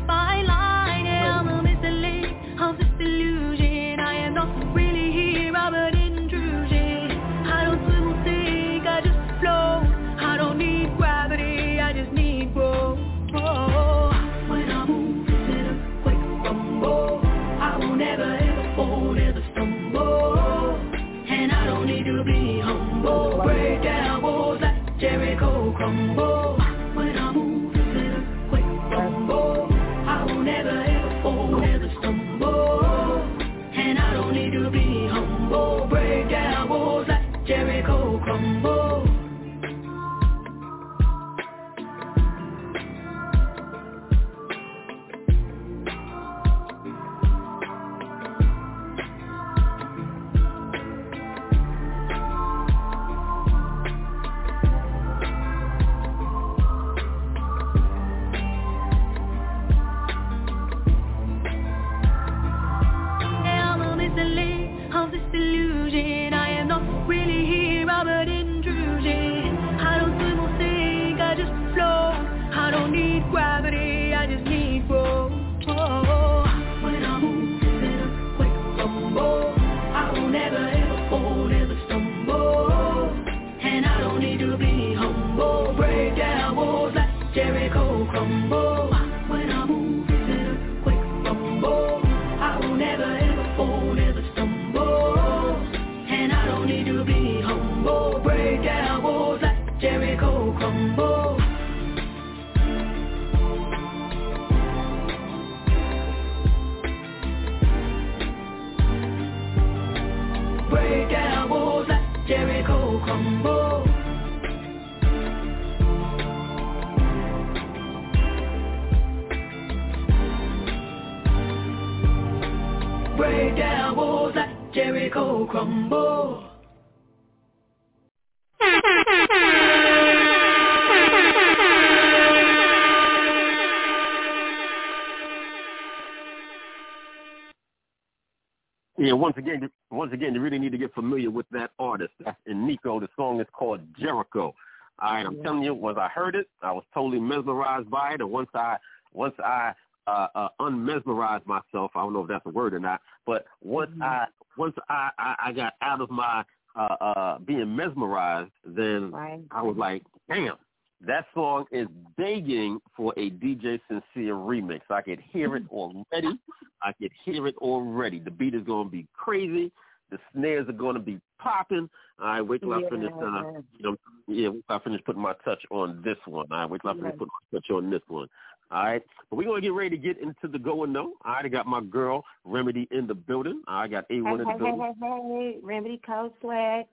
[139.16, 142.12] Yeah, once again, once again, you really need to get familiar with that artist.
[142.24, 143.00] That's Nico.
[143.00, 144.54] The song is called Jericho.
[145.00, 148.22] All right, I'm telling you, once I heard it, I was totally mesmerized by it,
[148.22, 148.78] and once I
[149.14, 149.74] once I
[150.08, 153.92] uh, uh, unmesmerized myself, I don't know if that's a word or not, but once
[154.02, 154.26] I
[154.58, 156.44] once I, I I got out of my
[156.76, 159.14] uh, uh, being mesmerized, then
[159.52, 160.56] I was like, damn,
[161.02, 164.82] that song is begging for a DJ Sincere remix.
[164.90, 166.40] I could hear it already.
[166.82, 168.20] I could hear it already.
[168.20, 169.72] The beat is going to be crazy.
[170.12, 171.90] The snares are going to be popping.
[172.20, 173.12] All right, wait till I finish.
[173.22, 173.44] Uh,
[173.78, 173.96] you know,
[174.28, 176.46] yeah, I finish putting my touch on this one.
[176.52, 178.28] All right, wait till I finish putting my touch on this one.
[178.72, 181.14] All right, but we're gonna get ready to get into the going though.
[181.24, 183.62] I got my girl Remedy in the building.
[183.68, 184.96] I got A1 Hey, in the hey, hey, building.
[185.02, 185.22] hey,
[185.54, 186.88] hey, Remedy Cold Sweat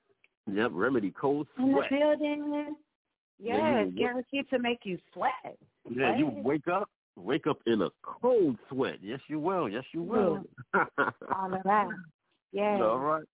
[0.53, 1.91] Yep, Remedy Cold Sweat.
[1.93, 2.77] in the building.
[3.43, 5.59] Yeah, Yes, you- guaranteed to make you sweat.
[5.90, 8.98] Yeah, you wake up, wake up in a cold sweat.
[9.02, 9.69] Yes, you will.
[9.69, 10.44] Yes, you will.
[10.74, 11.89] All of that.
[12.52, 12.81] Yes.
[12.81, 13.24] All right.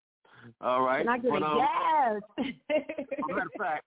[0.60, 1.00] All right.
[1.00, 2.52] And I get But, a um, yes.
[3.28, 3.84] matter of fact,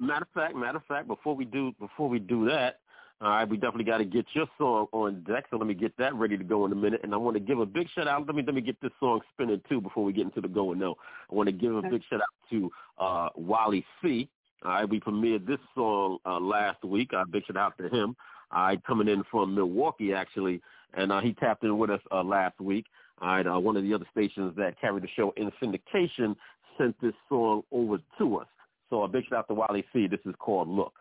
[0.00, 2.78] matter of fact, matter of fact, before we do before we do that,
[3.20, 5.44] all right, we definitely got to get your song on deck.
[5.50, 7.00] So let me get that ready to go in a minute.
[7.04, 8.26] And I want to give a big shout out.
[8.26, 10.78] Let me let me get this song spinning too before we get into the going.
[10.78, 10.94] No,
[11.30, 14.28] I want to give a big shout out to uh, Wally C.
[14.64, 17.10] All right, we premiered this song uh, last week.
[17.12, 18.16] I big shout out to him.
[18.50, 20.62] All right, coming in from Milwaukee actually,
[20.94, 22.86] and uh, he tapped in with us uh, last week.
[23.20, 26.34] All right, uh, one of the other stations that carried the show in syndication
[26.78, 28.46] sent this song over to us.
[28.88, 30.06] So a big shout out to Wally C.
[30.06, 30.94] This is called Look.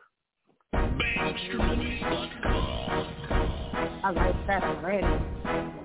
[0.73, 0.80] I
[4.14, 5.82] like that already.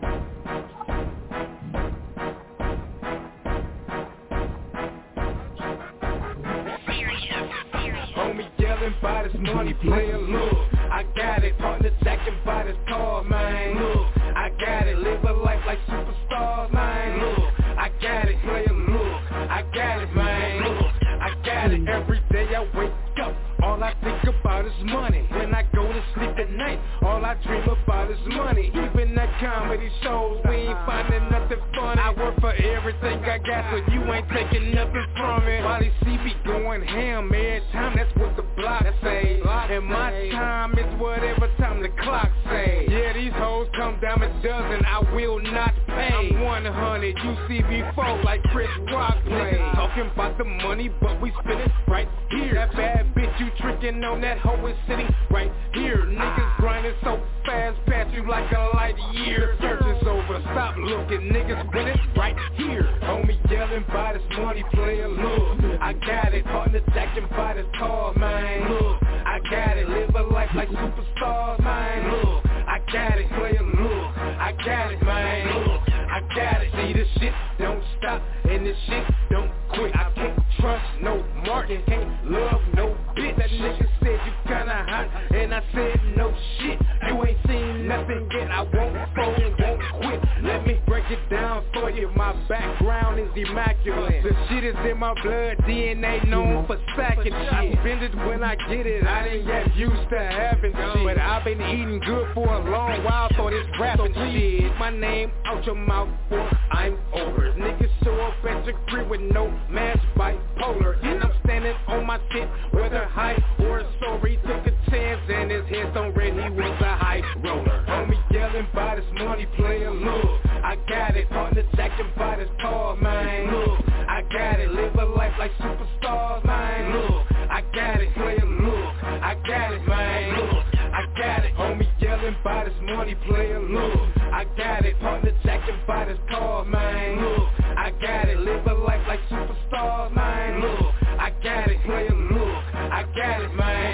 [8.78, 10.72] Yelling by this money, player, look.
[10.74, 13.76] I got it, partner jacking by this car, man.
[13.76, 14.06] Look,
[14.36, 17.18] I got it, live a life like superstars, man.
[17.18, 19.22] Look, I got it, player, look.
[19.32, 20.62] I got it, man.
[20.62, 21.88] Look, I got it.
[21.88, 22.92] Every day I wake
[23.22, 23.34] up,
[23.64, 25.26] all I think about is money.
[25.30, 28.68] When I go to sleep at night, all I dream about is money.
[28.68, 31.58] Even that comedy shows, we ain't finding nothing
[31.88, 32.00] funny.
[32.00, 35.64] I work for everything I got, so you ain't taking nothing from it.
[35.64, 39.40] Wally C be going ham every time, that's what the block say.
[39.44, 42.86] And my time is whatever time the clock say.
[42.88, 46.08] Yeah, these hoes come down a dozen, I will not pay.
[46.08, 49.58] I'm 100, you see me folk like Chris Rock play.
[49.74, 52.54] Talking about the money, but we spend it right here.
[52.54, 56.04] That bad bitch you tricking on that hoe is sitting right here.
[56.06, 59.56] Niggas grinding so fast, pass you like a light year.
[59.60, 62.82] Search is over, stop looking, niggas winning right here.
[63.02, 65.80] Homie yelling by this money player, look.
[65.80, 68.68] I got it, partner jacking by this car, man.
[68.68, 72.10] Look, I got it, live a life like superstars, man.
[72.10, 74.16] Look, I got it, player, look.
[74.18, 75.68] I got it, man.
[75.68, 76.72] Look, I got it.
[76.74, 79.94] See this shit don't stop, and this shit don't quit.
[79.94, 83.36] I can't trust no Martin, can't love no bitch.
[83.36, 86.78] That nigga said you kinda hot, and I said no shit.
[87.08, 88.50] You ain't seen nothing yet.
[88.50, 90.20] I won't fold won't quit.
[90.42, 90.77] Let me
[91.10, 92.10] it down for you.
[92.16, 94.22] My background is immaculate.
[94.22, 97.84] The shit is in my blood, DNA known for stacking shit.
[97.84, 99.06] Bend it when I get it.
[99.06, 103.04] I didn't get used to having shit, but I've been eating good for a long
[103.04, 103.28] while.
[103.36, 106.50] So this rapping shit, my name out your mouth, boy.
[106.70, 107.52] I'm over.
[107.58, 112.20] Niggas show up at your crib with no mask, bipolar, and I'm standing on my
[112.32, 114.38] shit, whether high or sorry.
[114.46, 116.32] Took a chance and his head's on red.
[116.32, 117.84] He was a high roller.
[117.88, 119.90] Homie yelling by this money player.
[119.90, 123.50] Look, I got got it, unattacking by this tall man.
[123.52, 126.92] Look, I got it, live a life like superstars, man.
[126.92, 130.36] Look, I got it, Player, look, I got it, man.
[130.36, 133.60] Look, I got it, homie yelling by this money, player.
[133.60, 134.16] look.
[134.32, 137.20] I got it, unattacking by this tall man.
[137.20, 137.48] Look,
[137.78, 140.60] I got it, live a life like superstars, man.
[140.60, 143.87] Look, I got it, Player, look, I got it, man.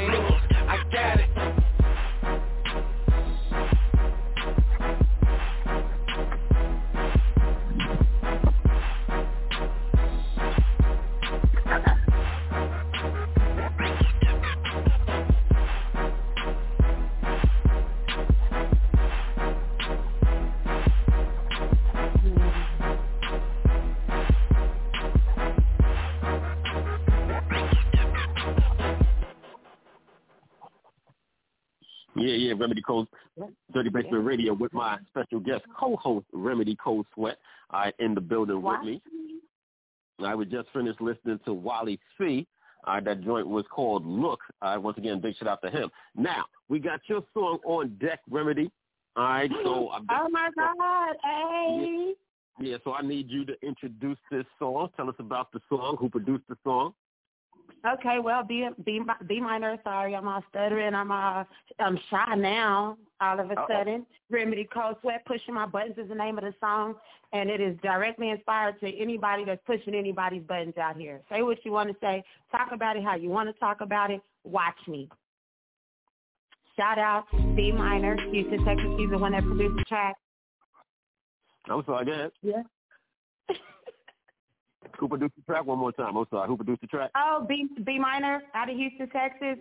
[32.17, 33.09] Yeah, yeah, Remedy Cold,
[33.73, 37.39] Dirty Basement Radio with my special guest co-host Remedy Cold Sweat
[37.71, 39.03] all right, in the building with me.
[40.25, 42.47] I was just finished listening to Wally C.
[42.87, 44.41] Right, that joint was called Look.
[44.63, 45.91] Right, once again, big shout out to him.
[46.15, 48.71] Now, we got your song on deck, Remedy.
[49.17, 52.13] All right, so I'm Oh my God, hey.
[52.61, 54.91] yeah, so I need you to introduce this song.
[54.97, 56.95] Tell us about the song, who produced the song.
[57.87, 59.79] Okay, well, B B B minor.
[59.85, 60.95] Sorry, I'm all stuttering.
[60.95, 61.47] I'm all
[61.79, 62.97] I'm shy now.
[63.21, 63.67] All of a Uh-oh.
[63.69, 66.95] sudden, Remedy Cold Sweat pushing my buttons is the name of the song,
[67.33, 71.21] and it is directly inspired to anybody that's pushing anybody's buttons out here.
[71.31, 72.25] Say what you want to say.
[72.51, 74.21] Talk about it how you want to talk about it.
[74.45, 75.09] Watch me.
[76.77, 77.25] Shout out
[77.55, 78.89] B minor, Houston, Texas.
[78.99, 80.17] He's the one that produced the track.
[81.67, 82.33] I'm sorry, go ahead.
[82.43, 82.63] Yeah.
[84.99, 86.17] Who produced the track one more time?
[86.17, 87.11] I'm sorry, who produced the track?
[87.17, 89.59] Oh, B B minor out of Houston, Texas.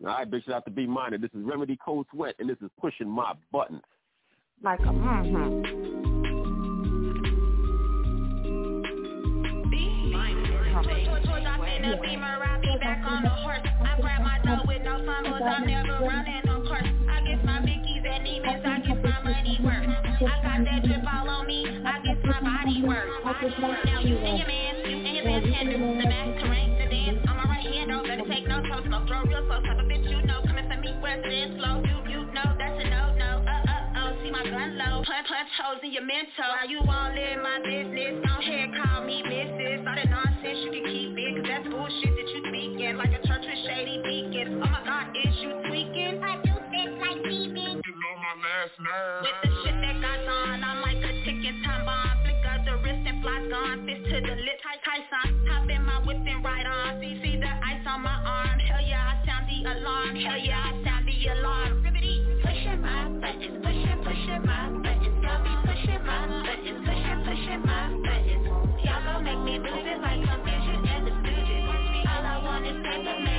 [0.00, 1.18] All right, big shout out to B Minor.
[1.18, 3.82] This is Remedy Cold Sweat, and this is Pushing My Buttons.
[4.62, 5.68] Like a mm-hmm.
[12.78, 13.60] back on the horse.
[13.64, 15.42] I grab my dough with no fumbles.
[15.42, 16.17] I'm never running
[23.38, 23.50] a
[27.46, 29.06] right hand, better take no no.
[29.06, 32.20] Throw real focus up a bitch you know coming for me, wrestling slow, you you
[32.34, 34.18] know, that's a no no uh uh oh.
[34.22, 35.04] See my gun low.
[35.06, 36.50] Punch punch holes in your mental.
[36.50, 39.86] While you all in my business, don't head call me Mrs.
[39.86, 43.22] All that nonsense you can keep it, 'cause that's bullshit that you speaking like a
[43.22, 44.58] church with shady deacons.
[44.64, 46.18] Oh my God, is you tweaking?
[46.26, 47.58] I do this like BB.
[47.86, 49.22] You know my last nerve.
[49.22, 52.17] With the shit that got on, I'm like a ticking time bomb.
[53.22, 53.86] Fly gone.
[53.86, 55.46] Fist to the lip, Ty- Tyson.
[55.48, 57.00] Hop in my whip and ride on.
[57.00, 58.58] See, see the ice on my arm.
[58.60, 60.14] Hell yeah, I sound the alarm.
[60.16, 61.82] Hell yeah, I sound the alarm.
[61.82, 62.22] Ribbity.
[62.42, 65.18] Pushing my buttons, pushing, pushing my buttons.
[65.22, 68.44] Y'all be pushing my buttons, pushing, pushing my buttons.
[68.84, 71.64] Y'all gon' make me lose it like confusion and the stooges.
[72.06, 73.37] All I want is paper, make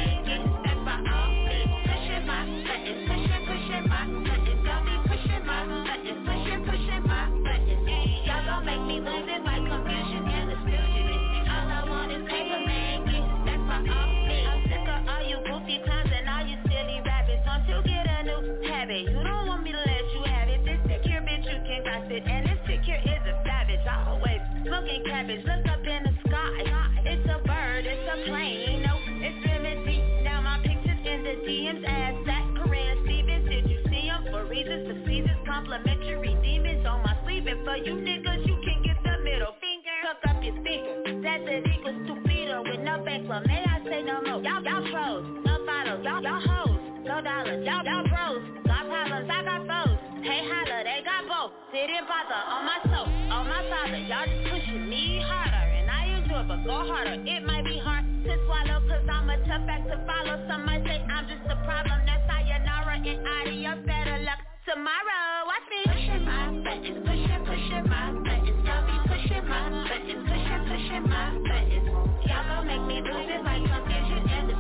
[25.06, 25.44] cabbage.
[25.46, 26.64] Look up in the sky.
[27.06, 28.84] It's a bird, it's a plane.
[28.84, 28.94] No,
[29.24, 30.04] it's remedy.
[30.24, 31.84] Now my pictures in the DMs.
[31.88, 33.50] Ass that Corinne Stevens.
[33.50, 34.26] Did you see 'em?
[34.32, 35.40] For reasons, for seasons.
[35.48, 37.48] Complimentary demons on my sleeve.
[37.48, 39.96] And for you niggas, you can get the middle finger.
[40.04, 41.22] Tuck up your speaker.
[41.22, 43.42] That's an equal stupido with no bankroll.
[43.48, 44.42] May I say no more?
[44.44, 45.26] Y'all, y'all trolls.
[45.46, 46.02] No follow.
[46.04, 46.80] Y'all, y'all hoes.
[47.06, 47.66] No dollars.
[47.66, 48.44] Y'all, y'all bros.
[48.68, 49.30] Got problems.
[49.32, 49.98] I got foes.
[50.22, 50.84] Hey, holla.
[50.84, 51.52] They got both.
[51.74, 53.08] Didn't bother on my soul.
[53.34, 53.98] On my father.
[53.98, 54.59] Y'all just
[54.90, 55.66] me harder.
[55.78, 57.22] And I it, but go harder.
[57.22, 58.82] It might be hard to swallow.
[58.90, 60.42] Cause I'm a tough act to follow.
[60.50, 62.02] Some might say I'm just a problem.
[62.10, 63.86] That's sayonara and adios.
[63.86, 65.46] Better luck tomorrow.
[65.46, 65.82] Watch me.
[65.94, 67.06] Pushing my buttons.
[67.06, 68.66] Pushing, pushing my buttons.
[68.66, 70.26] Y'all be pushing my buttons.
[70.26, 71.86] Pushing, pushing my buttons.
[72.26, 74.58] Y'all gon' make me lose it like confusion and the.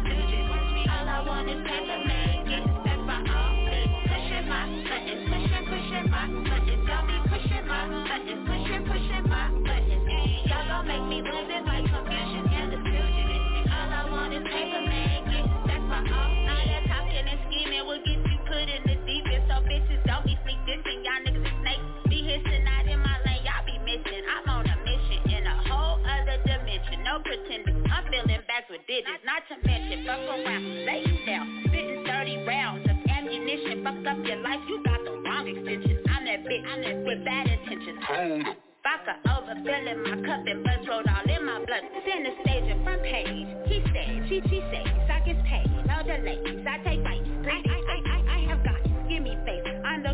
[0.93, 2.63] All I want is paper, make it.
[2.85, 3.97] That's by all means.
[4.05, 5.25] Pushing my buttons.
[5.25, 6.85] Pushing, pushing my buttons.
[6.85, 8.58] Y'all be pushing my buttons.
[11.31, 13.69] Gon' make me lose confusion and the stooges.
[13.69, 15.45] All I want is paper, make it.
[15.69, 16.49] That's by all means.
[16.49, 19.45] All that talking and scheming will get you put in the deep end.
[19.45, 21.05] So bitches don't be sneak dissing.
[21.05, 21.85] Y'all niggas is snakes.
[22.09, 23.43] Be hissing out in my lane.
[23.45, 24.23] Y'all be missing.
[24.25, 27.05] I'm on a mission in a whole other dimension.
[27.05, 27.85] No pretending.
[27.93, 29.21] I'm feeling back with digits.
[29.25, 30.65] Not to mention, fuck around.
[30.85, 31.45] Lay you down.
[31.69, 33.83] Spitting 30 rounds of ammunition.
[33.85, 34.19] Fuck up
[38.89, 41.83] Vodka overfilling my cup and blood rolled all in my blood.
[42.01, 43.45] Center stage and front page.
[43.69, 45.69] He says, she, she says, I get paid.
[45.85, 46.65] No delays.
[46.65, 47.29] I take bites.
[47.45, 49.61] I, I, I, I, I have got Give me face.
[49.85, 50.13] On the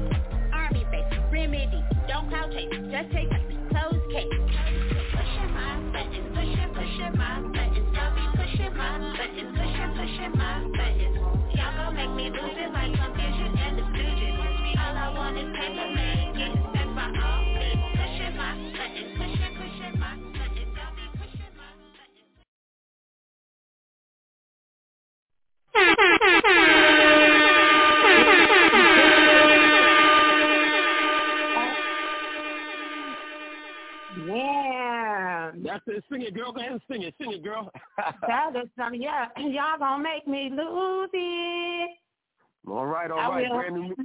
[0.52, 1.08] army base.
[1.32, 1.80] Remedy.
[2.10, 2.68] Don't cloud chase.
[2.92, 3.40] Just take a
[3.72, 4.44] closed case.
[4.44, 6.28] Pushing my buttons.
[6.36, 7.88] Pushing, pushing my buttons.
[7.96, 9.52] Y'all be pushing my buttons.
[9.56, 11.16] Pushing, pushing my buttons.
[11.56, 14.36] Y'all gon' make me lose it like confusion and the stooges.
[14.84, 16.55] All I want is paper, make
[36.16, 36.54] Sing it, girl.
[36.54, 37.14] Go ahead and sing it.
[37.20, 37.70] Sing it, girl.
[38.28, 39.02] that is something.
[39.02, 41.90] Yeah, y'all gonna make me lose it.
[42.68, 43.50] All right, all right.
[43.52, 43.96] Brand new,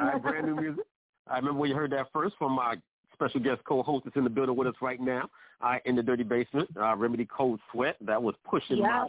[0.00, 0.84] all right, brand new music.
[1.28, 2.76] I remember when you heard that first from my
[3.12, 5.30] special guest co-host that's in the building with us right now.
[5.60, 6.68] I in the dirty basement.
[6.76, 7.96] Uh, Remedy Cold Sweat.
[8.00, 9.04] That was pushing Yeah.
[9.04, 9.06] my.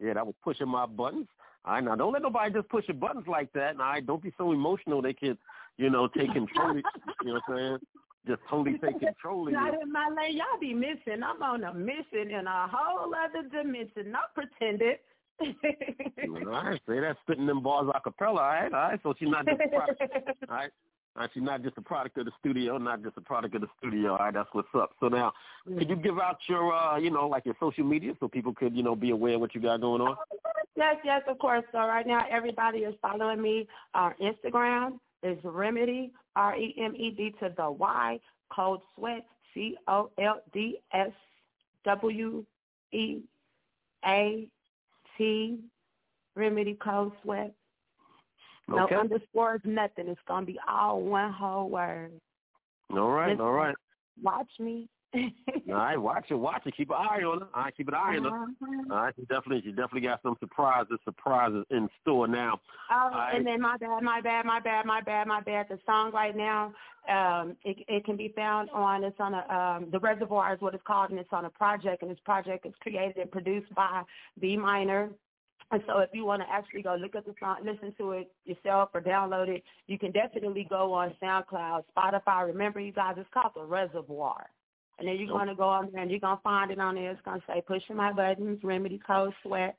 [0.00, 1.28] Yeah, that was pushing my buttons.
[1.64, 3.70] I now don't let nobody just push your buttons like that.
[3.70, 5.38] And I don't be so emotional they can,
[5.78, 6.74] you know, take control.
[6.76, 6.82] you
[7.24, 7.78] know what I'm saying?
[8.26, 9.80] Just totally take control of Not you.
[9.82, 10.36] in my lane.
[10.36, 11.22] Y'all be missing.
[11.22, 14.10] I'm on a mission in a whole other dimension.
[14.10, 14.98] Not pretended.
[15.40, 15.48] All
[16.44, 18.40] right, say that spitting them bars a cappella.
[18.40, 19.00] All right, all right.
[19.02, 20.00] So she's not just a product.
[20.48, 20.70] All right.
[21.14, 23.62] All right, she's not just a product of the studio, not just a product of
[23.62, 24.12] the studio.
[24.12, 24.90] All right, that's what's up.
[25.00, 25.32] So now,
[25.66, 28.76] could you give out your, uh, you know, like your social media so people could,
[28.76, 30.16] you know, be aware of what you got going on?
[30.76, 31.64] Yes, yes, of course.
[31.72, 34.98] So right now, everybody is following me on Instagram.
[35.22, 38.20] Is Remedy R E M E D to the Y
[38.52, 41.10] Cold Sweat C O L D S
[41.84, 42.44] W
[42.92, 43.18] E
[44.04, 44.48] A
[45.18, 45.58] T
[46.36, 47.52] Remedy Cold Sweat.
[48.68, 48.96] No Okay.
[48.96, 50.08] underscores, nothing.
[50.08, 52.12] It's gonna be all one whole word.
[52.92, 53.40] All right, Listen.
[53.40, 53.74] all right.
[54.22, 54.88] Watch me.
[55.14, 56.76] All right, watch it, watch it.
[56.76, 57.46] Keep an eye on her.
[57.54, 58.28] All right, keep an eye on her.
[58.28, 58.94] Uh-huh.
[58.94, 62.60] All right, she definitely, she definitely got some surprises, surprises in store now.
[62.90, 65.66] Oh, I- and then my bad, my bad, my bad, my bad, my bad.
[65.68, 66.72] The song right now,
[67.08, 69.04] um, it, it can be found on.
[69.04, 72.02] It's on a um, the Reservoir is what it's called, and it's on a project.
[72.02, 74.02] And this project is created and produced by
[74.40, 75.10] B Minor.
[75.72, 78.30] And so, if you want to actually go look at the song, listen to it
[78.44, 82.46] yourself, or download it, you can definitely go on SoundCloud, Spotify.
[82.46, 84.46] Remember, you guys, it's called the Reservoir.
[84.98, 86.94] And then you're going to go on there and you're going to find it on
[86.94, 87.10] there.
[87.10, 89.76] It's going to say Pushing My Buttons, Remedy Cold Sweat.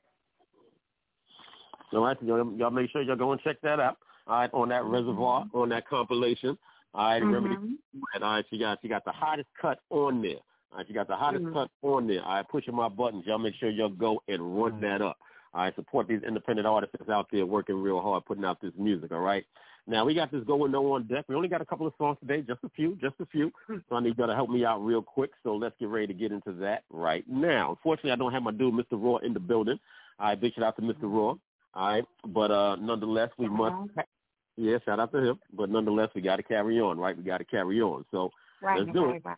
[1.92, 3.96] All right, y'all, y'all make sure y'all go and check that out.
[4.26, 6.58] All right, on that reservoir, on that compilation.
[6.94, 7.78] All right, Mhm.
[8.14, 10.36] and all right, she got she got the hottest cut on there.
[10.70, 11.52] All right, she got the hottest Mhm.
[11.54, 12.22] cut on there.
[12.22, 13.26] All right, pushing my buttons.
[13.26, 15.18] Y'all make sure y'all go and run that up.
[15.54, 19.12] All right, support these independent artists out there working real hard, putting out this music.
[19.12, 19.46] All right.
[19.88, 21.24] Now we got this going on deck.
[21.28, 23.50] We only got a couple of songs today, just a few, just a few.
[23.88, 25.30] So I need y'all to help me out real quick.
[25.42, 27.70] So let's get ready to get into that right now.
[27.70, 28.92] Unfortunately, I don't have my dude, Mr.
[28.92, 29.80] Raw, in the building.
[30.20, 31.04] All right, big shout out to Mr.
[31.04, 31.36] Raw.
[31.74, 33.90] All right, but uh, nonetheless, we must.
[34.56, 35.38] Yeah, shout out to him.
[35.52, 37.16] But nonetheless, we got to carry on, right?
[37.16, 38.04] We got to carry on.
[38.10, 39.22] So Right, let's do it.
[39.24, 39.36] right.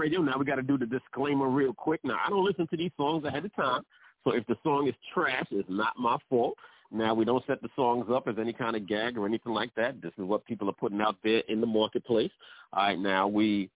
[0.00, 0.22] Radio.
[0.22, 2.00] Now we got to do the disclaimer real quick.
[2.04, 3.82] Now, I don't listen to these songs ahead of time,
[4.24, 6.56] so if the song is trash, it's not my fault.
[6.90, 9.74] Now, we don't set the songs up as any kind of gag or anything like
[9.76, 10.00] that.
[10.00, 12.30] This is what people are putting out there in the marketplace.
[12.72, 13.70] All right, now we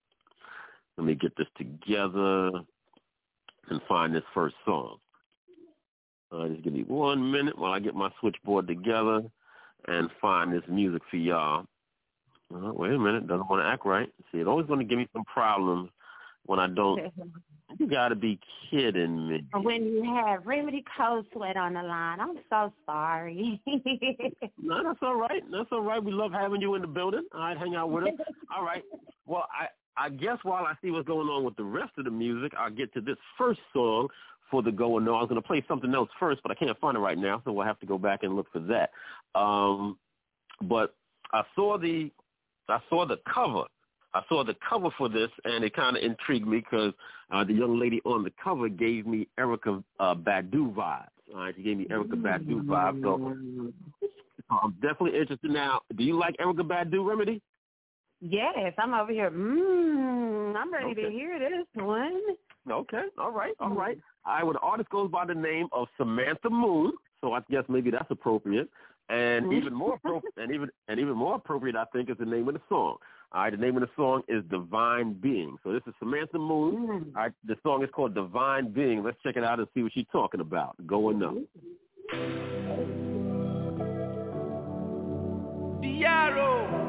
[0.96, 2.50] Let me get this together
[3.68, 4.96] and find this first song.
[6.32, 9.24] Uh, just give me one minute while I get my switchboard together
[9.86, 11.66] and find this music for y'all.
[12.54, 14.08] Uh, wait a minute, doesn't want to act right.
[14.32, 15.90] See, it's always going to give me some problems
[16.46, 17.12] when I don't.
[17.78, 19.44] You got to be kidding me.
[19.52, 23.60] when you have Remedy Cold Sweat on the line, I'm so sorry.
[24.60, 25.42] No, that's all right.
[25.50, 26.02] That's all right.
[26.02, 27.24] We love having you in the building.
[27.34, 28.10] All right, hang out with us.
[28.56, 28.82] All right.
[29.26, 29.66] Well, I
[30.02, 32.70] I guess while I see what's going on with the rest of the music, I'll
[32.70, 34.08] get to this first song
[34.50, 35.14] for the going on.
[35.14, 37.42] I was going to play something else first, but I can't find it right now,
[37.44, 38.90] so we'll have to go back and look for that.
[39.38, 39.98] Um,
[40.62, 40.94] but
[41.32, 42.10] I saw the
[42.68, 43.64] I saw the cover
[44.14, 46.92] I saw the cover for this, and it kind of intrigued me because
[47.30, 51.08] uh, the young lady on the cover gave me Erykah uh, Badu vibes.
[51.34, 53.02] All right, she gave me Erykah Badu vibes.
[53.02, 53.34] So
[54.50, 55.82] I'm definitely interested now.
[55.94, 57.42] Do you like Erykah Badu, Remedy?
[58.20, 59.30] Yes, I'm over here.
[59.30, 61.02] Mmm, I'm ready Okay.
[61.02, 62.20] to hear this one.
[62.68, 63.98] Okay, all right, all right.
[64.26, 67.64] All right, well, the artist goes by the name of Samantha Moon, so I guess
[67.68, 68.68] maybe that's appropriate.
[69.08, 69.54] And mm-hmm.
[69.54, 72.54] even more appropriate, and even and even more appropriate, I think, is the name of
[72.54, 72.96] the song.
[73.32, 75.56] All right, the name of the song is Divine Being.
[75.62, 76.76] So this is Samantha Moon.
[76.76, 77.16] Mm-hmm.
[77.16, 79.02] All right, the song is called Divine Being.
[79.02, 80.76] Let's check it out and see what she's talking about.
[80.86, 81.44] Go and know.
[82.14, 82.68] Mm-hmm.
[85.82, 86.87] Diaro.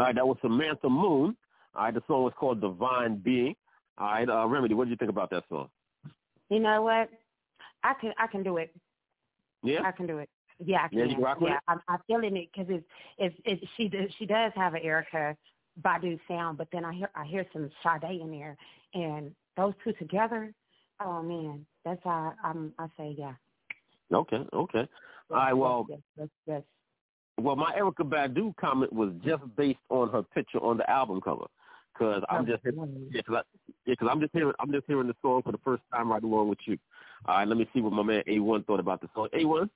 [0.00, 1.36] All right, that was Samantha Moon.
[1.74, 3.54] All right, the song was called Divine Being.
[3.98, 5.68] All right, uh, Remedy, what did you think about that song?
[6.48, 7.10] You know what?
[7.84, 8.74] I can I can do it.
[9.62, 9.82] Yeah?
[9.84, 10.30] I can do it.
[10.58, 10.98] Yeah, I can.
[11.00, 11.62] Yeah, you rock with yeah, it?
[11.68, 12.84] I'm, I'm feeling it because it's
[13.18, 15.36] it's it's she does she does have an Erykah
[15.82, 18.56] Badu sound, but then I hear I hear some Sade in there,
[18.94, 20.50] and those two together,
[21.04, 23.34] oh man, that's how I'm I say yeah.
[24.10, 24.88] Okay, okay.
[25.30, 26.62] All right, well, yes, yes, yes.
[27.40, 31.46] Well, my Erykah Badu comment was just based on her picture on the album cover,
[31.92, 33.42] because I'm just yeah, cause I,
[33.86, 36.22] yeah, cause I'm just hearing I'm just hearing the song for the first time right
[36.22, 36.78] along with you.
[37.26, 39.28] All right, let me see what my man A1 thought about the song.
[39.34, 39.68] A1,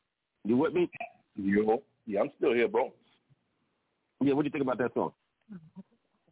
[0.44, 0.90] you with me?
[1.36, 2.92] Yo, yeah, I'm still here, bro.
[4.20, 5.12] Yeah, what do you think about that song?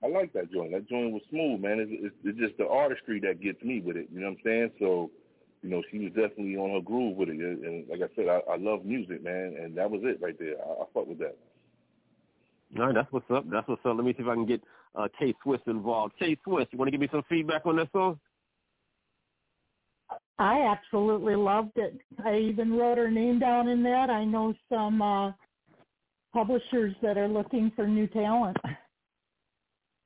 [0.05, 0.73] I like that joint.
[0.73, 1.79] That joint was smooth, man.
[1.79, 4.09] It's, it's, it's just the artistry that gets me with it.
[4.13, 4.71] You know what I'm saying?
[4.81, 5.11] So,
[5.63, 7.39] you know, she was definitely on her groove with it.
[7.39, 10.39] And, and like I said, I, I love music, man, and that was it right
[10.39, 10.57] there.
[10.59, 11.37] I, I fuck with that.
[12.79, 13.45] All right, that's what's up.
[13.51, 13.97] That's what's up.
[13.97, 14.63] Let me see if I can get
[14.95, 16.15] uh, K Swift involved.
[16.19, 18.19] K Swift, you want to give me some feedback on that song?
[20.39, 22.01] I absolutely loved it.
[22.25, 24.11] I even wrote her name down in that.
[24.11, 25.33] I know some uh
[26.33, 28.57] publishers that are looking for new talent.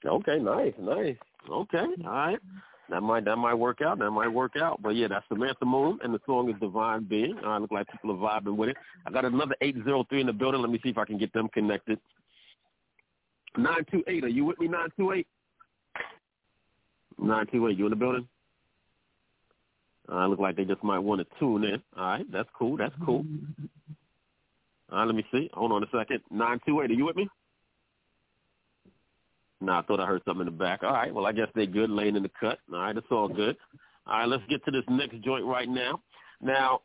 [0.04, 1.16] Okay, nice, nice.
[1.50, 2.38] Okay, all right.
[2.88, 3.98] That might that might work out.
[3.98, 4.80] That might work out.
[4.80, 7.36] But yeah, that's Samantha Moon, and the song is Divine Being.
[7.44, 8.76] I look like people are vibing with it.
[9.04, 10.60] I got another eight zero three in the building.
[10.60, 11.98] Let me see if I can get them connected.
[13.56, 14.22] Nine two eight.
[14.22, 14.68] Are you with me?
[14.68, 15.26] Nine two eight.
[17.18, 17.76] Nine two eight.
[17.76, 18.28] You in the building?
[20.08, 21.82] I look like they just might want to tune in.
[21.96, 22.76] All right, that's cool.
[22.76, 23.24] That's cool.
[23.24, 23.64] Mm-hmm.
[24.92, 25.50] All right, let me see.
[25.54, 26.20] Hold on a second.
[26.30, 26.90] Nine two eight.
[26.90, 27.28] Are you with me?
[29.60, 30.82] No, I thought I heard something in the back.
[30.82, 32.58] All right, well, I guess they're good, laying in the cut.
[32.72, 33.56] All right, it's all good.
[34.06, 36.00] All right, let's get to this next joint right now.
[36.42, 36.82] Now,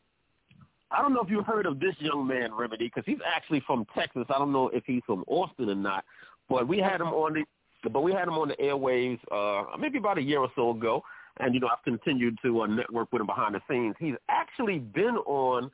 [0.91, 3.85] I don't know if you heard of this young man, Remedy, because he's actually from
[3.95, 4.25] Texas.
[4.29, 6.03] I don't know if he's from Austin or not,
[6.49, 9.97] but we had him on the, but we had him on the airwaves uh, maybe
[9.97, 11.03] about a year or so ago,
[11.39, 13.95] and you know I've continued to uh, network with him behind the scenes.
[13.99, 15.71] He's actually been on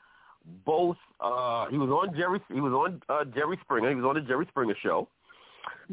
[0.66, 0.98] both.
[1.20, 2.40] Uh, he was on Jerry.
[2.54, 3.90] He was on uh, Jerry Springer.
[3.90, 5.08] He was on the Jerry Springer show,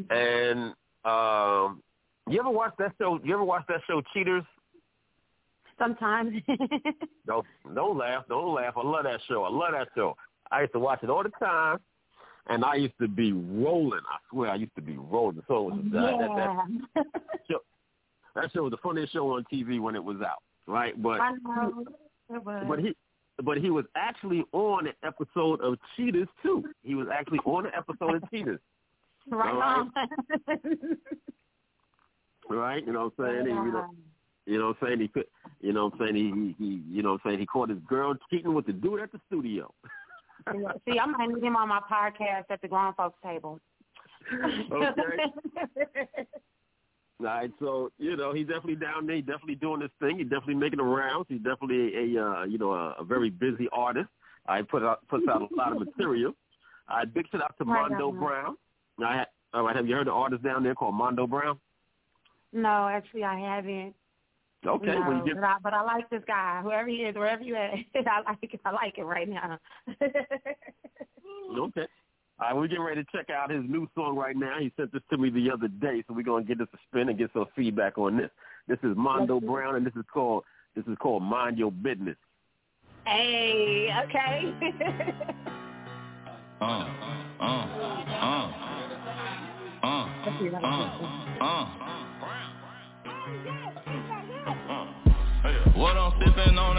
[0.09, 0.73] and
[1.05, 1.81] um,
[2.27, 3.19] you ever watch that show?
[3.23, 4.43] You ever watch that show, Cheaters?
[5.77, 6.41] Sometimes.
[7.27, 8.75] Don't don't laugh, don't laugh.
[8.77, 9.43] I love that show.
[9.43, 10.15] I love that show.
[10.51, 11.79] I used to watch it all the time,
[12.47, 14.01] and I used to be rolling.
[14.07, 15.41] I swear, I used to be rolling.
[15.47, 17.59] So was uh, that, that, that show.
[18.35, 21.01] That show was the funniest show on TV when it was out, right?
[21.01, 21.83] But I know.
[22.29, 22.65] It was.
[22.67, 22.95] but he
[23.43, 26.63] but he was actually on an episode of Cheaters too.
[26.83, 28.59] He was actually on an episode of Cheaters.
[29.29, 29.79] Right right.
[29.79, 29.91] on.
[32.49, 32.85] right?
[32.85, 33.47] You know what I'm saying?
[33.47, 33.89] And, you know,
[34.45, 34.99] you know what I'm saying?
[35.01, 35.25] He could,
[35.61, 36.55] you know what I'm saying?
[36.57, 37.39] He, he, you know what I'm saying?
[37.39, 39.73] He caught his girl cheating with the dude at the studio.
[40.87, 43.59] See, I might need him on my podcast at the grown folks table.
[44.31, 44.71] Okay.
[47.19, 49.15] All right, so you know he's definitely down there.
[49.15, 50.17] He's definitely doing his thing.
[50.17, 51.27] He's definitely making the rounds.
[51.29, 54.09] He's definitely a uh, you know a, a very busy artist.
[54.47, 56.33] I put out puts out a lot of material.
[56.89, 58.57] I big shout out to Mondo on.
[58.97, 59.25] Brown.
[59.53, 61.59] I, all right, have you heard the artist down there called Mondo Brown?
[62.51, 63.93] no, actually, I haven't.
[64.65, 67.15] Okay, no, well you get but, I, but I like this guy, whoever he is,
[67.15, 67.71] wherever you at.
[68.07, 68.59] I like it.
[68.65, 69.59] I like it right now.
[71.57, 71.85] Okay.
[72.39, 74.57] All right, we're getting ready to check out his new song right now.
[74.59, 77.09] He sent this to me the other day, so we're gonna get this a spin
[77.09, 78.29] and get some feedback on this.
[78.67, 80.43] This is Mondo Brown, and this is called
[80.75, 82.17] this is called Mind Your Business.
[83.05, 84.53] hey, okay.
[86.61, 86.87] Uh,
[87.41, 88.64] uh, uh,
[90.25, 91.65] uh, uh, uh.
[95.75, 96.77] What I'm sipping on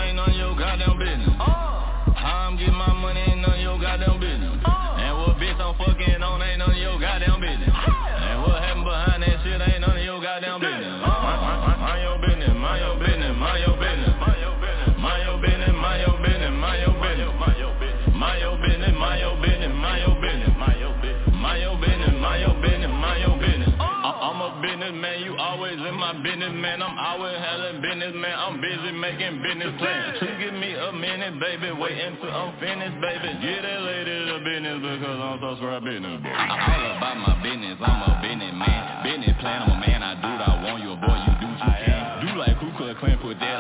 [26.27, 26.83] business, man.
[26.83, 28.35] I'm always having business, man.
[28.35, 30.19] I'm busy making business plans.
[30.19, 31.71] Just give me a minute, baby.
[31.71, 33.31] Wait until I'm finished, baby.
[33.39, 36.19] Get that lady to business because I'm so sure business.
[36.19, 36.35] boy.
[36.35, 39.07] i All about my business, I'm a business man.
[39.07, 40.03] Business plan, I'm a man.
[40.03, 40.83] I do what I want.
[40.83, 42.03] You a boy, you do what you can.
[42.27, 43.56] Do like Ku Klux Klan, put that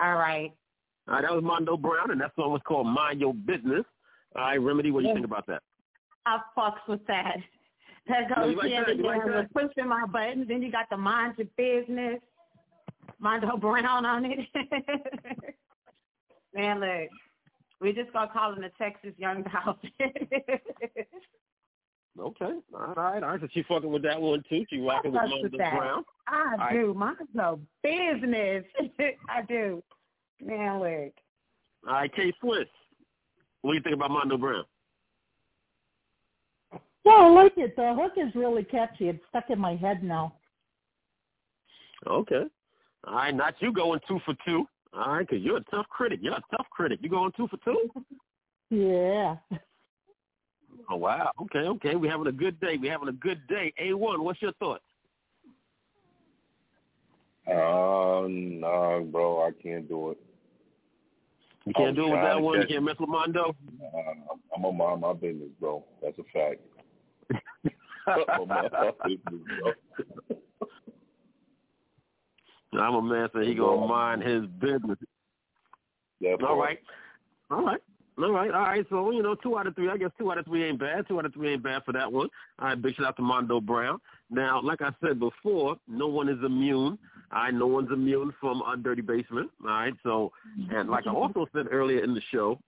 [0.00, 0.52] All right.
[1.08, 3.84] All right, that was Mondo Brown, and that song was called Mind Your Business.
[4.36, 5.62] All right, Remedy, what do you think about that?
[6.26, 7.36] I fucks with that.
[8.06, 8.92] That goes you like hand that?
[8.92, 10.46] in You like hand with pushing my buttons.
[10.48, 12.20] Then you got the mind your business,
[13.18, 14.40] Mondo Brown on it.
[16.54, 17.08] Man, look,
[17.80, 19.90] we just gonna call him the Texas Young Dolphin.
[22.18, 23.40] Okay, all right, all right.
[23.40, 24.64] So she fucking with that one too.
[24.70, 25.76] She rocking with fucks Mondo with that.
[25.76, 26.04] Brown.
[26.28, 26.72] I All right.
[26.72, 26.94] do.
[26.94, 28.64] Mondo business.
[29.28, 29.82] I do.
[30.40, 31.12] Man, look.
[31.86, 32.70] All right, K Swift.
[33.62, 34.64] What do you think about Mondo Brown?
[37.04, 37.74] Yeah, I like it.
[37.76, 39.08] The hook is really catchy.
[39.08, 40.34] It's stuck in my head now.
[42.06, 42.44] Okay.
[43.06, 44.66] All right, not you going two for two.
[44.92, 46.20] All right, because you're a tough critic.
[46.22, 47.00] You're a tough critic.
[47.02, 47.90] You going two for two?
[48.70, 49.36] Yeah.
[50.90, 51.30] Oh wow.
[51.42, 51.94] Okay, okay.
[51.96, 52.76] We're having a good day.
[52.80, 53.72] We're having a good day.
[53.78, 54.22] A one.
[54.22, 54.82] What's your thoughts?
[57.46, 60.18] Uh, nah, bro, I can't do it.
[61.66, 62.60] You can't I'm do it with that one.
[62.60, 63.54] You can't mess with Mondo.
[63.80, 65.84] Uh, I'm, I'm gonna mind my business, bro.
[66.02, 66.60] That's a fact.
[68.06, 69.72] I'm gonna mind my business, bro.
[72.80, 74.98] I'm a man, so he gonna mind his business.
[76.20, 76.78] Yeah, All right.
[77.50, 77.80] All right.
[78.16, 78.86] All right, all right.
[78.90, 79.90] So you know, two out of three.
[79.90, 81.06] I guess two out of three ain't bad.
[81.08, 82.28] Two out of three ain't bad for that one.
[82.60, 83.98] All right, big shout out to Mondo Brown.
[84.30, 86.98] Now, like I said before, no one is immune.
[87.32, 89.50] All right, no one's immune from a dirty basement.
[89.62, 90.32] All right, so
[90.70, 92.58] and like I also said earlier in the show,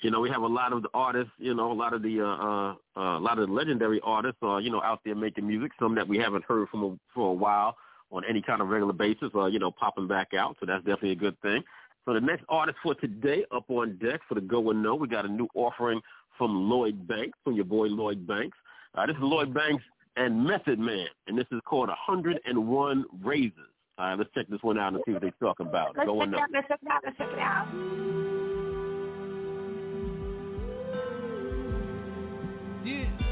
[0.00, 2.20] you know, we have a lot of the artists, you know, a lot of the
[2.20, 5.46] uh, uh, uh, a lot of the legendary artists, are you know, out there making
[5.46, 5.72] music.
[5.78, 7.76] Some that we haven't heard from a, for a while
[8.10, 10.56] on any kind of regular basis, or you know, popping back out.
[10.60, 11.62] So that's definitely a good thing.
[12.06, 15.08] So the next artist for today up on deck for the Go and Know, we
[15.08, 16.00] got a new offering
[16.38, 18.56] from Lloyd Banks, from your boy Lloyd Banks.
[18.94, 19.82] Uh, this is Lloyd Banks
[20.16, 23.52] and Method Man, and this is called 101 Razors.
[23.98, 25.96] All right, let's check this one out and see what they're talking about.
[25.96, 26.48] Let's Go check and it out.
[26.52, 27.02] Let's check it out.
[27.04, 27.66] Let's check it out.
[32.84, 33.25] Yeah.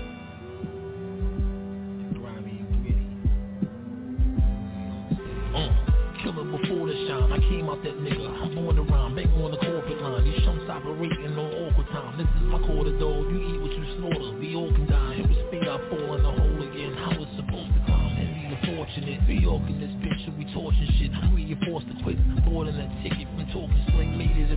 [7.48, 8.26] Came out that nigga.
[8.26, 9.14] I'm born to rhyme.
[9.14, 10.24] bank on the corporate line.
[10.24, 12.18] These chumps operating on awkward time.
[12.18, 13.30] This is my quarter, dog.
[13.30, 14.38] You eat what you slaughter.
[14.38, 15.22] We all can die.
[15.22, 16.92] With speed, I fall in the hole again.
[16.98, 18.10] How it's supposed to come.
[18.18, 19.20] Heavy and fortunate.
[19.28, 21.12] We all in this bitch, we torching shit.
[21.34, 22.18] We get forced to quit.
[22.54, 24.16] Than a ticket from talking sling.
[24.16, 24.50] Made it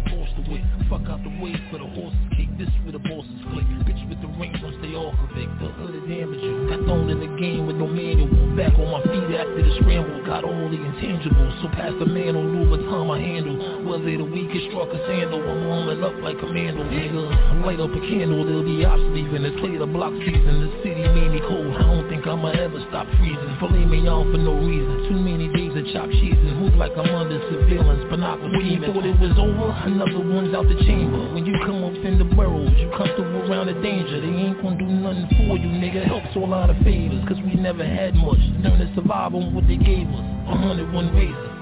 [16.37, 17.65] like commando, nigga.
[17.65, 19.45] Light up a candle, there'll be ops leaving.
[19.45, 20.61] It's clear the block season.
[20.61, 21.73] The city made me cold.
[21.75, 23.57] I don't think I'ma ever stop freezing.
[23.59, 25.09] Filet me on for no reason.
[25.09, 28.05] Too many days of chopped cheese and move like I'm under surveillance.
[28.09, 31.33] But not when you thought it was over, another one's out the chamber.
[31.33, 34.21] When you come up in the burrows, you comfortable around the danger.
[34.21, 36.05] They ain't gonna do nothing for you, nigga.
[36.05, 38.41] Helps all out of favors, cause we never had much.
[38.61, 40.25] Learn to survive on what they gave us.
[40.47, 41.57] a 101 razor.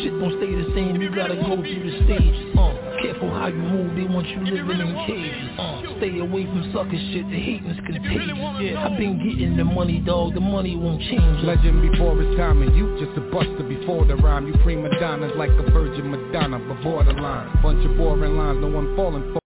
[0.00, 2.56] Shit don't stay the same, you gotta go through the stages.
[2.56, 5.58] Uh, careful how you move, they want you living in cages.
[5.60, 8.32] Uh, stay away from sucker shit, the hating's contagious.
[8.60, 11.44] Yeah, I've been getting the money, dog, the money won't change.
[11.44, 14.46] Legend before it's time and you just a buster before the rhyme.
[14.46, 17.62] You prima donnas like a virgin Madonna, but borderline.
[17.62, 19.40] Bunch of boring lines, no one falling for.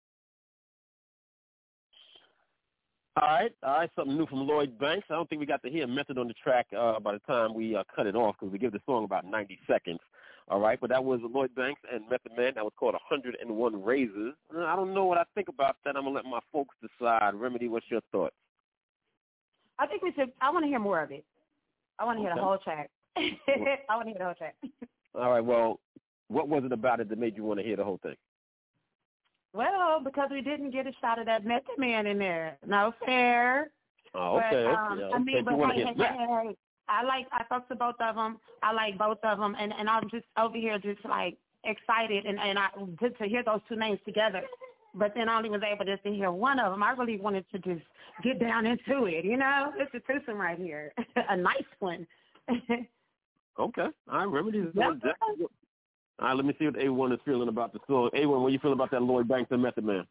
[3.20, 5.08] All right, all right, something new from Lloyd Banks.
[5.10, 7.52] I don't think we got to hear Method on the track uh, by the time
[7.52, 9.98] we uh, cut it off because we give the song about 90 seconds.
[10.50, 12.52] All right, but that was Lloyd Banks and Method Man.
[12.54, 14.34] That was called 101 Razors.
[14.54, 15.94] Uh, I don't know what I think about that.
[15.94, 17.34] I'm going to let my folks decide.
[17.34, 18.34] Remedy, what's your thoughts?
[19.78, 20.32] I think we should.
[20.40, 21.24] I want to hear more of it.
[21.98, 22.90] I want to hear the whole track.
[23.16, 24.54] I want to hear the whole track.
[25.14, 25.80] All right, well,
[26.28, 28.16] what was it about it that made you want to hear the whole thing?
[29.52, 32.58] Well, because we didn't get a shot of that Method Man in there.
[32.66, 33.70] No fair.
[34.14, 34.64] Oh, okay.
[34.64, 35.24] But, um, yeah, I okay.
[35.24, 36.56] mean, but you hey, to hey, hey, hey, hey,
[36.88, 38.38] I like I talked to both of them.
[38.62, 42.38] I like both of them, and and I'm just over here just like excited, and
[42.38, 42.68] and I
[43.00, 44.42] just to hear those two names together.
[44.94, 46.82] But then I only was able just to hear one of them.
[46.82, 47.82] I really wanted to just
[48.22, 49.72] get down into it, you know.
[49.76, 50.92] It's a twosome right here,
[51.28, 52.06] a nice one.
[53.58, 53.86] Okay.
[54.08, 55.00] All right, Remedy is Yep.
[55.00, 55.00] going.
[56.20, 58.10] All right, let me see what A1 is feeling about the song.
[58.14, 60.06] A1, what you feel about that Lloyd Banks and Method Man?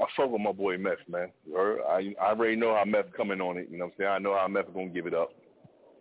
[0.00, 1.28] I fuck with my boy Meth, man.
[1.56, 3.68] I I already know how Meth coming on it.
[3.70, 4.10] You know what I'm saying?
[4.10, 5.30] I know how Meth is gonna give it up.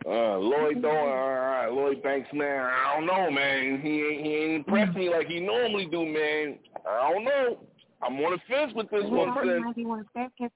[0.06, 2.62] Uh, Lloyd though, all right, Lloyd Banks, man.
[2.66, 3.82] I don't know, man.
[3.82, 6.58] He ain't he ain't impressed me like he normally do, man.
[6.90, 7.60] I don't know.
[8.02, 9.60] I'm on the fence with this one, sis.
[9.62, 10.52] Ninety-one seconds.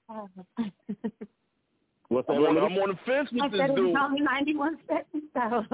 [2.08, 3.86] What's I'm on, I'm on the fence I with this said it dude.
[3.92, 5.24] was only ninety-one seconds.
[5.34, 5.64] So.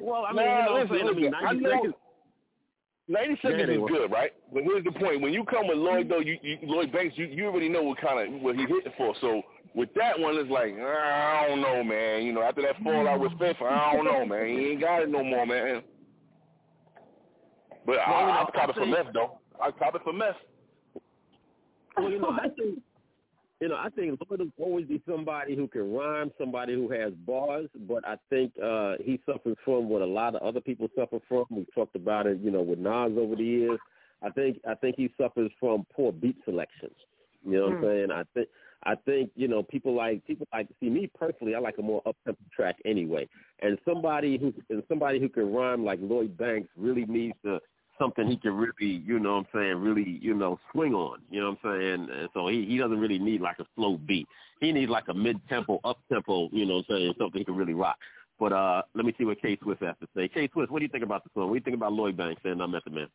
[0.00, 1.08] Well, I Nah, mean, you know what I'm listen, saying?
[1.08, 1.94] I mean, listen, 90 seconds.
[3.10, 4.30] 90 seconds Yeah, is good, right?
[4.54, 7.26] But here's the point: when you come with Lloyd, though, you, you Lloyd Banks, you,
[7.26, 9.14] you already know what kind of what he's hitting for.
[9.20, 9.42] So
[9.74, 12.22] with that one, it's like ah, I don't know, man.
[12.22, 14.46] You know, after that fallout with Fifth, I don't know, man.
[14.46, 15.82] He ain't got it no more, man.
[17.84, 19.38] But Well, you I, know, I'll cop I it for think- meth, though.
[19.60, 20.36] I'll cop it for meth.
[21.96, 22.78] Well, you know, I think
[23.60, 27.12] you know, I think Lloyd will always be somebody who can rhyme, somebody who has
[27.26, 31.18] bars, but I think uh he suffers from what a lot of other people suffer
[31.28, 31.44] from.
[31.50, 33.78] We've talked about it, you know, with Nas over the years.
[34.22, 36.96] I think I think he suffers from poor beat selections.
[37.44, 37.84] You know what I'm Hmm.
[37.84, 38.10] saying?
[38.10, 38.48] I think
[38.84, 42.02] I think, you know, people like people like see me personally, I like a more
[42.06, 43.28] up tempo track anyway.
[43.60, 47.60] And somebody who and somebody who can rhyme like Lloyd Banks really needs to
[48.00, 51.18] something he can really, you know what I'm saying, really, you know, swing on.
[51.30, 52.08] You know what I'm saying?
[52.10, 54.26] And so he, he doesn't really need like a slow beat.
[54.60, 57.44] He needs like a mid tempo, up tempo, you know what I'm saying, something he
[57.44, 57.98] can really rock.
[58.40, 60.26] But uh let me see what K Swift has to say.
[60.26, 61.44] K Swift, what do you think about the song?
[61.48, 63.08] What do you think about Lloyd Banks and uh, Method Man?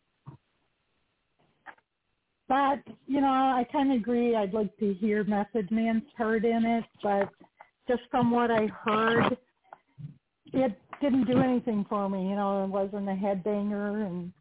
[2.48, 4.36] But, you know, I kind of agree.
[4.36, 7.30] I'd like to hear Method Man's part in it, but
[7.88, 9.36] just from what I heard,
[10.54, 12.30] it didn't do anything for me.
[12.30, 14.32] You know, it wasn't a headbanger, and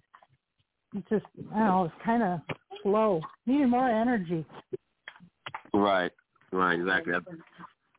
[1.08, 2.40] just, I don't know, it's kind of
[2.82, 3.20] slow.
[3.46, 4.44] Needed more energy.
[5.72, 6.12] Right,
[6.52, 7.12] right, exactly.
[7.12, 7.24] That's,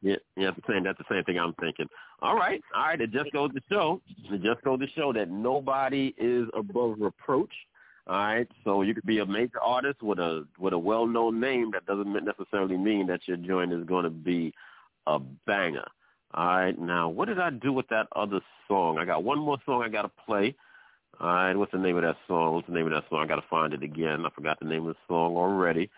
[0.01, 0.83] yeah, yeah, that's the same.
[0.83, 1.87] That's the same thing I'm thinking.
[2.21, 3.01] All right, all right.
[3.01, 4.01] It just goes to show.
[4.31, 7.51] It just goes to show that nobody is above reproach.
[8.07, 11.39] All right, so you could be a major artist with a with a well known
[11.39, 11.71] name.
[11.71, 14.53] That doesn't necessarily mean that your joint is going to be
[15.07, 15.85] a banger.
[16.35, 18.99] All right, now what did I do with that other song?
[18.99, 20.53] I got one more song I got to play.
[21.19, 22.55] All right, what's the name of that song?
[22.55, 23.19] What's the name of that song?
[23.19, 24.25] I got to find it again.
[24.25, 25.89] I forgot the name of the song already.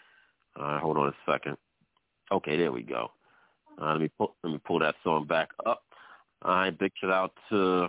[0.56, 1.58] All right, hold on a second.
[2.32, 3.10] Okay, there we go.
[3.82, 5.84] Uh, let me pull, let me pull that song back up.
[6.44, 7.88] All right, big shout out to.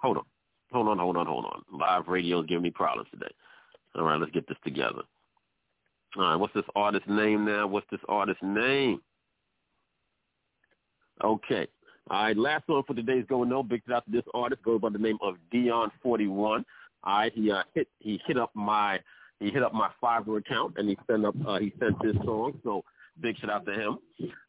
[0.00, 0.24] Hold on,
[0.72, 1.62] hold on, hold on, hold on.
[1.72, 3.32] Live radio is giving me problems today.
[3.96, 5.02] All right, let's get this together.
[6.16, 7.66] All right, what's this artist's name now?
[7.66, 9.00] What's this artist's name?
[11.22, 11.66] Okay,
[12.10, 13.62] All right, last song for today's Going No.
[13.62, 16.62] Big shout out to this artist goes by the name of Dion Forty One.
[17.02, 19.00] All right, he uh, hit he hit up my
[19.40, 22.60] he hit up my Fiverr account and he sent up uh, he sent this song.
[22.62, 22.84] So
[23.22, 23.98] big shout out to him.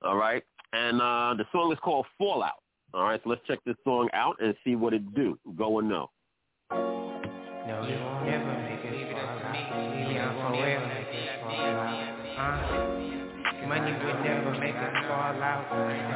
[0.03, 2.61] All right, and uh, the song is called Fallout.
[2.93, 5.39] All right, so let's check this song out and see what it do.
[5.57, 6.09] Go and know.
[6.71, 10.09] No, you won't never make it fall out.
[10.09, 12.15] Leon forever make it fall out.
[12.37, 16.14] Uh, money would never make us fall out.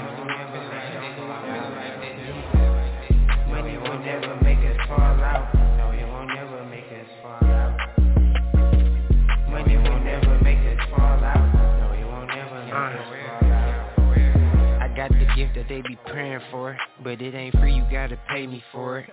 [15.40, 17.74] Gift that they be praying for, but it ain't free.
[17.74, 19.10] You gotta pay me for it.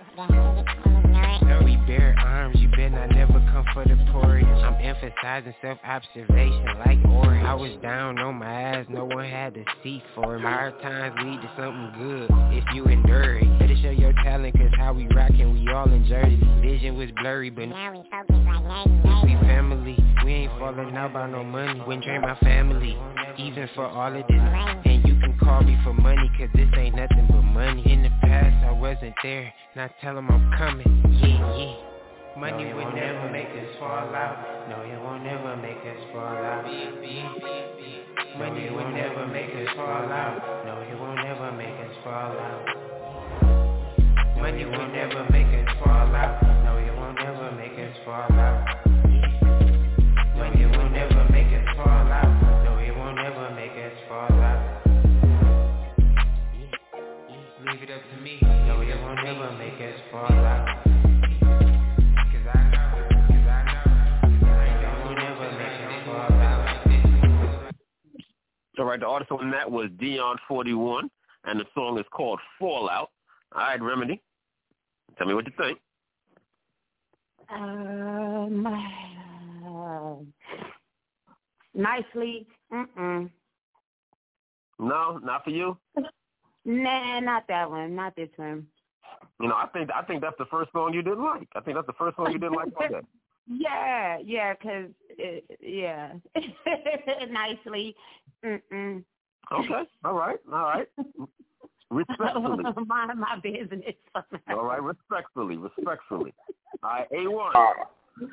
[1.63, 4.45] We bear arms, you better not never come for the porridge.
[4.45, 7.39] I'm emphasizing self-observation like Ori.
[7.39, 10.43] I was down on my ass, no one had to seek for me.
[10.43, 13.59] Hard times lead to something good if you endure it.
[13.59, 16.61] Better show your talent, cause how we rockin', we all enjoyed it.
[16.61, 18.35] Vision was blurry, but now we focus
[18.65, 21.81] like We family, we ain't falling out by no money.
[21.87, 22.97] Wouldn't drain my family,
[23.37, 24.41] even for all of this.
[24.85, 27.91] And you can call me for money, cause this ain't nothing but money.
[27.91, 31.87] In the past, I wasn't there, now tell them I'm coming, yeah, yeah.
[32.37, 34.69] Money no, would never make us fall out.
[34.69, 36.65] No, it won't never make us fall out.
[38.37, 40.63] Money will never make us fall out.
[40.63, 42.63] No, it won't never make us fall out.
[44.37, 46.43] Money will never make us fall out.
[46.63, 48.86] No, it won't never make us fall out.
[58.27, 58.39] Me.
[58.41, 60.83] No, it won't never make us fall out.
[68.79, 71.09] All right, the artist on that was Dion41,
[71.45, 73.09] and the song is called Fallout.
[73.55, 74.21] All right, Remedy,
[75.17, 75.79] tell me what you think.
[77.49, 78.63] Um,
[81.73, 83.31] nicely, mm-mm.
[84.79, 85.75] No, not for you.
[86.67, 87.95] Nah, not that one.
[87.95, 88.67] Not this one.
[89.39, 91.47] You know, I think I think that's the first song you didn't like.
[91.55, 93.03] I think that's the first song you didn't like on that.
[93.49, 94.17] Yeah,
[94.53, 96.11] because it, yeah,
[97.31, 97.95] nicely.
[98.43, 99.05] Mm-mm.
[99.53, 100.87] Okay, all right, all right.
[101.89, 102.65] Respectfully.
[102.85, 103.95] Mind my business.
[104.49, 106.33] all right, respectfully, respectfully.
[106.83, 107.51] All right, A1.
[107.55, 107.73] Oh,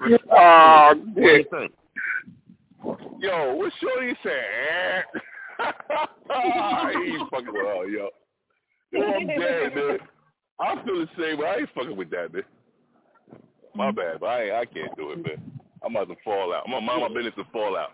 [0.03, 1.51] uh, uh, What do you dick.
[1.51, 1.73] think?
[3.21, 5.03] Yo, what Shorty saying?
[5.61, 5.67] Eh?
[7.05, 8.09] He's fucking with her, yo.
[8.95, 9.99] Yo, I'm dead, man.
[10.61, 11.47] I feel the same way.
[11.47, 12.43] I ain't fucking with that, man.
[13.75, 13.97] My mm-hmm.
[13.97, 15.53] bad, but I ain't, I can't do it, man.
[15.85, 16.63] I'm about to fall out.
[16.67, 17.91] I'm gonna mind my business and fall out.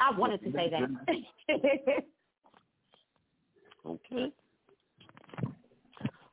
[0.00, 2.04] I wanted to say that.
[3.86, 4.32] Okay.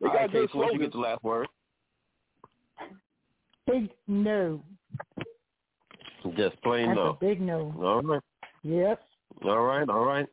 [0.02, 1.48] They All got right, Case, once you get the last word,
[3.68, 4.62] Big no.
[6.36, 7.10] just plain That's no.
[7.10, 7.74] a big no.
[7.80, 8.22] All right.
[8.64, 9.02] Yep.
[9.46, 10.28] All right, all right.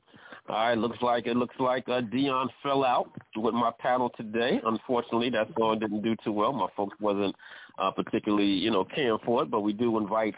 [0.51, 4.61] All right, looks like it looks like uh, Dion fell out with my panel today.
[4.67, 6.53] Unfortunately, that song didn't do too well.
[6.53, 7.37] My folks wasn't
[7.79, 10.35] uh, particularly, you know, caring for it, but we do invite,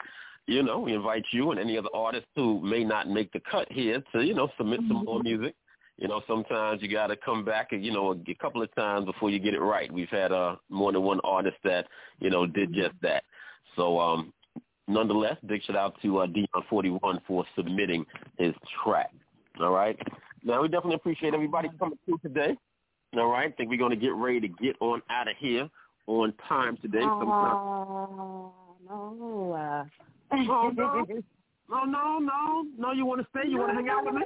[0.46, 3.72] you know, we invite you and any other artists who may not make the cut
[3.72, 5.54] here to, you know, submit some more music.
[5.96, 9.30] You know, sometimes you got to come back, you know, a couple of times before
[9.30, 9.90] you get it right.
[9.90, 11.86] We've had uh, more than one artist that,
[12.20, 13.24] you know, did just that.
[13.76, 14.34] So, um,
[14.86, 18.04] nonetheless, big shout out to uh, Dion41 for submitting
[18.36, 18.52] his
[18.84, 19.10] track.
[19.60, 19.98] All right.
[20.44, 22.56] Now we definitely appreciate everybody coming through today.
[23.16, 23.54] All right.
[23.56, 25.68] think we're going to get ready to get on out of here
[26.06, 27.02] on time today.
[27.02, 28.52] Oh,
[28.88, 29.52] no.
[29.52, 29.84] Uh,
[30.34, 31.04] Oh, no.
[31.70, 32.92] No, no, no, no.
[32.92, 33.48] You want to stay?
[33.48, 34.22] You want to hang out with me?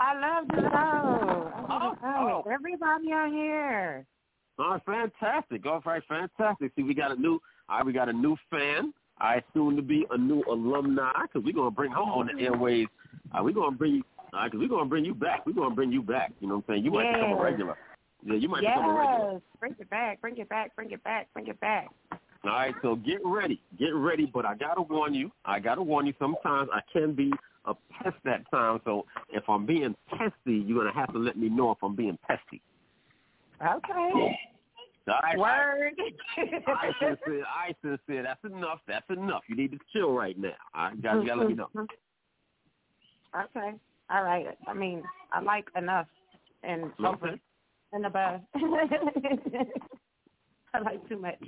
[0.00, 1.52] I love the show.
[1.70, 2.50] Oh, oh.
[2.50, 4.06] Everybody on here.
[4.58, 5.64] Oh, fantastic!
[5.66, 6.72] All right, fantastic.
[6.74, 8.92] See, we got a new, all right, we got a new fan.
[9.20, 12.88] I soon to be a new alumni because we're gonna bring her on the airways.
[13.32, 14.02] Uh, we're gonna bring you,
[14.32, 15.46] all right, cause we're gonna bring you back.
[15.46, 16.32] We're gonna bring you back.
[16.40, 16.84] You know what I'm saying?
[16.84, 17.76] You might become a regular.
[18.24, 19.32] Yeah, you might become a regular.
[19.32, 19.42] Yes.
[19.60, 20.20] Bring it back.
[20.20, 20.76] Bring it back.
[20.76, 21.28] Bring it back.
[21.32, 21.88] Bring it back.
[22.44, 24.24] All right, so get ready, get ready.
[24.26, 26.14] But I gotta warn you, I gotta warn you.
[26.18, 27.32] Sometimes I can be
[27.64, 28.80] a pest at times.
[28.84, 32.18] So if I'm being pesty, you're gonna have to let me know if I'm being
[32.28, 32.62] pesty.
[33.60, 34.38] Okay.
[35.08, 35.94] All right, Word.
[36.68, 38.22] I sincere, I sincere.
[38.22, 38.80] That's enough.
[38.86, 39.42] That's enough.
[39.48, 40.50] You need to chill right now.
[40.74, 41.26] I got you.
[41.26, 41.68] Gotta let me know.
[43.36, 43.74] Okay.
[44.10, 44.46] All right.
[44.66, 45.02] I mean,
[45.32, 46.06] I like enough
[46.62, 47.38] and over
[47.92, 48.40] and above.
[50.74, 51.42] I like too much.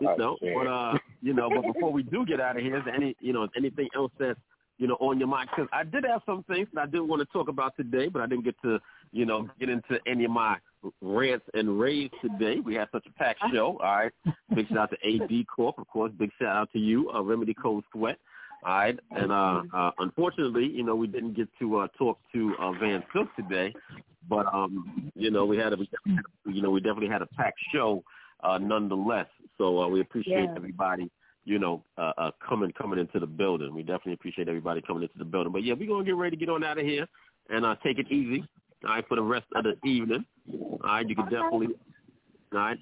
[0.00, 2.84] You know, but uh, you know, but before we do get out of here, is
[2.84, 4.36] there any, you know, is anything else that
[4.78, 5.50] you know, on your mind?
[5.54, 8.22] Because I did have some things that I did want to talk about today, but
[8.22, 8.78] I didn't get to,
[9.12, 10.56] you know, get into any of my
[11.02, 12.60] rants and raves today.
[12.60, 13.78] We had such a packed show.
[13.82, 14.12] All right.
[14.54, 16.12] Big shout out to AD Corp, of course.
[16.18, 18.18] Big shout out to you, uh, Remedy Cold Sweat.
[18.64, 18.98] All right.
[19.10, 23.02] And uh, uh, unfortunately, you know, we didn't get to uh, talk to uh, Van
[23.12, 23.72] Silk today,
[24.28, 25.76] but um, you know, we had a,
[26.46, 28.02] you know, we definitely had a packed show
[28.42, 29.26] uh, nonetheless.
[29.58, 30.54] So uh, we appreciate Yeah.
[30.56, 31.10] everybody,
[31.44, 33.74] you know, uh, uh, coming coming into the building.
[33.74, 35.52] We definitely appreciate everybody coming into the building.
[35.52, 37.06] But yeah, we're gonna get ready to get on out of here
[37.50, 38.44] and uh, take it easy.
[38.84, 40.24] All right, for the rest of the evening.
[40.52, 41.68] All right, you can definitely.
[42.52, 42.78] All right.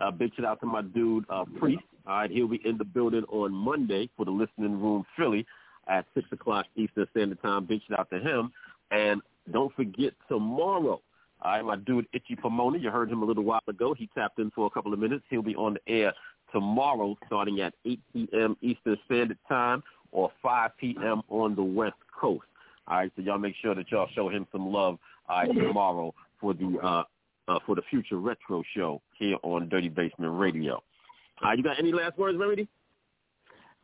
[0.00, 1.82] Uh, big shout out to my dude uh, Priest.
[2.06, 5.46] All right, he'll be in the building on Monday for the listening room Philly
[5.88, 7.64] at six o'clock Eastern Standard Time.
[7.64, 8.52] Big shout out to him.
[8.90, 9.20] And
[9.52, 11.00] don't forget tomorrow.
[11.40, 13.94] All right, my dude Itchy Pomona, you heard him a little while ago.
[13.94, 15.24] He tapped in for a couple of minutes.
[15.30, 16.12] He'll be on the air
[16.52, 18.56] tomorrow starting at 8 p.m.
[18.60, 21.22] Eastern Standard Time or 5 p.m.
[21.28, 22.44] on the West Coast.
[22.88, 24.98] All right, so y'all make sure that y'all show him some love
[25.28, 27.02] uh, tomorrow for the uh,
[27.48, 30.82] uh, for the future retro show here on Dirty Basement Radio.
[31.44, 32.68] Uh, you got any last words, Remedy?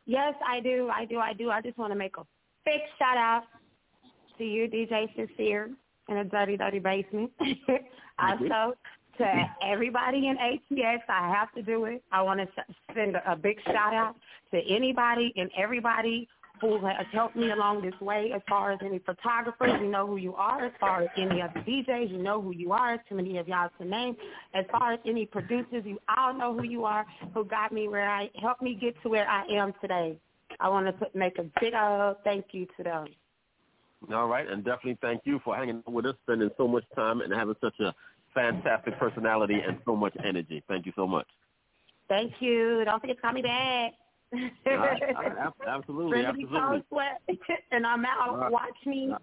[0.05, 0.89] Yes, I do.
[0.93, 1.17] I do.
[1.17, 1.49] I do.
[1.49, 2.25] I just want to make a
[2.63, 3.43] big shout out
[4.37, 5.71] to you, DJ Sincere,
[6.09, 7.31] in a dirty, dirty basement.
[8.19, 8.75] also,
[9.17, 12.03] to everybody in ATX, I have to do it.
[12.11, 12.47] I want to
[12.93, 14.15] send a big shout out
[14.51, 16.27] to anybody and everybody
[16.61, 20.17] who has helped me along this way as far as any photographers, you know who
[20.17, 20.65] you are.
[20.65, 22.97] As far as any of the DJs, you know who you are.
[23.09, 24.15] Too many of y'all to name.
[24.53, 28.09] As far as any producers, you all know who you are, who got me where
[28.09, 30.17] I, helped me get to where I am today.
[30.59, 33.07] I want to put, make a big old thank you to them.
[34.13, 37.33] All right, and definitely thank you for hanging with us, spending so much time, and
[37.33, 37.93] having such a
[38.33, 40.63] fantastic personality and so much energy.
[40.67, 41.27] Thank you so much.
[42.07, 42.83] Thank you.
[42.85, 43.93] Don't forget to call me back.
[44.65, 45.01] Right,
[45.67, 46.59] absolutely, Remedy absolutely.
[46.59, 47.21] Cold Sweat,
[47.71, 48.39] and I'm out.
[48.39, 48.51] Right.
[48.51, 49.13] Watch me.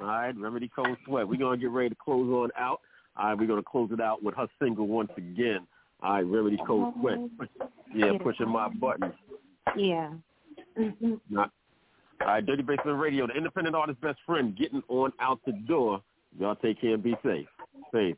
[0.00, 1.28] All right, Remedy Cold Sweat.
[1.28, 2.80] We're gonna get ready to close on out.
[3.16, 5.66] All right, we're gonna close it out with her single once again.
[6.02, 7.18] All right, Remedy Cold Sweat.
[7.94, 9.14] Yeah, pushing my buttons.
[9.76, 10.10] Yeah.
[11.30, 11.50] Not.
[12.20, 16.02] All right, Dirty Basement Radio, the independent artist best friend, getting on out the door.
[16.38, 17.46] Y'all take care and be safe.
[17.92, 18.16] Safe.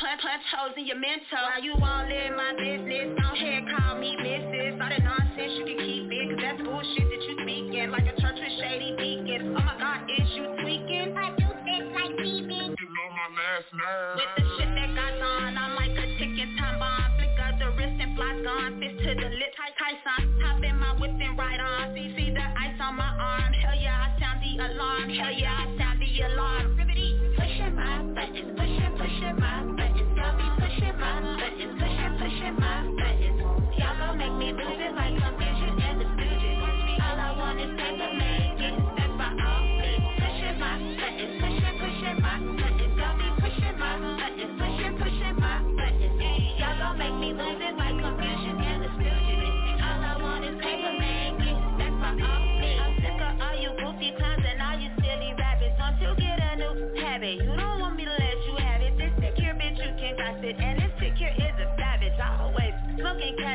[0.00, 1.44] Punch, punch holes in your mental.
[1.44, 4.80] Why you won't live my business, don't hear call me missus.
[4.80, 8.16] All that nonsense you can keep it, cause that's bullshit that you speaking, like a
[8.16, 9.52] church with shady deacons.
[9.52, 11.12] Oh my god, is you tweaking?
[11.12, 12.50] I do this like BB.
[12.50, 14.16] You know my last name.
[14.16, 17.12] With the shit that got on, I'm like a ticking time bomb.
[17.20, 20.40] Flick of the wrist and fly gone, fist to the lip, Ty- Tyson.
[20.48, 21.92] Hop in my whip and ride on.
[21.92, 23.52] See, see the ice on my arm.
[23.52, 25.12] Hell yeah, I sound the alarm.
[25.12, 26.89] Hell yeah, I sound the alarm.
[27.70, 30.16] Pushing my buttons, pushing, pushing my buttons.
[30.16, 31.80] Y'all be pushing my buttons,
[32.18, 33.40] pushing, my buttons.
[33.78, 35.39] Y'all gon' make me lose it like confusion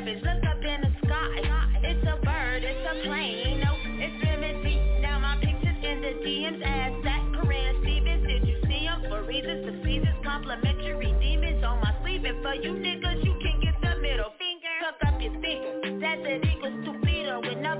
[0.06, 0.23] cabbage.
[0.23, 1.80] Look up in the sky.
[1.84, 3.61] It's a bird, it's a plane.
[3.61, 4.82] No, it's remedy.
[5.02, 6.61] Now my pictures in the DMs.
[6.64, 8.27] Ass that Corinne Stevens.
[8.27, 9.65] Did you see 'em for reasons?
[9.65, 12.26] The seasons complimentary demons on my sleeve.
[12.26, 14.76] And for you niggas, you can get the middle finger.
[14.82, 15.99] Tuck up your speaker.
[15.99, 17.76] That's it equals stupido with no.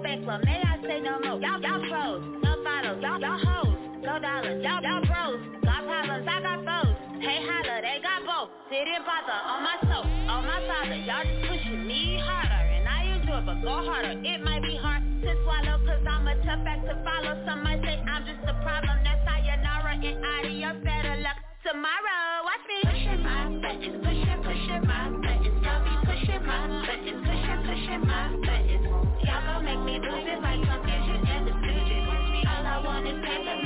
[0.46, 1.40] May I say no more?
[1.40, 3.02] Y'all, y'all pros, no follows.
[3.02, 4.64] Y'all, y'all hoes, no dollars.
[4.64, 6.28] Y'all, y'all bros, got problems.
[6.28, 6.96] I got foes.
[7.22, 8.50] Hey holla, they got both.
[8.70, 10.96] Didn't bother on my soul, on my father.
[10.96, 11.55] Y'all just
[11.86, 14.18] me harder, and I enjoy, but go harder.
[14.18, 17.38] It might be hard to swallow, cause I'm a tough act to follow.
[17.46, 18.98] Some might say I'm just a problem.
[19.06, 20.82] That's sayonara and adios.
[20.82, 22.42] Better luck tomorrow.
[22.42, 22.80] Watch me.
[22.90, 25.58] Pushing my buttons, pushing, pushing my buttons.
[25.62, 28.86] Y'all be pushing my buttons, pushing, pushing my buttons.
[29.22, 32.50] Y'all gon' make me lose it like confusion and stooges.
[32.50, 33.58] All I want is paper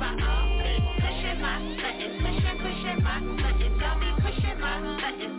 [0.00, 0.88] my all means.
[1.04, 3.76] Pushing my buttons, pushing, pushing my buttons.
[3.76, 5.36] Y'all be pushing my buttons,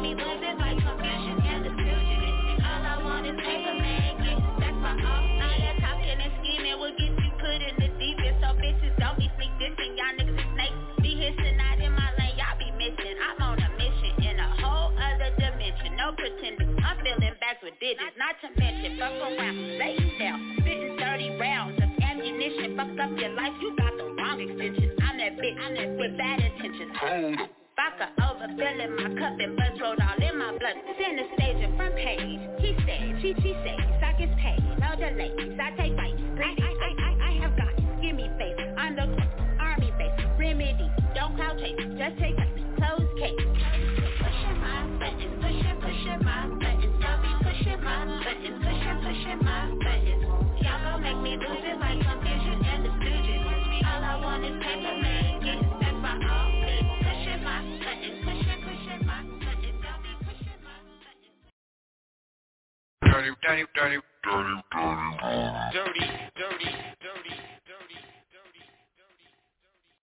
[0.00, 0.90] me like a.
[2.60, 4.36] All I want is paper money.
[4.60, 5.40] That's my hobby.
[5.40, 6.76] I got talking and scheming.
[6.80, 8.40] Will get you put in the deep end.
[8.40, 9.76] So bitches, don't be sneaking.
[9.96, 10.80] Y'all niggas are snakes.
[11.04, 12.32] Be here tonight in my lane.
[12.40, 13.16] Y'all be missing.
[13.20, 15.96] I'm on a mission in a whole other dimension.
[15.96, 16.80] No pretending.
[16.80, 16.96] I'm
[17.62, 18.16] with digits.
[18.16, 19.56] Not to mention, fuck around.
[20.60, 22.80] Spitting 30 rounds of ammunition.
[22.80, 23.52] Up your life.
[23.60, 24.96] You got the wrong extension.
[25.02, 25.56] I'm that bitch.
[25.60, 26.92] I'm that with bad intentions.
[26.96, 30.76] Hold Vodka overfilling my cup and all in my blood.
[31.00, 32.40] Center stage front page.
[32.60, 34.60] He said, she, she says, I get paid.
[34.76, 36.20] No delays, I take bites.
[36.36, 38.60] I, I, I, I, I have got gimme face.
[38.76, 39.08] I'm the
[39.56, 40.12] army base.
[40.36, 41.80] Remedy, don't cloud chase.
[41.96, 42.46] Just take a
[42.76, 43.48] close case.
[43.48, 47.00] Pushing my buttons, pushing, pushing my buttons.
[47.00, 50.24] Y'all be pushing my buttons, pushing, pushing my buttons.
[50.60, 52.92] Y'all gon' make me lose it like some vision and the.
[53.88, 55.80] All I want is paper, man.
[55.80, 56.59] Back by all
[63.10, 64.94] Dirty, dirty, dirty, dirty, dirty,
[65.72, 66.06] dirty,
[66.36, 66.70] dirty,
[67.02, 67.59] dirty.